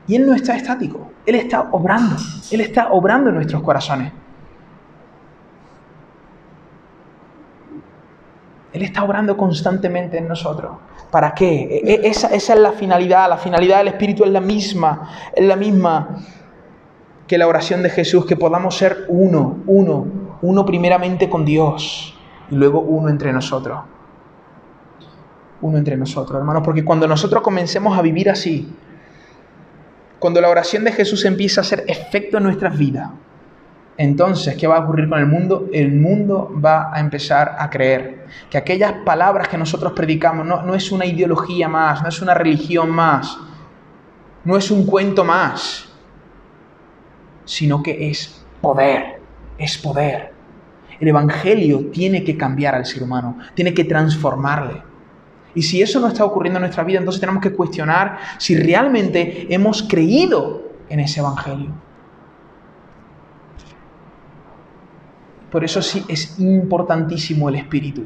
Y 0.06 0.16
Él 0.16 0.26
no 0.26 0.34
está 0.34 0.56
estático, 0.56 1.12
Él 1.24 1.36
está 1.36 1.68
obrando, 1.72 2.16
Él 2.50 2.60
está 2.60 2.90
obrando 2.90 3.30
en 3.30 3.36
nuestros 3.36 3.62
corazones. 3.62 4.12
Él 8.72 8.82
está 8.82 9.02
obrando 9.02 9.36
constantemente 9.36 10.18
en 10.18 10.28
nosotros. 10.28 10.72
¿Para 11.10 11.34
qué? 11.34 11.82
E, 11.84 11.92
e, 11.92 12.08
esa, 12.08 12.28
esa, 12.28 12.54
es 12.54 12.60
la 12.60 12.72
finalidad. 12.72 13.28
La 13.28 13.36
finalidad 13.36 13.78
del 13.78 13.88
Espíritu 13.88 14.24
es 14.24 14.30
la 14.30 14.40
misma. 14.40 15.10
Es 15.34 15.44
la 15.44 15.56
misma 15.56 16.20
que 17.30 17.38
la 17.38 17.46
oración 17.46 17.84
de 17.84 17.90
Jesús, 17.90 18.26
que 18.26 18.34
podamos 18.34 18.76
ser 18.76 19.04
uno, 19.06 19.58
uno, 19.68 20.04
uno 20.42 20.66
primeramente 20.66 21.30
con 21.30 21.44
Dios 21.44 22.18
y 22.50 22.56
luego 22.56 22.80
uno 22.80 23.08
entre 23.08 23.32
nosotros. 23.32 23.82
Uno 25.60 25.78
entre 25.78 25.96
nosotros, 25.96 26.40
hermanos, 26.40 26.62
porque 26.64 26.84
cuando 26.84 27.06
nosotros 27.06 27.40
comencemos 27.40 27.96
a 27.96 28.02
vivir 28.02 28.30
así, 28.30 28.74
cuando 30.18 30.40
la 30.40 30.48
oración 30.48 30.82
de 30.82 30.90
Jesús 30.90 31.24
empieza 31.24 31.60
a 31.60 31.62
hacer 31.62 31.84
efecto 31.86 32.38
en 32.38 32.42
nuestras 32.42 32.76
vidas, 32.76 33.10
entonces, 33.96 34.56
¿qué 34.56 34.66
va 34.66 34.78
a 34.78 34.80
ocurrir 34.80 35.08
con 35.08 35.20
el 35.20 35.26
mundo? 35.26 35.68
El 35.72 35.92
mundo 35.92 36.52
va 36.52 36.92
a 36.92 36.98
empezar 36.98 37.54
a 37.60 37.70
creer 37.70 38.26
que 38.50 38.58
aquellas 38.58 38.92
palabras 39.04 39.46
que 39.46 39.56
nosotros 39.56 39.92
predicamos 39.92 40.44
no, 40.44 40.62
no 40.62 40.74
es 40.74 40.90
una 40.90 41.06
ideología 41.06 41.68
más, 41.68 42.02
no 42.02 42.08
es 42.08 42.20
una 42.20 42.34
religión 42.34 42.90
más, 42.90 43.38
no 44.44 44.56
es 44.56 44.68
un 44.72 44.84
cuento 44.84 45.22
más, 45.24 45.89
sino 47.50 47.82
que 47.82 48.08
es 48.08 48.44
poder, 48.60 49.20
es 49.58 49.76
poder. 49.76 50.32
El 51.00 51.08
Evangelio 51.08 51.86
tiene 51.90 52.22
que 52.22 52.36
cambiar 52.36 52.76
al 52.76 52.86
ser 52.86 53.02
humano, 53.02 53.38
tiene 53.54 53.74
que 53.74 53.82
transformarle. 53.82 54.80
Y 55.56 55.62
si 55.62 55.82
eso 55.82 55.98
no 55.98 56.06
está 56.06 56.24
ocurriendo 56.24 56.58
en 56.58 56.62
nuestra 56.62 56.84
vida, 56.84 57.00
entonces 57.00 57.20
tenemos 57.20 57.42
que 57.42 57.52
cuestionar 57.52 58.20
si 58.38 58.56
realmente 58.56 59.52
hemos 59.52 59.82
creído 59.82 60.62
en 60.88 61.00
ese 61.00 61.18
Evangelio. 61.18 61.72
Por 65.50 65.64
eso 65.64 65.82
sí 65.82 66.04
es 66.06 66.38
importantísimo 66.38 67.48
el 67.48 67.56
espíritu. 67.56 68.04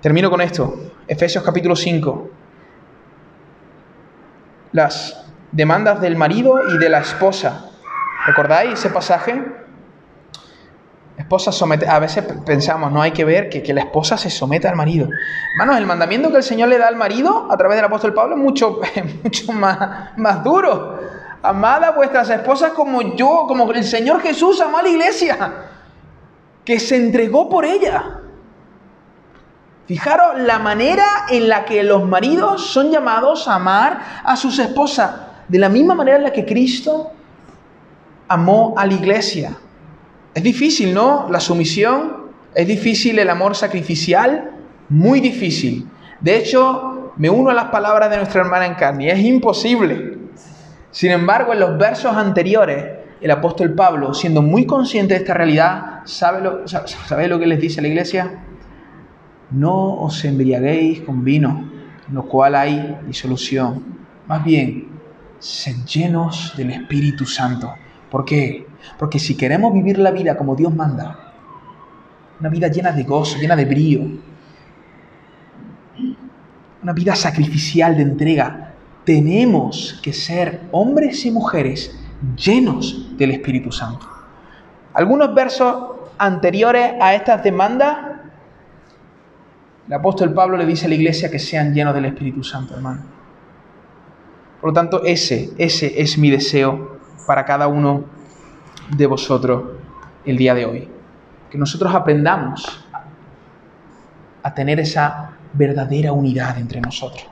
Termino 0.00 0.28
con 0.28 0.40
esto. 0.40 0.92
Efesios 1.06 1.44
capítulo 1.44 1.76
5. 1.76 2.30
Las 4.72 5.27
demandas 5.52 6.00
del 6.00 6.16
marido 6.16 6.60
y 6.74 6.78
de 6.78 6.88
la 6.88 7.00
esposa. 7.00 7.70
¿Recordáis 8.26 8.74
ese 8.74 8.90
pasaje? 8.90 9.42
Esposa 11.16 11.50
somete, 11.50 11.88
a 11.88 11.98
veces 11.98 12.24
pensamos, 12.46 12.92
no 12.92 13.02
hay 13.02 13.10
que 13.10 13.24
ver 13.24 13.48
que, 13.48 13.74
la 13.74 13.80
esposa 13.80 14.16
se 14.16 14.30
someta 14.30 14.68
al 14.68 14.76
marido. 14.76 15.08
Hermanos, 15.52 15.78
el 15.78 15.86
mandamiento 15.86 16.30
que 16.30 16.36
el 16.36 16.42
Señor 16.44 16.68
le 16.68 16.78
da 16.78 16.86
al 16.86 16.94
marido 16.94 17.48
a 17.50 17.56
través 17.56 17.76
del 17.76 17.86
apóstol 17.86 18.14
Pablo 18.14 18.36
es 18.36 18.40
mucho, 18.40 18.80
mucho 19.24 19.52
más, 19.52 20.16
más 20.16 20.44
duro. 20.44 21.00
Amad 21.42 21.82
a 21.84 21.90
vuestras 21.90 22.30
esposas 22.30 22.72
como 22.72 23.16
yo, 23.16 23.46
como 23.48 23.70
el 23.72 23.84
Señor 23.84 24.20
Jesús 24.20 24.60
amó 24.60 24.78
a 24.78 24.82
la 24.82 24.88
iglesia, 24.88 25.52
que 26.64 26.78
se 26.78 26.96
entregó 26.96 27.48
por 27.48 27.64
ella. 27.64 28.20
Fijaros 29.86 30.38
la 30.40 30.58
manera 30.58 31.06
en 31.30 31.48
la 31.48 31.64
que 31.64 31.82
los 31.82 32.06
maridos 32.06 32.70
son 32.70 32.90
llamados 32.90 33.48
a 33.48 33.54
amar 33.54 34.22
a 34.22 34.36
sus 34.36 34.58
esposas, 34.58 35.10
de 35.48 35.58
la 35.58 35.68
misma 35.68 35.94
manera 35.94 36.18
en 36.18 36.24
la 36.24 36.32
que 36.32 36.44
Cristo 36.44 37.10
amó 38.28 38.74
a 38.76 38.86
la 38.86 38.92
iglesia. 38.92 39.56
Es 40.34 40.42
difícil, 40.42 40.94
¿no? 40.94 41.28
La 41.30 41.40
sumisión, 41.40 42.28
es 42.54 42.66
difícil 42.66 43.18
el 43.18 43.30
amor 43.30 43.56
sacrificial, 43.56 44.50
muy 44.88 45.20
difícil. 45.20 45.86
De 46.20 46.36
hecho, 46.36 47.12
me 47.16 47.30
uno 47.30 47.50
a 47.50 47.54
las 47.54 47.66
palabras 47.66 48.10
de 48.10 48.16
nuestra 48.16 48.42
hermana 48.42 48.66
en 48.66 48.74
carne, 48.74 49.10
es 49.10 49.20
imposible. 49.20 50.18
Sin 50.90 51.10
embargo, 51.10 51.52
en 51.52 51.60
los 51.60 51.78
versos 51.78 52.16
anteriores, 52.16 52.84
el 53.20 53.30
apóstol 53.30 53.74
Pablo, 53.74 54.14
siendo 54.14 54.42
muy 54.42 54.66
consciente 54.66 55.14
de 55.14 55.20
esta 55.20 55.34
realidad, 55.34 56.00
¿sabe 56.04 56.42
lo, 56.42 56.66
sabe 56.66 57.28
lo 57.28 57.38
que 57.38 57.46
les 57.46 57.60
dice 57.60 57.80
a 57.80 57.82
la 57.82 57.88
iglesia? 57.88 58.44
No 59.50 59.94
os 59.94 60.24
embriaguéis 60.24 61.00
con 61.00 61.24
vino, 61.24 61.70
en 62.08 62.14
lo 62.14 62.24
cual 62.24 62.54
hay 62.54 62.98
disolución. 63.06 63.82
Más 64.26 64.44
bien, 64.44 64.97
sed 65.38 65.76
llenos 65.84 66.54
del 66.56 66.70
Espíritu 66.70 67.26
Santo. 67.26 67.74
¿Por 68.10 68.24
qué? 68.24 68.66
Porque 68.98 69.18
si 69.18 69.36
queremos 69.36 69.72
vivir 69.72 69.98
la 69.98 70.10
vida 70.10 70.36
como 70.36 70.56
Dios 70.56 70.74
manda, 70.74 71.34
una 72.40 72.48
vida 72.48 72.68
llena 72.68 72.92
de 72.92 73.02
gozo, 73.02 73.38
llena 73.38 73.56
de 73.56 73.64
brío, 73.64 74.00
una 76.82 76.92
vida 76.92 77.14
sacrificial 77.14 77.96
de 77.96 78.02
entrega, 78.02 78.74
tenemos 79.04 79.98
que 80.02 80.12
ser 80.12 80.68
hombres 80.70 81.24
y 81.24 81.30
mujeres 81.30 81.98
llenos 82.36 83.16
del 83.16 83.32
Espíritu 83.32 83.72
Santo. 83.72 84.06
Algunos 84.94 85.34
versos 85.34 85.96
anteriores 86.18 86.94
a 87.00 87.14
estas 87.14 87.42
demandas, 87.42 87.96
el 89.86 89.92
apóstol 89.92 90.34
Pablo 90.34 90.56
le 90.56 90.66
dice 90.66 90.86
a 90.86 90.88
la 90.88 90.94
iglesia 90.94 91.30
que 91.30 91.38
sean 91.38 91.72
llenos 91.72 91.94
del 91.94 92.06
Espíritu 92.06 92.44
Santo, 92.44 92.74
hermano. 92.74 93.17
Por 94.60 94.70
lo 94.70 94.74
tanto, 94.74 95.04
ese, 95.04 95.50
ese 95.58 96.00
es 96.00 96.18
mi 96.18 96.30
deseo 96.30 96.98
para 97.26 97.44
cada 97.44 97.68
uno 97.68 98.04
de 98.96 99.06
vosotros 99.06 99.62
el 100.24 100.36
día 100.36 100.54
de 100.54 100.66
hoy. 100.66 100.88
Que 101.50 101.58
nosotros 101.58 101.94
aprendamos 101.94 102.84
a 104.42 104.54
tener 104.54 104.80
esa 104.80 105.32
verdadera 105.52 106.12
unidad 106.12 106.58
entre 106.58 106.80
nosotros 106.80 107.26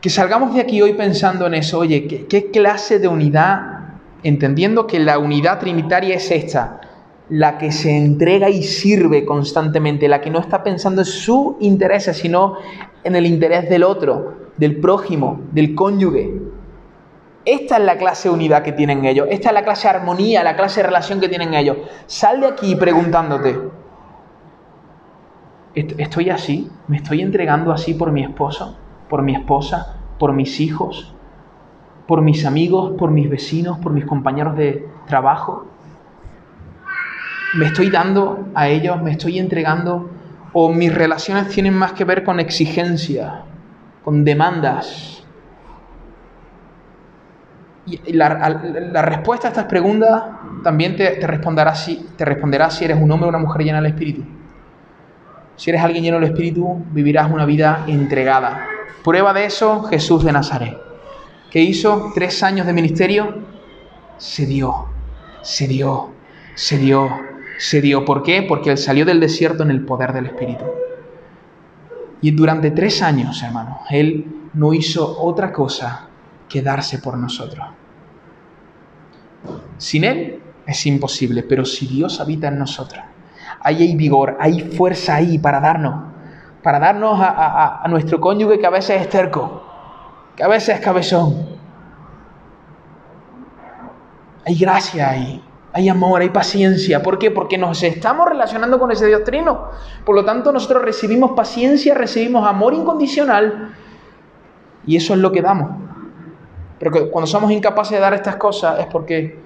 que 0.00 0.08
salgamos 0.08 0.54
de 0.54 0.60
aquí 0.60 0.80
hoy 0.80 0.94
pensando 0.94 1.46
en 1.46 1.54
eso, 1.54 1.78
oye, 1.78 2.26
¿qué, 2.28 2.50
clase 2.50 2.98
de 2.98 3.08
unidad, 3.08 3.80
entendiendo 4.22 4.86
que 4.86 4.98
la 4.98 5.18
unidad 5.18 5.58
trinitaria 5.58 6.16
es 6.16 6.30
esta, 6.30 6.80
la 7.30 7.58
que 7.58 7.72
se 7.72 7.96
entrega 7.96 8.50
y 8.50 8.62
sirve 8.62 9.24
constantemente, 9.24 10.08
la 10.08 10.20
que 10.20 10.30
no 10.30 10.40
está 10.40 10.62
pensando 10.62 11.02
en 11.02 11.06
su 11.06 11.56
interés, 11.60 12.04
sino 12.14 12.56
en 13.04 13.16
el 13.16 13.26
interés 13.26 13.70
del 13.70 13.84
otro, 13.84 14.50
del 14.56 14.80
prójimo, 14.80 15.40
del 15.52 15.74
cónyuge. 15.74 16.32
Esta 17.44 17.78
es 17.78 17.84
la 17.84 17.96
clase 17.96 18.28
de 18.28 18.34
unidad 18.34 18.62
que 18.62 18.72
tienen 18.72 19.04
ellos, 19.04 19.26
esta 19.30 19.48
es 19.48 19.54
la 19.54 19.64
clase 19.64 19.88
de 19.88 19.96
armonía, 19.96 20.44
la 20.44 20.56
clase 20.56 20.80
de 20.80 20.88
relación 20.88 21.20
que 21.20 21.28
tienen 21.28 21.54
ellos. 21.54 21.78
Sal 22.06 22.40
de 22.40 22.48
aquí 22.48 22.76
preguntándote, 22.76 23.58
¿estoy 25.74 26.30
así? 26.30 26.68
¿Me 26.88 26.98
estoy 26.98 27.22
entregando 27.22 27.72
así 27.72 27.94
por 27.94 28.12
mi 28.12 28.22
esposo? 28.22 28.76
por 29.10 29.22
mi 29.22 29.34
esposa, 29.34 29.96
por 30.18 30.32
mis 30.32 30.60
hijos, 30.60 31.12
por 32.06 32.22
mis 32.22 32.46
amigos, 32.46 32.92
por 32.96 33.10
mis 33.10 33.28
vecinos, 33.28 33.78
por 33.80 33.92
mis 33.92 34.06
compañeros 34.06 34.56
de 34.56 34.88
trabajo. 35.06 35.66
Me 37.54 37.66
estoy 37.66 37.90
dando 37.90 38.48
a 38.54 38.68
ellos, 38.68 39.00
me 39.02 39.12
estoy 39.12 39.38
entregando, 39.38 40.10
o 40.52 40.72
mis 40.72 40.94
relaciones 40.94 41.48
tienen 41.48 41.74
más 41.74 41.92
que 41.92 42.04
ver 42.04 42.24
con 42.24 42.40
exigencia, 42.40 43.42
con 44.04 44.24
demandas. 44.24 45.24
Y 47.86 48.12
la, 48.12 49.02
respuesta 49.02 49.48
a 49.48 49.50
estas 49.50 49.64
preguntas 49.64 50.22
también 50.62 50.94
te, 50.94 51.26
responderá 51.26 51.74
si, 51.74 52.08
te 52.16 52.24
responderá 52.24 52.70
si 52.70 52.84
eres 52.84 52.98
un 53.00 53.10
hombre 53.10 53.26
o 53.26 53.28
una 53.30 53.38
mujer 53.38 53.64
llena 53.64 53.80
del 53.80 53.92
Espíritu. 53.92 54.22
Si 55.56 55.70
eres 55.70 55.82
alguien 55.82 56.04
lleno 56.04 56.20
del 56.20 56.30
Espíritu, 56.30 56.84
vivirás 56.92 57.30
una 57.30 57.44
vida 57.44 57.84
entregada, 57.88 58.66
Prueba 59.02 59.32
de 59.32 59.46
eso, 59.46 59.82
Jesús 59.84 60.24
de 60.24 60.32
Nazaret, 60.32 60.76
que 61.50 61.60
hizo 61.62 62.12
tres 62.14 62.42
años 62.42 62.66
de 62.66 62.74
ministerio, 62.74 63.38
se 64.18 64.44
dio, 64.44 64.88
se 65.40 65.66
dio, 65.66 66.10
se 66.54 66.76
dio, 66.76 67.08
se 67.60 67.82
dio. 67.82 68.06
¿Por 68.06 68.22
qué? 68.22 68.42
Porque 68.42 68.70
Él 68.70 68.78
salió 68.78 69.04
del 69.04 69.20
desierto 69.20 69.62
en 69.62 69.70
el 69.70 69.84
poder 69.84 70.14
del 70.14 70.26
Espíritu. 70.26 70.64
Y 72.22 72.30
durante 72.30 72.70
tres 72.70 73.02
años, 73.02 73.42
hermano, 73.42 73.80
Él 73.90 74.48
no 74.54 74.72
hizo 74.72 75.20
otra 75.20 75.52
cosa 75.52 76.08
que 76.48 76.62
darse 76.62 76.98
por 76.98 77.18
nosotros. 77.18 77.66
Sin 79.76 80.04
Él 80.04 80.40
es 80.66 80.86
imposible, 80.86 81.42
pero 81.42 81.66
si 81.66 81.86
Dios 81.86 82.18
habita 82.18 82.48
en 82.48 82.58
nosotros, 82.58 83.04
ahí 83.60 83.82
hay 83.82 83.94
vigor, 83.94 84.38
hay 84.40 84.62
fuerza 84.62 85.16
ahí 85.16 85.38
para 85.38 85.60
darnos, 85.60 86.12
para 86.62 86.78
darnos 86.78 87.18
a, 87.20 87.84
nuestro 87.90 88.20
cónyuge 88.20 88.58
que 88.58 88.66
a 88.66 88.70
veces 88.70 89.02
es 89.02 89.08
terco, 89.10 89.62
que 90.34 90.42
a 90.42 90.48
veces 90.48 90.76
es 90.76 90.80
cabezón. 90.80 91.46
Hay 94.46 94.58
gracia 94.58 95.10
ahí, 95.10 95.42
hay 95.72 95.88
amor, 95.88 96.20
hay 96.20 96.30
paciencia. 96.30 97.02
¿Por 97.02 97.18
qué? 97.18 97.30
Porque 97.30 97.56
nos 97.56 97.82
estamos 97.82 98.28
relacionando 98.28 98.78
con 98.78 98.90
ese 98.90 99.06
Dios 99.06 99.22
trino. 99.24 99.68
Por 100.04 100.16
lo 100.16 100.24
tanto, 100.24 100.52
nosotros 100.52 100.82
recibimos 100.82 101.32
paciencia, 101.32 101.94
recibimos 101.94 102.46
amor 102.46 102.74
incondicional 102.74 103.74
y 104.86 104.96
eso 104.96 105.14
es 105.14 105.20
lo 105.20 105.30
que 105.30 105.42
damos. 105.42 105.70
Pero 106.78 107.10
cuando 107.10 107.26
somos 107.26 107.52
incapaces 107.52 107.92
de 107.92 108.00
dar 108.00 108.14
estas 108.14 108.36
cosas 108.36 108.80
es 108.80 108.86
porque 108.86 109.38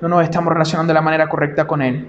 no 0.00 0.08
nos 0.08 0.22
estamos 0.24 0.52
relacionando 0.52 0.90
de 0.90 0.94
la 0.94 1.02
manera 1.02 1.28
correcta 1.28 1.66
con 1.66 1.80
Él. 1.80 2.08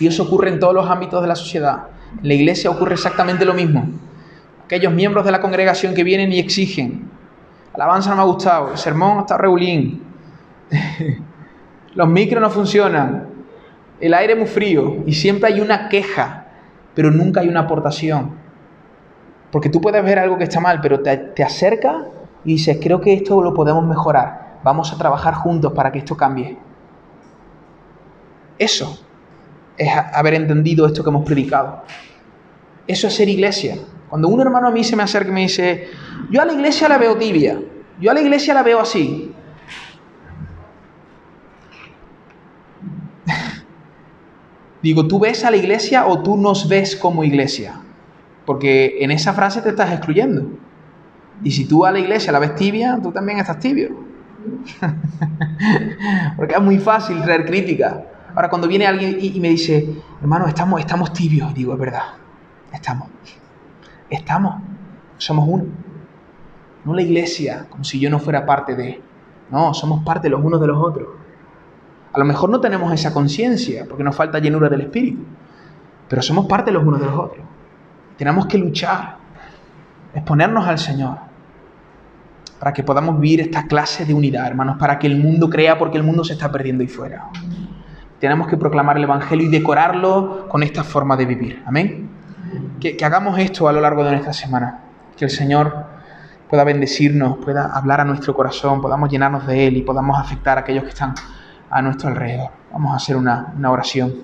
Y 0.00 0.08
eso 0.08 0.24
ocurre 0.24 0.48
en 0.48 0.58
todos 0.58 0.74
los 0.74 0.90
ámbitos 0.90 1.22
de 1.22 1.28
la 1.28 1.36
sociedad. 1.36 1.84
En 2.20 2.26
la 2.26 2.34
iglesia 2.34 2.70
ocurre 2.70 2.94
exactamente 2.94 3.44
lo 3.44 3.54
mismo. 3.54 3.86
Aquellos 4.64 4.92
miembros 4.92 5.24
de 5.24 5.30
la 5.30 5.40
congregación 5.40 5.94
que 5.94 6.02
vienen 6.02 6.32
y 6.32 6.40
exigen, 6.40 7.08
alabanza 7.74 8.10
no 8.10 8.16
me 8.16 8.22
ha 8.22 8.24
gustado, 8.24 8.72
el 8.72 8.78
sermón 8.78 9.20
está 9.20 9.38
regulín, 9.38 10.05
los 11.94 12.08
micros 12.08 12.40
no 12.40 12.50
funcionan, 12.50 13.28
el 14.00 14.14
aire 14.14 14.34
es 14.34 14.38
muy 14.38 14.48
frío 14.48 15.02
y 15.06 15.14
siempre 15.14 15.52
hay 15.52 15.60
una 15.60 15.88
queja, 15.88 16.46
pero 16.94 17.10
nunca 17.10 17.40
hay 17.40 17.48
una 17.48 17.60
aportación. 17.60 18.36
Porque 19.50 19.68
tú 19.68 19.80
puedes 19.80 20.04
ver 20.04 20.18
algo 20.18 20.36
que 20.36 20.44
está 20.44 20.60
mal, 20.60 20.80
pero 20.80 21.00
te, 21.00 21.16
te 21.16 21.42
acerca 21.42 22.06
y 22.44 22.52
dices, 22.52 22.78
creo 22.80 23.00
que 23.00 23.14
esto 23.14 23.42
lo 23.42 23.54
podemos 23.54 23.84
mejorar, 23.86 24.58
vamos 24.62 24.92
a 24.92 24.98
trabajar 24.98 25.34
juntos 25.34 25.72
para 25.72 25.90
que 25.90 25.98
esto 25.98 26.16
cambie. 26.16 26.58
Eso 28.58 29.06
es 29.76 29.90
haber 30.12 30.34
entendido 30.34 30.86
esto 30.86 31.02
que 31.02 31.10
hemos 31.10 31.24
predicado. 31.24 31.82
Eso 32.86 33.08
es 33.08 33.14
ser 33.14 33.28
iglesia. 33.28 33.76
Cuando 34.08 34.28
un 34.28 34.40
hermano 34.40 34.68
a 34.68 34.70
mí 34.70 34.84
se 34.84 34.96
me 34.96 35.02
acerca 35.02 35.30
y 35.30 35.32
me 35.32 35.40
dice, 35.42 35.88
yo 36.30 36.40
a 36.40 36.44
la 36.44 36.52
iglesia 36.52 36.88
la 36.88 36.98
veo 36.98 37.16
tibia, 37.16 37.60
yo 38.00 38.10
a 38.10 38.14
la 38.14 38.20
iglesia 38.20 38.54
la 38.54 38.62
veo 38.62 38.80
así. 38.80 39.25
Digo, 44.86 45.08
¿tú 45.08 45.18
ves 45.18 45.44
a 45.44 45.50
la 45.50 45.56
iglesia 45.56 46.06
o 46.06 46.22
tú 46.22 46.36
nos 46.36 46.68
ves 46.68 46.94
como 46.94 47.24
iglesia? 47.24 47.80
Porque 48.44 48.98
en 49.00 49.10
esa 49.10 49.32
frase 49.32 49.60
te 49.60 49.70
estás 49.70 49.90
excluyendo. 49.90 50.48
Y 51.42 51.50
si 51.50 51.66
tú 51.66 51.84
a 51.84 51.90
la 51.90 51.98
iglesia 51.98 52.30
la 52.30 52.38
ves 52.38 52.54
tibia, 52.54 52.96
tú 53.02 53.10
también 53.10 53.40
estás 53.40 53.58
tibio. 53.58 53.88
Porque 56.36 56.54
es 56.54 56.60
muy 56.60 56.78
fácil 56.78 57.20
traer 57.20 57.46
crítica. 57.46 58.04
Ahora, 58.32 58.48
cuando 58.48 58.68
viene 58.68 58.86
alguien 58.86 59.18
y, 59.20 59.40
me 59.40 59.48
dice, 59.48 59.92
hermano, 60.20 60.46
estamos, 60.46 60.78
estamos 60.78 61.12
tibios, 61.12 61.52
digo, 61.52 61.72
es 61.72 61.80
verdad, 61.80 62.04
estamos. 62.72 63.08
Estamos. 64.08 64.62
Somos 65.18 65.48
uno. 65.48 65.64
No 66.84 66.94
la 66.94 67.02
iglesia, 67.02 67.66
como 67.68 67.82
si 67.82 67.98
yo 67.98 68.08
no 68.08 68.20
fuera 68.20 68.46
parte 68.46 68.76
de. 68.76 69.02
No, 69.50 69.74
somos 69.74 70.04
parte 70.04 70.28
los 70.28 70.44
unos 70.44 70.60
de 70.60 70.66
los 70.68 70.78
otros. 70.80 71.08
A 72.16 72.18
lo 72.18 72.24
mejor 72.24 72.48
no 72.48 72.60
tenemos 72.60 72.90
esa 72.94 73.12
conciencia 73.12 73.84
porque 73.86 74.02
nos 74.02 74.16
falta 74.16 74.38
llenura 74.38 74.70
del 74.70 74.80
Espíritu, 74.80 75.22
pero 76.08 76.22
somos 76.22 76.46
parte 76.46 76.72
los 76.72 76.82
unos 76.82 76.98
de 76.98 77.04
los 77.04 77.14
otros. 77.14 77.44
Tenemos 78.16 78.46
que 78.46 78.56
luchar, 78.56 79.18
exponernos 80.14 80.66
al 80.66 80.78
Señor, 80.78 81.18
para 82.58 82.72
que 82.72 82.82
podamos 82.82 83.20
vivir 83.20 83.42
esta 83.42 83.66
clase 83.66 84.06
de 84.06 84.14
unidad, 84.14 84.46
hermanos, 84.46 84.78
para 84.78 84.98
que 84.98 85.06
el 85.06 85.18
mundo 85.18 85.50
crea 85.50 85.76
porque 85.76 85.98
el 85.98 86.04
mundo 86.04 86.24
se 86.24 86.32
está 86.32 86.50
perdiendo 86.50 86.80
ahí 86.80 86.88
fuera. 86.88 87.28
Tenemos 88.18 88.48
que 88.48 88.56
proclamar 88.56 88.96
el 88.96 89.04
Evangelio 89.04 89.46
y 89.46 89.50
decorarlo 89.50 90.48
con 90.48 90.62
esta 90.62 90.84
forma 90.84 91.18
de 91.18 91.26
vivir. 91.26 91.62
Amén. 91.66 92.08
Que, 92.80 92.96
hagamos 93.04 93.38
esto 93.38 93.68
a 93.68 93.74
lo 93.74 93.82
largo 93.82 94.02
de 94.04 94.12
nuestra 94.12 94.32
semana. 94.32 94.84
Que 95.18 95.26
el 95.26 95.30
Señor 95.30 95.84
pueda 96.48 96.64
bendecirnos, 96.64 97.36
pueda 97.44 97.76
hablar 97.76 98.00
a 98.00 98.06
nuestro 98.06 98.34
corazón, 98.34 98.80
podamos 98.80 99.10
llenarnos 99.10 99.46
de 99.46 99.66
Él 99.66 99.76
y 99.76 99.82
podamos 99.82 100.18
afectar 100.18 100.56
a 100.56 100.62
aquellos 100.62 100.84
que 100.84 100.90
están 100.90 101.12
a 101.70 101.82
nuestro 101.82 102.08
alrededor. 102.08 102.50
Vamos 102.72 102.92
a 102.92 102.96
hacer 102.96 103.16
una, 103.16 103.52
una 103.56 103.70
oración. 103.70 104.14